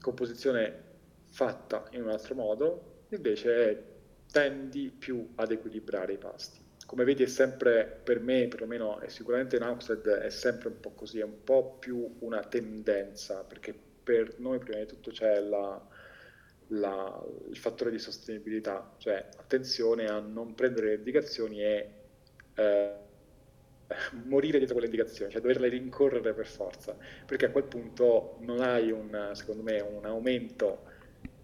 composizione 0.00 0.82
fatta 1.28 1.86
in 1.92 2.02
un 2.02 2.10
altro 2.10 2.34
modo, 2.34 3.04
invece 3.10 3.94
tendi 4.32 4.90
più 4.90 5.32
ad 5.36 5.52
equilibrare 5.52 6.14
i 6.14 6.18
pasti 6.18 6.65
come 6.86 7.04
vedi 7.04 7.24
è 7.24 7.26
sempre 7.26 8.00
per 8.02 8.20
me, 8.20 8.46
perlomeno 8.46 9.00
è 9.00 9.08
sicuramente 9.08 9.56
in 9.56 9.62
Outstead 9.62 10.06
è 10.06 10.30
sempre 10.30 10.68
un 10.68 10.78
po' 10.78 10.92
così, 10.92 11.18
è 11.18 11.24
un 11.24 11.42
po' 11.42 11.76
più 11.78 12.16
una 12.20 12.42
tendenza, 12.44 13.42
perché 13.42 13.74
per 14.02 14.36
noi 14.38 14.58
prima 14.60 14.78
di 14.78 14.86
tutto 14.86 15.10
c'è 15.10 15.40
la, 15.40 15.84
la, 16.68 17.24
il 17.50 17.56
fattore 17.56 17.90
di 17.90 17.98
sostenibilità, 17.98 18.94
cioè 18.98 19.28
attenzione 19.36 20.06
a 20.06 20.20
non 20.20 20.54
prendere 20.54 20.88
le 20.90 20.94
indicazioni 20.94 21.60
e 21.60 21.90
eh, 22.54 22.94
morire 24.24 24.58
dietro 24.58 24.76
quelle 24.76 24.88
indicazioni, 24.88 25.32
cioè 25.32 25.40
doverle 25.40 25.68
rincorrere 25.68 26.32
per 26.32 26.46
forza, 26.46 26.96
perché 27.26 27.46
a 27.46 27.50
quel 27.50 27.64
punto 27.64 28.36
non 28.42 28.60
hai 28.60 28.92
un, 28.92 29.30
secondo 29.32 29.64
me, 29.64 29.80
un 29.80 30.04
aumento 30.04 30.94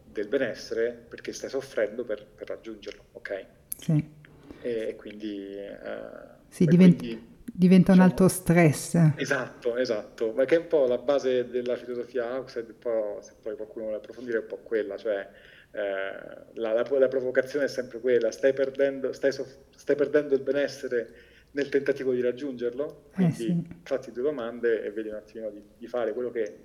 del 0.04 0.28
benessere 0.28 0.92
perché 1.08 1.32
stai 1.32 1.50
soffrendo 1.50 2.04
per, 2.04 2.24
per 2.26 2.46
raggiungerlo, 2.46 3.02
ok? 3.12 3.46
Sì 3.76 4.20
e 4.62 4.96
quindi... 4.96 5.56
Uh, 5.58 6.40
sì, 6.48 6.64
diventa, 6.64 6.98
quindi, 6.98 7.32
diventa 7.52 7.92
diciamo, 7.92 8.04
un 8.04 8.10
altro 8.10 8.28
stress. 8.28 9.12
Esatto, 9.16 9.76
esatto, 9.76 10.32
ma 10.32 10.44
che 10.44 10.56
è 10.56 10.58
un 10.58 10.66
po' 10.66 10.86
la 10.86 10.98
base 10.98 11.48
della 11.48 11.76
filosofia 11.76 12.42
po', 12.78 13.18
se 13.20 13.34
poi 13.40 13.56
qualcuno 13.56 13.84
vuole 13.84 13.98
approfondire, 13.98 14.38
è 14.38 14.40
un 14.40 14.46
po' 14.46 14.58
quella, 14.58 14.96
cioè 14.96 15.28
eh, 15.72 16.60
la, 16.60 16.72
la, 16.72 16.86
la, 16.86 17.08
provocazione 17.08 17.64
è 17.64 17.68
sempre 17.68 18.00
quella, 18.00 18.30
stai 18.30 18.52
perdendo, 18.52 19.12
stai, 19.12 19.32
stai 19.32 19.96
perdendo 19.96 20.34
il 20.34 20.42
benessere 20.42 21.30
nel 21.52 21.68
tentativo 21.68 22.12
di 22.12 22.20
raggiungerlo, 22.20 23.06
eh, 23.10 23.14
quindi 23.14 23.44
eh 23.44 23.46
sì. 23.46 23.66
fatti 23.82 24.12
due 24.12 24.22
domande 24.22 24.82
e 24.82 24.90
vedi 24.90 25.08
un 25.08 25.14
attimino 25.14 25.50
di, 25.50 25.62
di, 25.76 25.86
fare 25.86 26.12
quello 26.12 26.30
che 26.30 26.58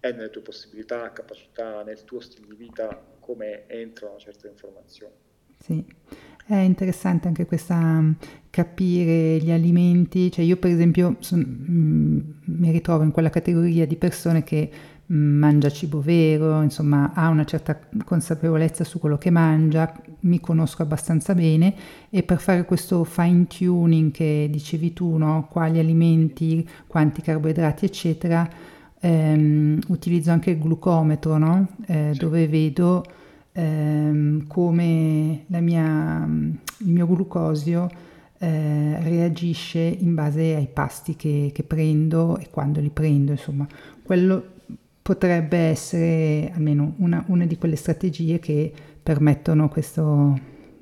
è 0.00 0.12
nelle 0.12 0.30
tue 0.30 0.42
possibilità, 0.42 1.12
capacità, 1.12 1.82
nel 1.82 2.04
tuo 2.04 2.20
stile 2.20 2.46
di 2.48 2.56
vita, 2.56 2.88
come 3.20 3.68
entrano 3.68 4.18
certe 4.18 4.48
informazioni. 4.48 5.14
Sì. 5.62 5.84
È 6.46 6.56
interessante 6.56 7.28
anche 7.28 7.46
questa 7.46 7.76
mm, 7.76 8.12
capire 8.50 9.38
gli 9.38 9.52
alimenti, 9.52 10.32
cioè 10.32 10.44
io 10.44 10.56
per 10.56 10.72
esempio 10.72 11.16
son, 11.20 11.38
mm, 11.70 12.18
mi 12.58 12.70
ritrovo 12.72 13.04
in 13.04 13.12
quella 13.12 13.30
categoria 13.30 13.86
di 13.86 13.94
persone 13.96 14.42
che 14.42 14.68
mm, 15.12 15.38
mangia 15.38 15.70
cibo 15.70 16.00
vero, 16.00 16.60
insomma 16.62 17.12
ha 17.14 17.28
una 17.28 17.44
certa 17.44 17.78
consapevolezza 18.04 18.82
su 18.82 18.98
quello 18.98 19.16
che 19.16 19.30
mangia, 19.30 19.92
mi 20.20 20.40
conosco 20.40 20.82
abbastanza 20.82 21.34
bene 21.34 21.74
e 22.10 22.24
per 22.24 22.40
fare 22.40 22.64
questo 22.64 23.04
fine 23.04 23.46
tuning 23.46 24.10
che 24.10 24.48
dicevi 24.50 24.92
tu, 24.92 25.16
no? 25.18 25.46
quali 25.48 25.78
alimenti, 25.78 26.68
quanti 26.88 27.22
carboidrati 27.22 27.84
eccetera, 27.84 28.48
ehm, 28.98 29.78
utilizzo 29.88 30.32
anche 30.32 30.50
il 30.50 30.58
glucometro 30.58 31.38
no? 31.38 31.68
eh, 31.86 32.10
sì. 32.12 32.18
dove 32.18 32.48
vedo 32.48 33.04
ehm, 33.52 34.46
come 34.46 35.44
mia, 35.48 36.26
il 36.26 36.88
mio 36.88 37.06
glucosio 37.06 37.88
eh, 38.38 38.98
reagisce 39.02 39.80
in 39.80 40.14
base 40.14 40.54
ai 40.54 40.68
pasti 40.72 41.16
che, 41.16 41.50
che, 41.52 41.62
prendo 41.62 42.38
e 42.38 42.48
quando 42.50 42.80
li 42.80 42.90
prendo, 42.90 43.32
insomma, 43.32 43.66
quello 44.02 44.58
potrebbe 45.02 45.58
essere 45.58 46.50
almeno 46.54 46.94
una, 46.98 47.22
una 47.28 47.44
di 47.44 47.58
quelle 47.58 47.76
strategie 47.76 48.38
che 48.38 48.72
permettono 49.02 49.68
questo, 49.68 50.38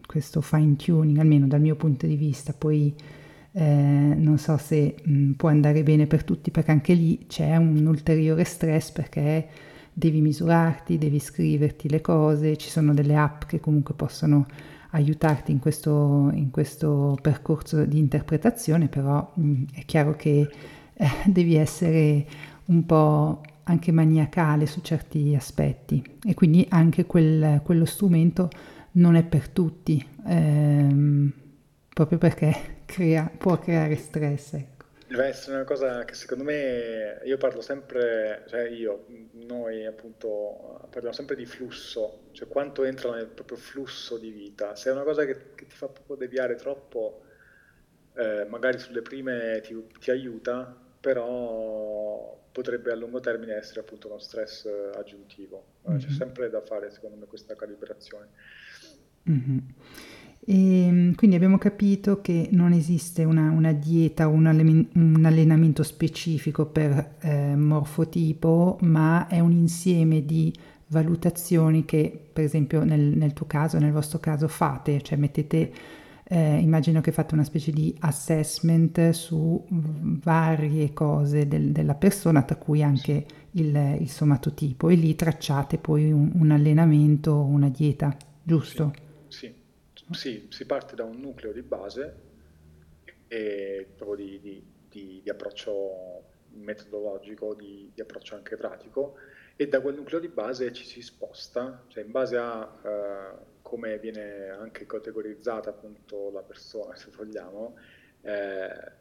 questo 0.07 0.41
fine 0.41 0.77
tuning, 0.77 1.19
almeno 1.19 1.47
dal 1.47 1.61
mio 1.61 1.77
punto 1.77 2.07
di 2.07 2.17
vista, 2.17 2.53
poi 2.57 2.95
eh, 3.53 4.15
non 4.17 4.39
so 4.39 4.57
se 4.57 4.95
mh, 5.03 5.33
può 5.33 5.49
andare 5.49 5.83
bene 5.83 6.07
per 6.07 6.23
tutti 6.23 6.51
perché 6.51 6.71
anche 6.71 6.93
lì 6.93 7.27
c'è 7.27 7.57
un 7.57 7.85
ulteriore 7.87 8.45
stress 8.45 8.93
perché 8.93 9.49
devi 9.99 10.21
misurarti, 10.21 10.97
devi 10.97 11.19
scriverti 11.19 11.89
le 11.89 12.01
cose, 12.01 12.57
ci 12.57 12.71
sono 12.71 12.95
delle 12.95 13.17
app 13.17 13.43
che 13.47 13.59
comunque 13.59 13.95
possono 13.95 14.47
aiutarti 14.91 15.51
in 15.51 15.59
questo, 15.59 16.31
in 16.33 16.51
questo 16.51 17.19
percorso 17.21 17.85
di 17.85 17.99
interpretazione, 17.99 18.87
però 18.87 19.33
mh, 19.35 19.43
mm, 19.43 19.63
è 19.75 19.85
chiaro 19.85 20.15
che 20.15 20.49
eh, 20.95 21.09
devi 21.27 21.57
essere 21.57 22.25
un 22.67 22.87
po' 22.87 23.41
anche 23.65 23.91
maniacale 23.91 24.67
su 24.67 24.81
certi 24.83 25.35
aspetti 25.35 26.03
e 26.25 26.33
quindi 26.35 26.65
anche 26.71 27.05
quel, 27.05 27.61
quello 27.65 27.85
strumento 27.85 28.49
non 28.93 29.17
è 29.17 29.25
per 29.25 29.49
tutti, 29.49 30.03
ehm, 30.27 31.33
proprio 31.93 32.19
perché 32.19 32.55
crea, 32.87 33.31
può 33.37 33.59
creare 33.59 33.97
stress. 33.97 34.77
Deve 35.09 35.25
essere 35.25 35.57
una 35.57 35.65
cosa 35.65 36.05
che 36.05 36.13
secondo 36.13 36.45
me, 36.45 37.19
io 37.25 37.39
parlo 37.39 37.63
sempre, 37.63 38.45
cioè 38.47 38.69
io, 38.69 39.07
noi 39.47 39.87
appunto 39.87 40.87
parliamo 40.91 41.15
sempre 41.15 41.35
di 41.35 41.47
flusso, 41.47 42.29
cioè 42.33 42.47
quanto 42.47 42.85
entra 42.85 43.15
nel 43.15 43.29
proprio 43.29 43.57
flusso 43.57 44.19
di 44.19 44.31
vita. 44.31 44.77
Se 44.77 44.91
è 44.91 44.93
una 44.93 45.05
cosa 45.05 45.25
che, 45.25 45.55
che 45.55 45.67
ti 45.67 45.75
fa 45.75 45.89
proprio 45.89 46.17
deviare 46.17 46.57
troppo, 46.57 47.23
eh, 48.17 48.45
magari 48.51 48.79
sulle 48.79 49.01
prime 49.01 49.63
ti, 49.63 49.75
ti, 49.99 50.11
aiuta, 50.11 50.77
però 51.01 52.39
potrebbe 52.53 52.93
a 52.93 52.95
lungo 52.95 53.21
termine 53.21 53.55
essere 53.55 53.81
appunto 53.81 54.09
uno 54.09 54.19
stress 54.19 54.69
aggiuntivo. 54.95 55.65
Mm-hmm. 55.89 56.01
C'è 56.01 56.11
sempre 56.11 56.51
da 56.51 56.61
fare 56.61 56.91
secondo 56.91 57.17
me 57.17 57.25
questa 57.25 57.57
calibrazione. 57.57 58.29
Mm-hmm. 59.31 59.59
E 60.51 60.85
ehm, 60.87 61.15
quindi 61.15 61.37
abbiamo 61.37 61.59
capito 61.59 62.23
che 62.23 62.49
non 62.53 62.73
esiste 62.73 63.23
una, 63.23 63.51
una 63.51 63.73
dieta 63.73 64.29
o 64.29 64.31
un, 64.31 64.47
un, 64.95 65.25
allenamento 65.27 65.83
specifico 65.83 66.65
per 66.65 67.17
eh, 67.21 67.55
morfotipo, 67.55 68.79
ma 68.81 69.27
è 69.27 69.41
un 69.41 69.53
insieme 69.53 70.25
di 70.25 70.51
valutazioni 70.87 71.85
che 71.85 72.31
per 72.33 72.45
esempio 72.45 72.83
nel, 72.83 73.15
nel 73.15 73.35
tuo 73.35 73.45
caso, 73.45 73.79
nel 73.79 73.93
vostro 73.93 74.21
caso 74.21 74.49
fate, 74.49 75.03
cioè 75.03 75.19
mettete, 75.19 75.71
eh, 76.25 76.57
immagino 76.57 77.03
che 77.03 77.13
fate 77.13 77.35
una 77.35 77.45
specie 77.45 77.71
di 77.71 77.95
assessment 77.99 79.11
su 79.11 79.63
varie 79.69 80.95
cose 80.95 81.47
del, 81.47 81.73
della 81.73 81.95
persona, 81.95 82.41
tra 82.41 82.57
cui 82.57 82.83
anche 82.83 83.27
il, 83.51 83.99
il 84.01 84.09
somatotipo, 84.09 84.89
e 84.89 84.95
lì 84.95 85.15
tracciate 85.15 85.77
poi 85.77 86.11
un, 86.11 86.31
un 86.33 86.51
allenamento 86.53 87.39
una 87.39 87.69
dieta, 87.69 88.17
giusto? 88.43 88.93
Sì. 89.29 89.41
sì 89.41 89.58
sì, 90.15 90.47
si 90.51 90.65
parte 90.65 90.95
da 90.95 91.05
un 91.05 91.21
nucleo 91.21 91.53
di 91.53 91.63
base 91.63 92.27
e 93.29 93.87
proprio 93.97 94.17
di, 94.27 94.41
di, 94.41 94.65
di, 94.89 95.21
di 95.23 95.31
approccio 95.31 96.25
metodologico, 96.51 97.55
di, 97.55 97.93
approccio 97.99 98.35
anche 98.35 98.57
pratico 98.57 99.17
e 99.57 99.69
da 99.69 99.81
quel 99.81 99.97
nucleo 99.97 100.21
di 100.21 100.29
base 100.29 100.73
ci 100.73 100.85
si 100.85 101.03
sposta, 101.03 101.85
cioè 101.89 102.05
in 102.05 102.11
base 102.11 102.37
a 102.37 102.61
uh, 102.63 103.47
come 103.61 103.99
viene 103.99 104.49
anche 104.49 104.87
categorizzata 104.87 105.71
appunto 105.71 106.31
la 106.31 106.43
persona, 106.43 106.95
se 106.97 107.11
vogliamo, 107.15 107.77
eh, 108.23 108.93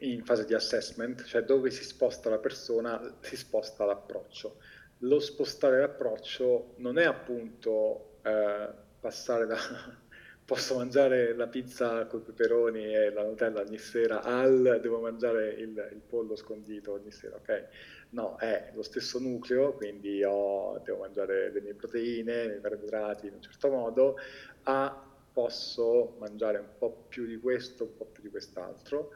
in 0.00 0.24
fase 0.24 0.44
di 0.44 0.54
assessment, 0.54 1.24
cioè 1.24 1.42
dove 1.42 1.70
si 1.70 1.84
sposta 1.84 2.30
la 2.30 2.38
persona, 2.38 3.16
si 3.20 3.36
sposta 3.36 3.84
l'approccio. 3.84 4.58
Lo 4.98 5.18
spostare 5.18 5.80
l'approccio 5.80 6.74
non 6.76 6.98
è 6.98 7.04
appunto 7.04 8.18
eh, 8.22 8.68
passare 9.02 9.46
da 9.46 9.56
posso 10.44 10.76
mangiare 10.76 11.34
la 11.34 11.48
pizza 11.48 12.06
con 12.06 12.20
i 12.20 12.22
peperoni 12.22 12.94
e 12.94 13.10
la 13.10 13.24
Nutella 13.24 13.60
ogni 13.60 13.78
sera 13.78 14.22
al 14.22 14.78
devo 14.80 15.00
mangiare 15.00 15.50
il, 15.50 15.88
il, 15.92 16.00
pollo 16.06 16.36
scondito 16.36 16.92
ogni 16.92 17.10
sera, 17.10 17.36
ok? 17.36 17.66
No, 18.10 18.36
è 18.38 18.70
lo 18.74 18.82
stesso 18.82 19.18
nucleo, 19.18 19.72
quindi 19.72 20.22
ho, 20.22 20.80
devo 20.84 20.98
mangiare 20.98 21.50
le 21.50 21.60
mie 21.60 21.74
proteine, 21.74 22.44
i 22.44 22.48
miei 22.48 22.60
carboidrati 22.60 23.26
in 23.26 23.34
un 23.34 23.42
certo 23.42 23.70
modo, 23.70 24.16
a 24.64 25.10
posso 25.32 26.16
mangiare 26.18 26.58
un 26.58 26.68
po' 26.78 27.06
più 27.08 27.26
di 27.26 27.38
questo, 27.38 27.84
un 27.84 27.96
po' 27.96 28.04
più 28.04 28.22
di 28.22 28.28
quest'altro 28.28 29.10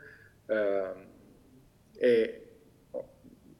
ehm, 0.46 1.06
e, 1.96 2.48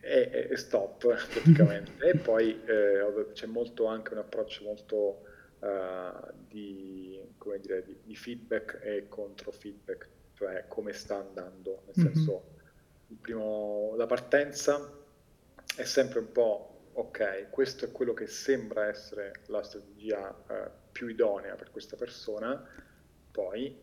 e, 0.01 0.49
e, 0.51 0.57
stop 0.57 1.07
praticamente. 1.07 1.93
e 2.09 2.17
poi 2.17 2.59
eh, 2.65 3.33
c'è 3.33 3.47
molto 3.47 3.87
anche 3.87 4.13
un 4.13 4.21
approccio 4.21 4.65
molto 4.65 5.26
uh, 5.61 6.33
di, 6.49 7.21
dire, 7.61 7.83
di, 7.85 7.97
di, 8.05 8.17
feedback 8.17 8.81
e 8.83 9.09
controfeedback, 9.09 10.09
cioè 10.35 10.65
come 10.69 10.93
sta 10.93 11.17
andando, 11.17 11.83
nel 11.87 11.95
mm-hmm. 11.99 12.15
senso 12.15 12.55
primo, 13.21 13.95
la 13.97 14.07
partenza 14.07 14.93
è 15.77 15.85
sempre 15.85 16.19
un 16.21 16.33
po' 16.33 16.91
ok, 16.93 17.51
questo 17.51 17.85
è 17.85 17.93
quello 17.93 18.15
che 18.15 18.27
sembra 18.27 18.87
essere 18.87 19.43
la 19.47 19.63
strategia 19.63 20.29
uh, 20.29 20.71
più 20.91 21.09
idonea 21.09 21.55
per 21.55 21.71
questa 21.71 21.97
persona, 21.97 22.67
poi 23.31 23.79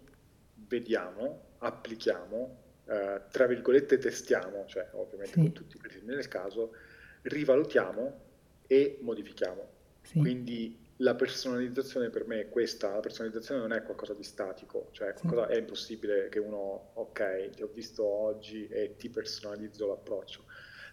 vediamo, 0.68 1.58
applichiamo, 1.60 2.58
uh, 2.86 3.22
tra 3.30 3.46
virgolette 3.46 3.98
testiamo, 4.00 4.66
cioè 4.66 4.90
ovviamente 4.94 5.34
sì. 5.34 5.40
con 5.40 5.52
tutti 5.52 5.78
i 5.78 5.80
criteri 5.80 6.06
nel 6.06 6.28
caso, 6.28 6.74
rivalutiamo 7.22 8.22
e 8.66 8.98
modifichiamo. 9.02 9.70
Sì. 10.02 10.20
Quindi 10.20 10.83
la 10.98 11.16
personalizzazione 11.16 12.10
per 12.10 12.28
me 12.28 12.42
è 12.42 12.50
questa, 12.50 12.94
la 12.94 13.00
personalizzazione 13.00 13.62
non 13.62 13.74
è 13.74 13.84
qualcosa 13.84 14.14
di 14.14 14.24
statico, 14.24 14.90
cioè 14.92 15.14
qualcosa, 15.14 15.48
è 15.48 15.58
impossibile 15.58 16.30
che 16.30 16.40
uno, 16.40 16.92
ok, 16.94 17.50
ti 17.50 17.64
ho 17.64 17.70
visto 17.74 18.06
oggi 18.06 18.68
e 18.68 18.96
ti 18.98 19.10
personalizzo 19.10 19.88
l'approccio. 19.88 20.44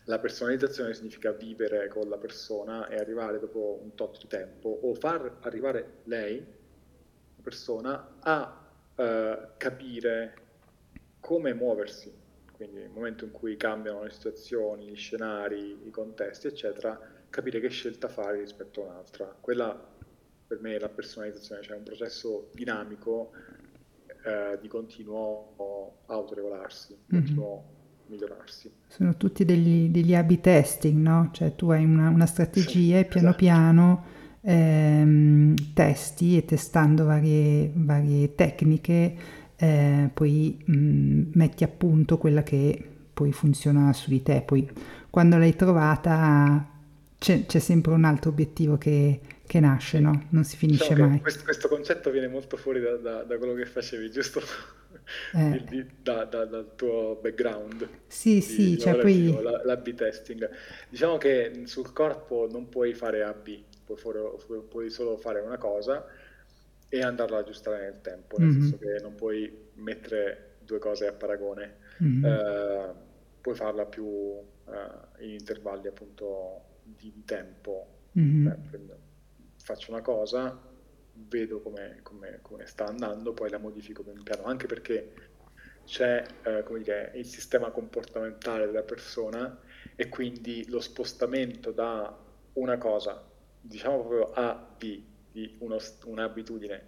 La 0.05 0.19
personalizzazione 0.19 0.95
significa 0.95 1.33
vivere 1.33 1.89
con 1.89 2.09
la 2.09 2.17
persona 2.17 2.89
e 2.89 2.97
arrivare 2.97 3.39
dopo 3.39 3.79
un 3.83 3.95
tot 3.95 4.19
di 4.19 4.27
tempo 4.27 4.69
o 4.69 4.95
far 4.95 5.39
arrivare 5.43 5.99
lei, 6.05 6.39
la 6.39 7.43
persona, 7.43 8.17
a 8.21 8.73
uh, 8.95 9.49
capire 9.59 10.35
come 11.21 11.53
muoversi. 11.53 12.13
Quindi 12.53 12.81
nel 12.81 12.91
momento 12.91 13.25
in 13.25 13.31
cui 13.31 13.57
cambiano 13.57 14.03
le 14.03 14.11
situazioni, 14.11 14.89
gli 14.89 14.97
scenari, 14.97 15.87
i 15.87 15.91
contesti, 15.91 16.47
eccetera, 16.47 16.99
capire 17.31 17.61
che 17.61 17.69
scelta 17.69 18.09
fare 18.09 18.41
rispetto 18.41 18.83
a 18.83 18.91
un'altra. 18.91 19.35
Quella 19.41 19.89
per 20.47 20.61
me 20.61 20.75
è 20.75 20.79
la 20.79 20.89
personalizzazione, 20.89 21.63
cioè 21.63 21.77
un 21.77 21.85
processo 21.85 22.51
dinamico 22.53 23.31
eh, 24.25 24.59
di 24.61 24.69
continuo 24.69 26.03
autoregolarsi, 26.07 26.95
mm-hmm. 26.95 27.23
continuo 27.23 27.65
migliorarsi. 28.07 28.71
Sono 28.89 29.17
tutti 29.17 29.45
degli, 29.45 29.89
degli 29.89 30.15
A-B 30.15 30.41
testing, 30.41 31.01
no? 31.01 31.31
Cioè 31.33 31.55
tu 31.55 31.71
hai 31.71 31.85
una, 31.85 32.09
una 32.09 32.27
strategia 32.27 32.97
sì, 32.97 32.99
e 32.99 33.05
piano 33.05 33.29
esatto. 33.29 33.37
piano 33.37 34.05
ehm, 34.41 35.55
testi 35.73 36.37
e 36.37 36.45
testando 36.45 37.05
varie, 37.05 37.71
varie 37.73 38.35
tecniche 38.35 39.17
eh, 39.57 40.11
poi 40.13 40.59
mh, 40.65 40.75
mm, 40.75 41.23
metti 41.35 41.65
a 41.65 41.69
punto 41.69 42.19
quella 42.19 42.43
che 42.43 42.83
poi 43.13 43.33
funziona 43.33 43.93
su 43.93 44.09
di 44.09 44.23
te. 44.23 44.43
Poi 44.45 44.69
quando 45.11 45.37
l'hai 45.37 45.55
trovata 45.55 46.70
c'è, 47.21 47.45
c'è 47.45 47.59
sempre 47.59 47.93
un 47.93 48.05
altro 48.05 48.31
obiettivo 48.31 48.79
che, 48.79 49.21
che 49.47 49.61
nasce, 49.61 50.01
no? 50.01 50.29
Non 50.31 50.43
si 50.45 50.57
finisce 50.57 50.95
diciamo 50.95 51.11
mai. 51.11 51.21
Questo, 51.21 51.45
questo, 51.45 51.69
concetto 51.69 52.11
viene 52.11 52.29
molto 52.29 52.57
fuori 52.57 52.81
da, 52.81 52.97
da, 52.97 53.23
da 53.25 53.37
quello 53.37 53.53
che 53.53 53.67
facevi, 53.67 54.11
giusto? 54.11 54.41
Eh. 55.35 55.65
Di, 55.69 55.85
da, 56.03 56.25
dal 56.25 56.73
tuo 56.77 57.19
background. 57.21 57.89
Sì, 58.07 58.41
sì, 58.41 58.79
cioè 58.79 58.97
poi... 58.97 59.37
L'AB 59.65 59.95
testing. 59.95 60.49
Diciamo 60.89 61.17
che 61.17 61.63
sul 61.65 61.93
corpo 61.93 62.47
non 62.49 62.69
puoi 62.69 62.95
fare 62.95 63.25
AB, 63.25 63.49
puoi, 63.85 64.63
puoi 64.69 64.89
solo 64.89 65.17
fare 65.17 65.41
una 65.41 65.59
cosa 65.59 66.07
e 66.89 67.03
andarla 67.03 67.39
ad 67.39 67.45
aggiustare 67.45 67.83
nel 67.83 68.01
tempo, 68.03 68.39
nel 68.39 68.49
mm-hmm. 68.49 68.61
senso 68.61 68.79
che 68.79 68.99
non 69.03 69.17
puoi 69.17 69.53
mettere 69.75 70.59
due 70.61 70.79
cose 70.79 71.09
a 71.09 71.13
paragone. 71.13 71.79
Mm-hmm. 72.05 72.25
Eh, 72.25 72.95
puoi 73.41 73.55
farla 73.57 73.87
più 73.87 74.07
eh, 74.07 75.25
in 75.25 75.31
intervalli 75.31 75.89
appunto 75.89 76.70
di 76.97 77.23
tempo. 77.25 77.99
Mm-hmm. 78.19 78.45
Beh, 78.45 78.99
faccio 79.63 79.91
una 79.93 80.01
cosa, 80.01 80.61
vedo 81.13 81.61
come, 81.61 82.01
come, 82.03 82.39
come, 82.43 82.67
sta 82.67 82.87
andando, 82.87 83.33
poi 83.33 83.51
la 83.51 83.59
modifico 83.59 84.03
pian 84.03 84.23
piano, 84.23 84.45
anche 84.45 84.67
perché 84.67 85.13
c'è 85.85 86.25
eh, 86.43 86.65
dire, 86.79 87.13
il 87.15 87.27
sistema 87.27 87.71
comportamentale 87.71 88.67
della 88.67 88.83
persona 88.83 89.61
e 89.97 90.09
quindi 90.09 90.69
lo 90.69 90.81
spostamento 90.81 91.73
da 91.73 92.17
una 92.55 92.79
cosa, 92.79 93.29
diciamo 93.61 94.01
proprio 94.01 94.33
A, 94.33 94.75
B, 94.77 95.03
di 95.33 95.57
uno, 95.61 95.79
un'abitudine, 96.05 96.87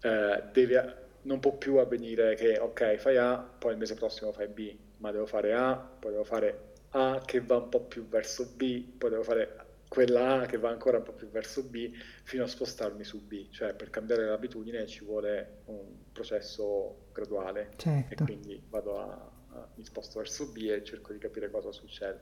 eh, 0.00 0.42
deve, 0.52 1.06
non 1.22 1.40
può 1.40 1.56
più 1.56 1.76
avvenire 1.76 2.34
che 2.34 2.58
ok, 2.58 2.96
fai 2.96 3.16
A, 3.16 3.36
poi 3.38 3.72
il 3.72 3.78
mese 3.78 3.94
prossimo 3.94 4.32
fai 4.32 4.48
B, 4.48 4.76
ma 4.98 5.10
devo 5.10 5.26
fare 5.26 5.54
A, 5.54 5.76
poi 5.76 6.12
devo 6.12 6.24
fare 6.24 6.67
a 6.90 7.22
che 7.24 7.40
va 7.40 7.56
un 7.56 7.68
po' 7.68 7.82
più 7.82 8.06
verso 8.08 8.52
B, 8.56 8.82
poi 8.96 9.10
devo 9.10 9.22
fare 9.22 9.66
quella 9.88 10.42
A 10.42 10.46
che 10.46 10.58
va 10.58 10.70
ancora 10.70 10.98
un 10.98 11.02
po' 11.02 11.12
più 11.12 11.28
verso 11.30 11.62
B 11.62 11.90
fino 12.24 12.44
a 12.44 12.46
spostarmi 12.46 13.04
su 13.04 13.26
B, 13.26 13.48
cioè 13.50 13.74
per 13.74 13.90
cambiare 13.90 14.26
l'abitudine 14.26 14.86
ci 14.86 15.04
vuole 15.04 15.62
un 15.66 15.84
processo 16.12 17.06
graduale 17.12 17.70
certo. 17.76 18.22
e 18.22 18.26
quindi 18.26 18.62
vado 18.68 18.98
a, 18.98 19.30
a, 19.50 19.68
mi 19.74 19.84
sposto 19.84 20.18
verso 20.18 20.46
B 20.52 20.58
e 20.70 20.84
cerco 20.84 21.12
di 21.12 21.18
capire 21.18 21.50
cosa 21.50 21.72
succede. 21.72 22.20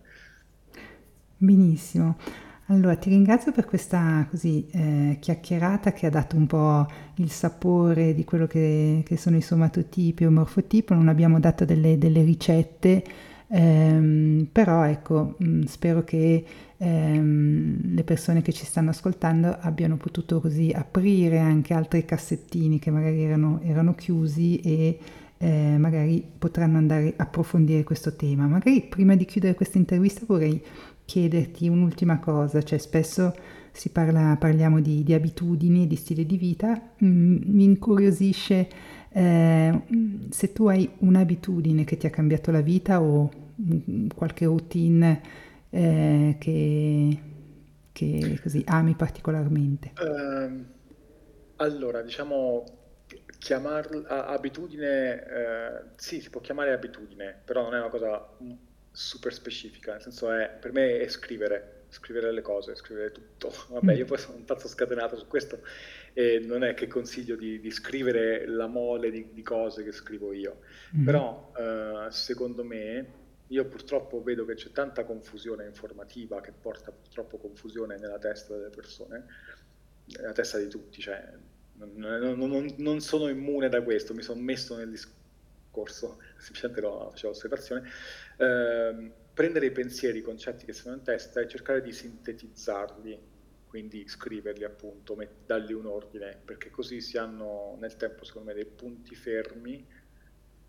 Benissimo. 1.36 2.16
Allora, 2.68 2.96
ti 2.96 3.10
ringrazio 3.10 3.52
per 3.52 3.64
questa 3.64 4.26
così 4.28 4.66
eh, 4.72 5.18
chiacchierata 5.20 5.92
che 5.92 6.06
ha 6.06 6.10
dato 6.10 6.34
un 6.34 6.46
po' 6.46 6.86
il 7.16 7.30
sapore 7.30 8.12
di 8.12 8.24
quello 8.24 8.48
che, 8.48 9.04
che 9.06 9.16
sono 9.16 9.36
i 9.36 9.40
somatotipi 9.40 10.24
o 10.24 10.30
morfotipi, 10.32 10.92
non 10.92 11.06
abbiamo 11.06 11.38
dato 11.38 11.64
delle, 11.64 11.96
delle 11.96 12.24
ricette 12.24 13.04
Ehm, 13.48 14.48
però 14.50 14.84
ecco, 14.84 15.36
mm, 15.42 15.62
spero 15.64 16.02
che 16.04 16.44
ehm, 16.76 17.94
le 17.94 18.04
persone 18.04 18.42
che 18.42 18.52
ci 18.52 18.64
stanno 18.64 18.90
ascoltando 18.90 19.56
abbiano 19.60 19.96
potuto 19.96 20.40
così 20.40 20.72
aprire 20.74 21.38
anche 21.38 21.72
altri 21.74 22.04
cassettini 22.04 22.78
che 22.78 22.90
magari 22.90 23.22
erano, 23.22 23.60
erano 23.62 23.94
chiusi 23.94 24.58
e 24.60 24.98
eh, 25.38 25.76
magari 25.78 26.24
potranno 26.38 26.78
andare 26.78 27.14
a 27.16 27.24
approfondire 27.24 27.84
questo 27.84 28.14
tema. 28.16 28.46
Magari 28.46 28.82
prima 28.82 29.14
di 29.14 29.24
chiudere 29.24 29.54
questa 29.54 29.78
intervista 29.78 30.22
vorrei 30.26 30.60
chiederti 31.04 31.68
un'ultima 31.68 32.18
cosa, 32.18 32.62
cioè 32.62 32.78
spesso 32.78 33.32
si 33.70 33.90
parla, 33.90 34.36
parliamo 34.38 34.80
di, 34.80 35.02
di 35.04 35.12
abitudini 35.12 35.86
di 35.86 35.96
stile 35.96 36.24
di 36.26 36.36
vita, 36.36 36.80
mm, 37.04 37.36
mi 37.44 37.64
incuriosisce 37.64 38.68
eh, 39.16 39.80
se 40.28 40.52
tu 40.52 40.68
hai 40.68 40.90
un'abitudine 40.98 41.84
che 41.84 41.96
ti 41.96 42.06
ha 42.06 42.10
cambiato 42.10 42.50
la 42.50 42.60
vita 42.60 43.00
o 43.00 43.30
qualche 44.14 44.44
routine 44.44 45.22
eh, 45.70 46.36
che, 46.38 47.20
che 47.92 48.38
così 48.42 48.62
ami 48.66 48.94
particolarmente. 48.94 49.92
Uh, 49.98 50.64
allora, 51.56 52.02
diciamo 52.02 52.64
chiamarla 53.38 54.26
abitudine, 54.26 55.24
eh, 55.24 55.82
sì, 55.96 56.20
si 56.20 56.28
può 56.28 56.42
chiamare 56.42 56.74
abitudine, 56.74 57.40
però 57.42 57.62
non 57.62 57.74
è 57.74 57.78
una 57.78 57.88
cosa 57.88 58.28
super 58.90 59.32
specifica, 59.32 59.92
nel 59.92 60.02
senso 60.02 60.30
è, 60.30 60.50
per 60.60 60.72
me 60.72 60.98
è 60.98 61.08
scrivere, 61.08 61.75
scrivere 61.88 62.32
le 62.32 62.42
cose, 62.42 62.74
scrivere 62.74 63.12
tutto. 63.12 63.52
Vabbè, 63.68 63.94
mm. 63.94 63.96
io 63.96 64.04
poi 64.04 64.18
sono 64.18 64.36
un 64.36 64.44
pazzo 64.44 64.68
scatenato 64.68 65.16
su 65.16 65.26
questo 65.26 65.60
e 66.12 66.38
non 66.44 66.64
è 66.64 66.74
che 66.74 66.86
consiglio 66.86 67.36
di, 67.36 67.60
di 67.60 67.70
scrivere 67.70 68.46
la 68.46 68.66
mole 68.66 69.10
di, 69.10 69.28
di, 69.32 69.42
cose 69.42 69.84
che 69.84 69.92
scrivo 69.92 70.32
io, 70.32 70.60
mm. 70.96 71.04
però 71.04 71.52
eh, 71.56 72.06
secondo 72.10 72.64
me 72.64 73.24
io 73.48 73.64
purtroppo 73.66 74.22
vedo 74.22 74.44
che 74.44 74.54
c'è 74.54 74.70
tanta 74.72 75.04
confusione 75.04 75.66
informativa 75.66 76.40
che 76.40 76.52
porta 76.52 76.90
purtroppo 76.90 77.38
confusione 77.38 77.98
nella 77.98 78.18
testa 78.18 78.54
delle 78.54 78.70
persone, 78.70 79.26
nella 80.06 80.32
testa 80.32 80.58
di 80.58 80.68
tutti, 80.68 81.00
cioè 81.00 81.32
non, 81.74 82.38
non, 82.38 82.74
non 82.78 83.00
sono 83.00 83.28
immune 83.28 83.68
da 83.68 83.82
questo, 83.82 84.14
mi 84.14 84.22
sono 84.22 84.40
messo 84.40 84.76
nel 84.76 84.90
discorso, 84.90 86.18
semplicemente 86.38 86.80
lo 86.80 87.10
facevo 87.10 87.32
osservazione, 87.32 87.88
eh, 88.38 89.12
prendere 89.36 89.66
i 89.66 89.70
pensieri, 89.70 90.18
i 90.18 90.22
concetti 90.22 90.64
che 90.64 90.72
sono 90.72 90.94
in 90.94 91.02
testa 91.02 91.40
e 91.40 91.46
cercare 91.46 91.82
di 91.82 91.92
sintetizzarli 91.92 93.34
quindi 93.66 94.08
scriverli 94.08 94.64
appunto, 94.64 95.14
met- 95.16 95.44
dargli 95.44 95.72
un 95.74 95.84
ordine, 95.84 96.40
perché 96.42 96.70
così 96.70 97.02
si 97.02 97.18
hanno 97.18 97.76
nel 97.78 97.96
tempo 97.96 98.24
secondo 98.24 98.48
me 98.48 98.54
dei 98.54 98.64
punti 98.64 99.14
fermi 99.14 99.86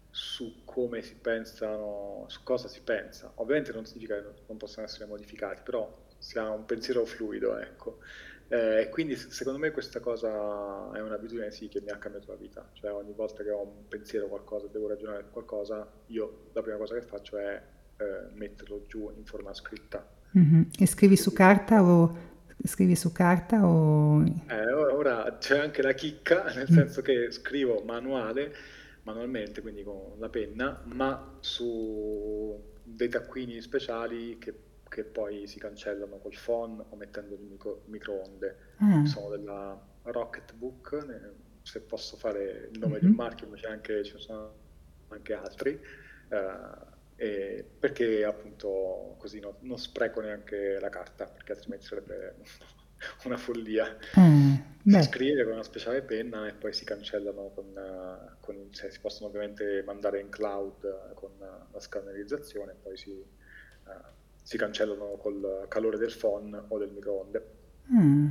su 0.09 0.63
come 0.65 1.01
si 1.01 1.15
pensano, 1.15 2.25
su 2.27 2.43
cosa 2.43 2.67
si 2.67 2.81
pensa. 2.81 3.31
Ovviamente 3.35 3.71
non 3.71 3.85
significa 3.85 4.21
che 4.21 4.41
non 4.47 4.57
possano 4.57 4.87
essere 4.87 5.05
modificati, 5.05 5.61
però 5.63 6.05
si 6.17 6.37
ha 6.37 6.49
un 6.49 6.65
pensiero 6.65 7.05
fluido, 7.05 7.57
ecco. 7.57 7.99
Eh, 8.49 8.89
quindi 8.91 9.15
secondo 9.15 9.59
me 9.59 9.71
questa 9.71 10.01
cosa 10.01 10.91
è 10.93 10.99
un'abitudine 10.99 11.51
sì 11.51 11.69
che 11.69 11.79
mi 11.81 11.91
ha 11.91 11.97
cambiato 11.97 12.31
la 12.31 12.37
vita, 12.37 12.69
cioè 12.73 12.91
ogni 12.91 13.13
volta 13.13 13.41
che 13.43 13.51
ho 13.51 13.61
un 13.61 13.87
pensiero 13.87 14.27
qualcosa, 14.27 14.67
devo 14.67 14.87
ragionare 14.87 15.23
su 15.23 15.31
qualcosa, 15.31 15.89
io 16.07 16.49
la 16.53 16.61
prima 16.61 16.77
cosa 16.77 16.95
che 16.95 17.01
faccio 17.01 17.37
è 17.37 17.61
eh, 17.97 18.33
metterlo 18.33 18.85
giù 18.87 19.11
in 19.15 19.25
forma 19.25 19.53
scritta. 19.53 20.07
Mm-hmm. 20.37 20.61
E 20.77 20.85
scrivi 20.85 21.15
su 21.15 21.33
carta 21.33 21.83
o 21.83 22.27
Scrivi 22.63 22.95
su 22.95 23.11
carta 23.11 23.65
o... 23.65 24.23
Eh, 24.47 24.71
ora 24.73 25.37
c'è 25.37 25.59
anche 25.59 25.81
la 25.83 25.93
chicca, 25.93 26.45
nel 26.55 26.67
mm. 26.69 26.73
senso 26.73 27.01
che 27.01 27.31
scrivo 27.31 27.83
manuale, 27.85 28.53
manualmente, 29.03 29.61
quindi 29.61 29.83
con 29.83 30.15
la 30.17 30.29
penna, 30.29 30.81
ma 30.85 31.37
su 31.39 32.59
dei 32.83 33.09
taccuini 33.09 33.61
speciali 33.61 34.37
che, 34.39 34.53
che 34.87 35.03
poi 35.03 35.45
si 35.45 35.59
cancellano 35.59 36.17
col 36.17 36.35
phone 36.43 36.83
o 36.89 36.95
mettendo 36.95 37.35
il 37.35 37.41
micro, 37.41 37.83
microonde. 37.85 38.57
Mm. 38.83 39.03
Sono 39.03 39.29
della 39.29 39.79
Rocketbook, 40.03 41.33
se 41.61 41.81
posso 41.81 42.17
fare 42.17 42.69
il 42.71 42.79
nome 42.79 42.93
mm-hmm. 42.93 43.01
di 43.01 43.05
un 43.05 43.15
marchio, 43.15 43.47
ma 43.47 43.55
c'è 43.55 43.69
anche, 43.69 44.03
ce 44.03 44.13
ne 44.13 44.19
sono 44.19 44.53
anche 45.09 45.33
altri. 45.33 45.79
Uh, 46.29 46.86
e 47.19 47.65
perché 47.79 48.23
appunto 48.23 49.15
così 49.17 49.39
no, 49.39 49.57
non 49.61 49.77
spreco 49.79 50.21
neanche 50.21 50.79
la 50.79 50.89
carta, 50.89 51.25
perché 51.25 51.53
altrimenti 51.53 51.85
sarebbe 51.85 52.35
una 53.25 53.37
follia. 53.37 53.97
Mm, 54.19 54.53
si 54.85 55.01
scrive 55.03 55.43
con 55.43 55.53
una 55.53 55.63
speciale 55.63 56.03
penna 56.03 56.47
e 56.47 56.53
poi 56.53 56.73
si 56.73 56.85
cancellano 56.85 57.49
con, 57.49 57.73
con 58.39 58.71
cioè, 58.71 58.91
si 58.91 58.99
possono 58.99 59.29
ovviamente 59.29 59.83
mandare 59.83 60.19
in 60.19 60.29
cloud 60.29 61.13
con 61.15 61.31
la 61.37 61.79
scannerizzazione 61.79 62.71
e 62.73 62.75
poi 62.75 62.95
si, 62.95 63.09
uh, 63.09 63.91
si 64.41 64.57
cancellano 64.57 65.17
col 65.17 65.65
calore 65.67 65.97
del 65.97 66.15
phone 66.15 66.65
o 66.67 66.77
del 66.77 66.91
microonde. 66.91 67.55
Mm. 67.91 68.27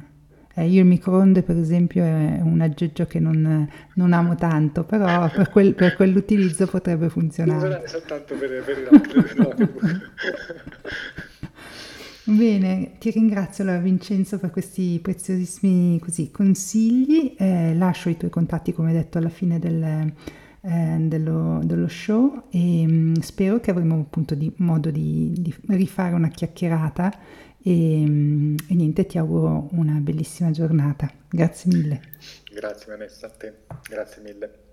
Eh, 0.59 0.68
io 0.68 0.80
il 0.80 0.86
microonde, 0.86 1.42
per 1.42 1.59
esempio, 1.59 2.02
è 2.02 2.40
un 2.40 2.62
aggeggio 2.62 3.04
che 3.07 3.20
non, 3.20 3.68
non 3.94 4.12
amo 4.14 4.34
tanto, 4.36 4.84
però 4.84 5.28
per, 5.30 5.50
quel, 5.50 5.74
per 5.74 5.94
quell'utilizzo 5.94 6.66
potrebbe 6.66 7.11
funzionare. 7.11 7.68
Non 7.68 7.82
soltanto 7.84 8.34
per, 8.36 8.62
per 8.64 8.78
il 8.78 9.68
Bene, 12.34 12.92
ti 12.98 13.11
ringrazio 13.11 13.64
allora 13.64 13.78
Vincenzo 13.80 14.38
per 14.38 14.50
questi 14.50 14.98
preziosissimi 15.02 15.98
così, 16.00 16.30
consigli. 16.30 17.34
Eh, 17.36 17.74
lascio 17.74 18.09
i 18.09 18.16
tuoi 18.16 18.30
contatti, 18.30 18.72
come 18.72 18.94
detto, 18.94 19.18
alla 19.18 19.28
fine 19.28 19.59
del, 19.59 20.11
eh, 20.62 20.96
dello, 21.00 21.61
dello, 21.64 21.86
show 21.86 22.44
e 22.50 22.86
mh, 22.86 22.92
mm, 22.92 23.14
spero 23.16 23.61
che 23.61 23.70
avremo 23.70 24.00
appunto 24.00 24.34
di, 24.34 24.50
modo 24.57 24.90
di, 24.90 25.34
di 25.38 25.54
rifare 25.68 26.14
una 26.14 26.28
chiacchierata 26.28 27.12
e, 27.69 28.03
e, 28.69 28.75
niente, 28.75 29.07
ti 29.07 29.19
auguro 29.19 29.69
una 29.73 29.99
bellissima 29.99 30.53
giornata. 30.53 31.11
Grazie 31.29 31.75
mille. 31.75 32.01
Grazie 32.53 32.93
Vanessa, 32.93 33.27
a 33.27 33.31
te. 33.31 33.55
Grazie 33.89 34.23
mille. 34.23 34.66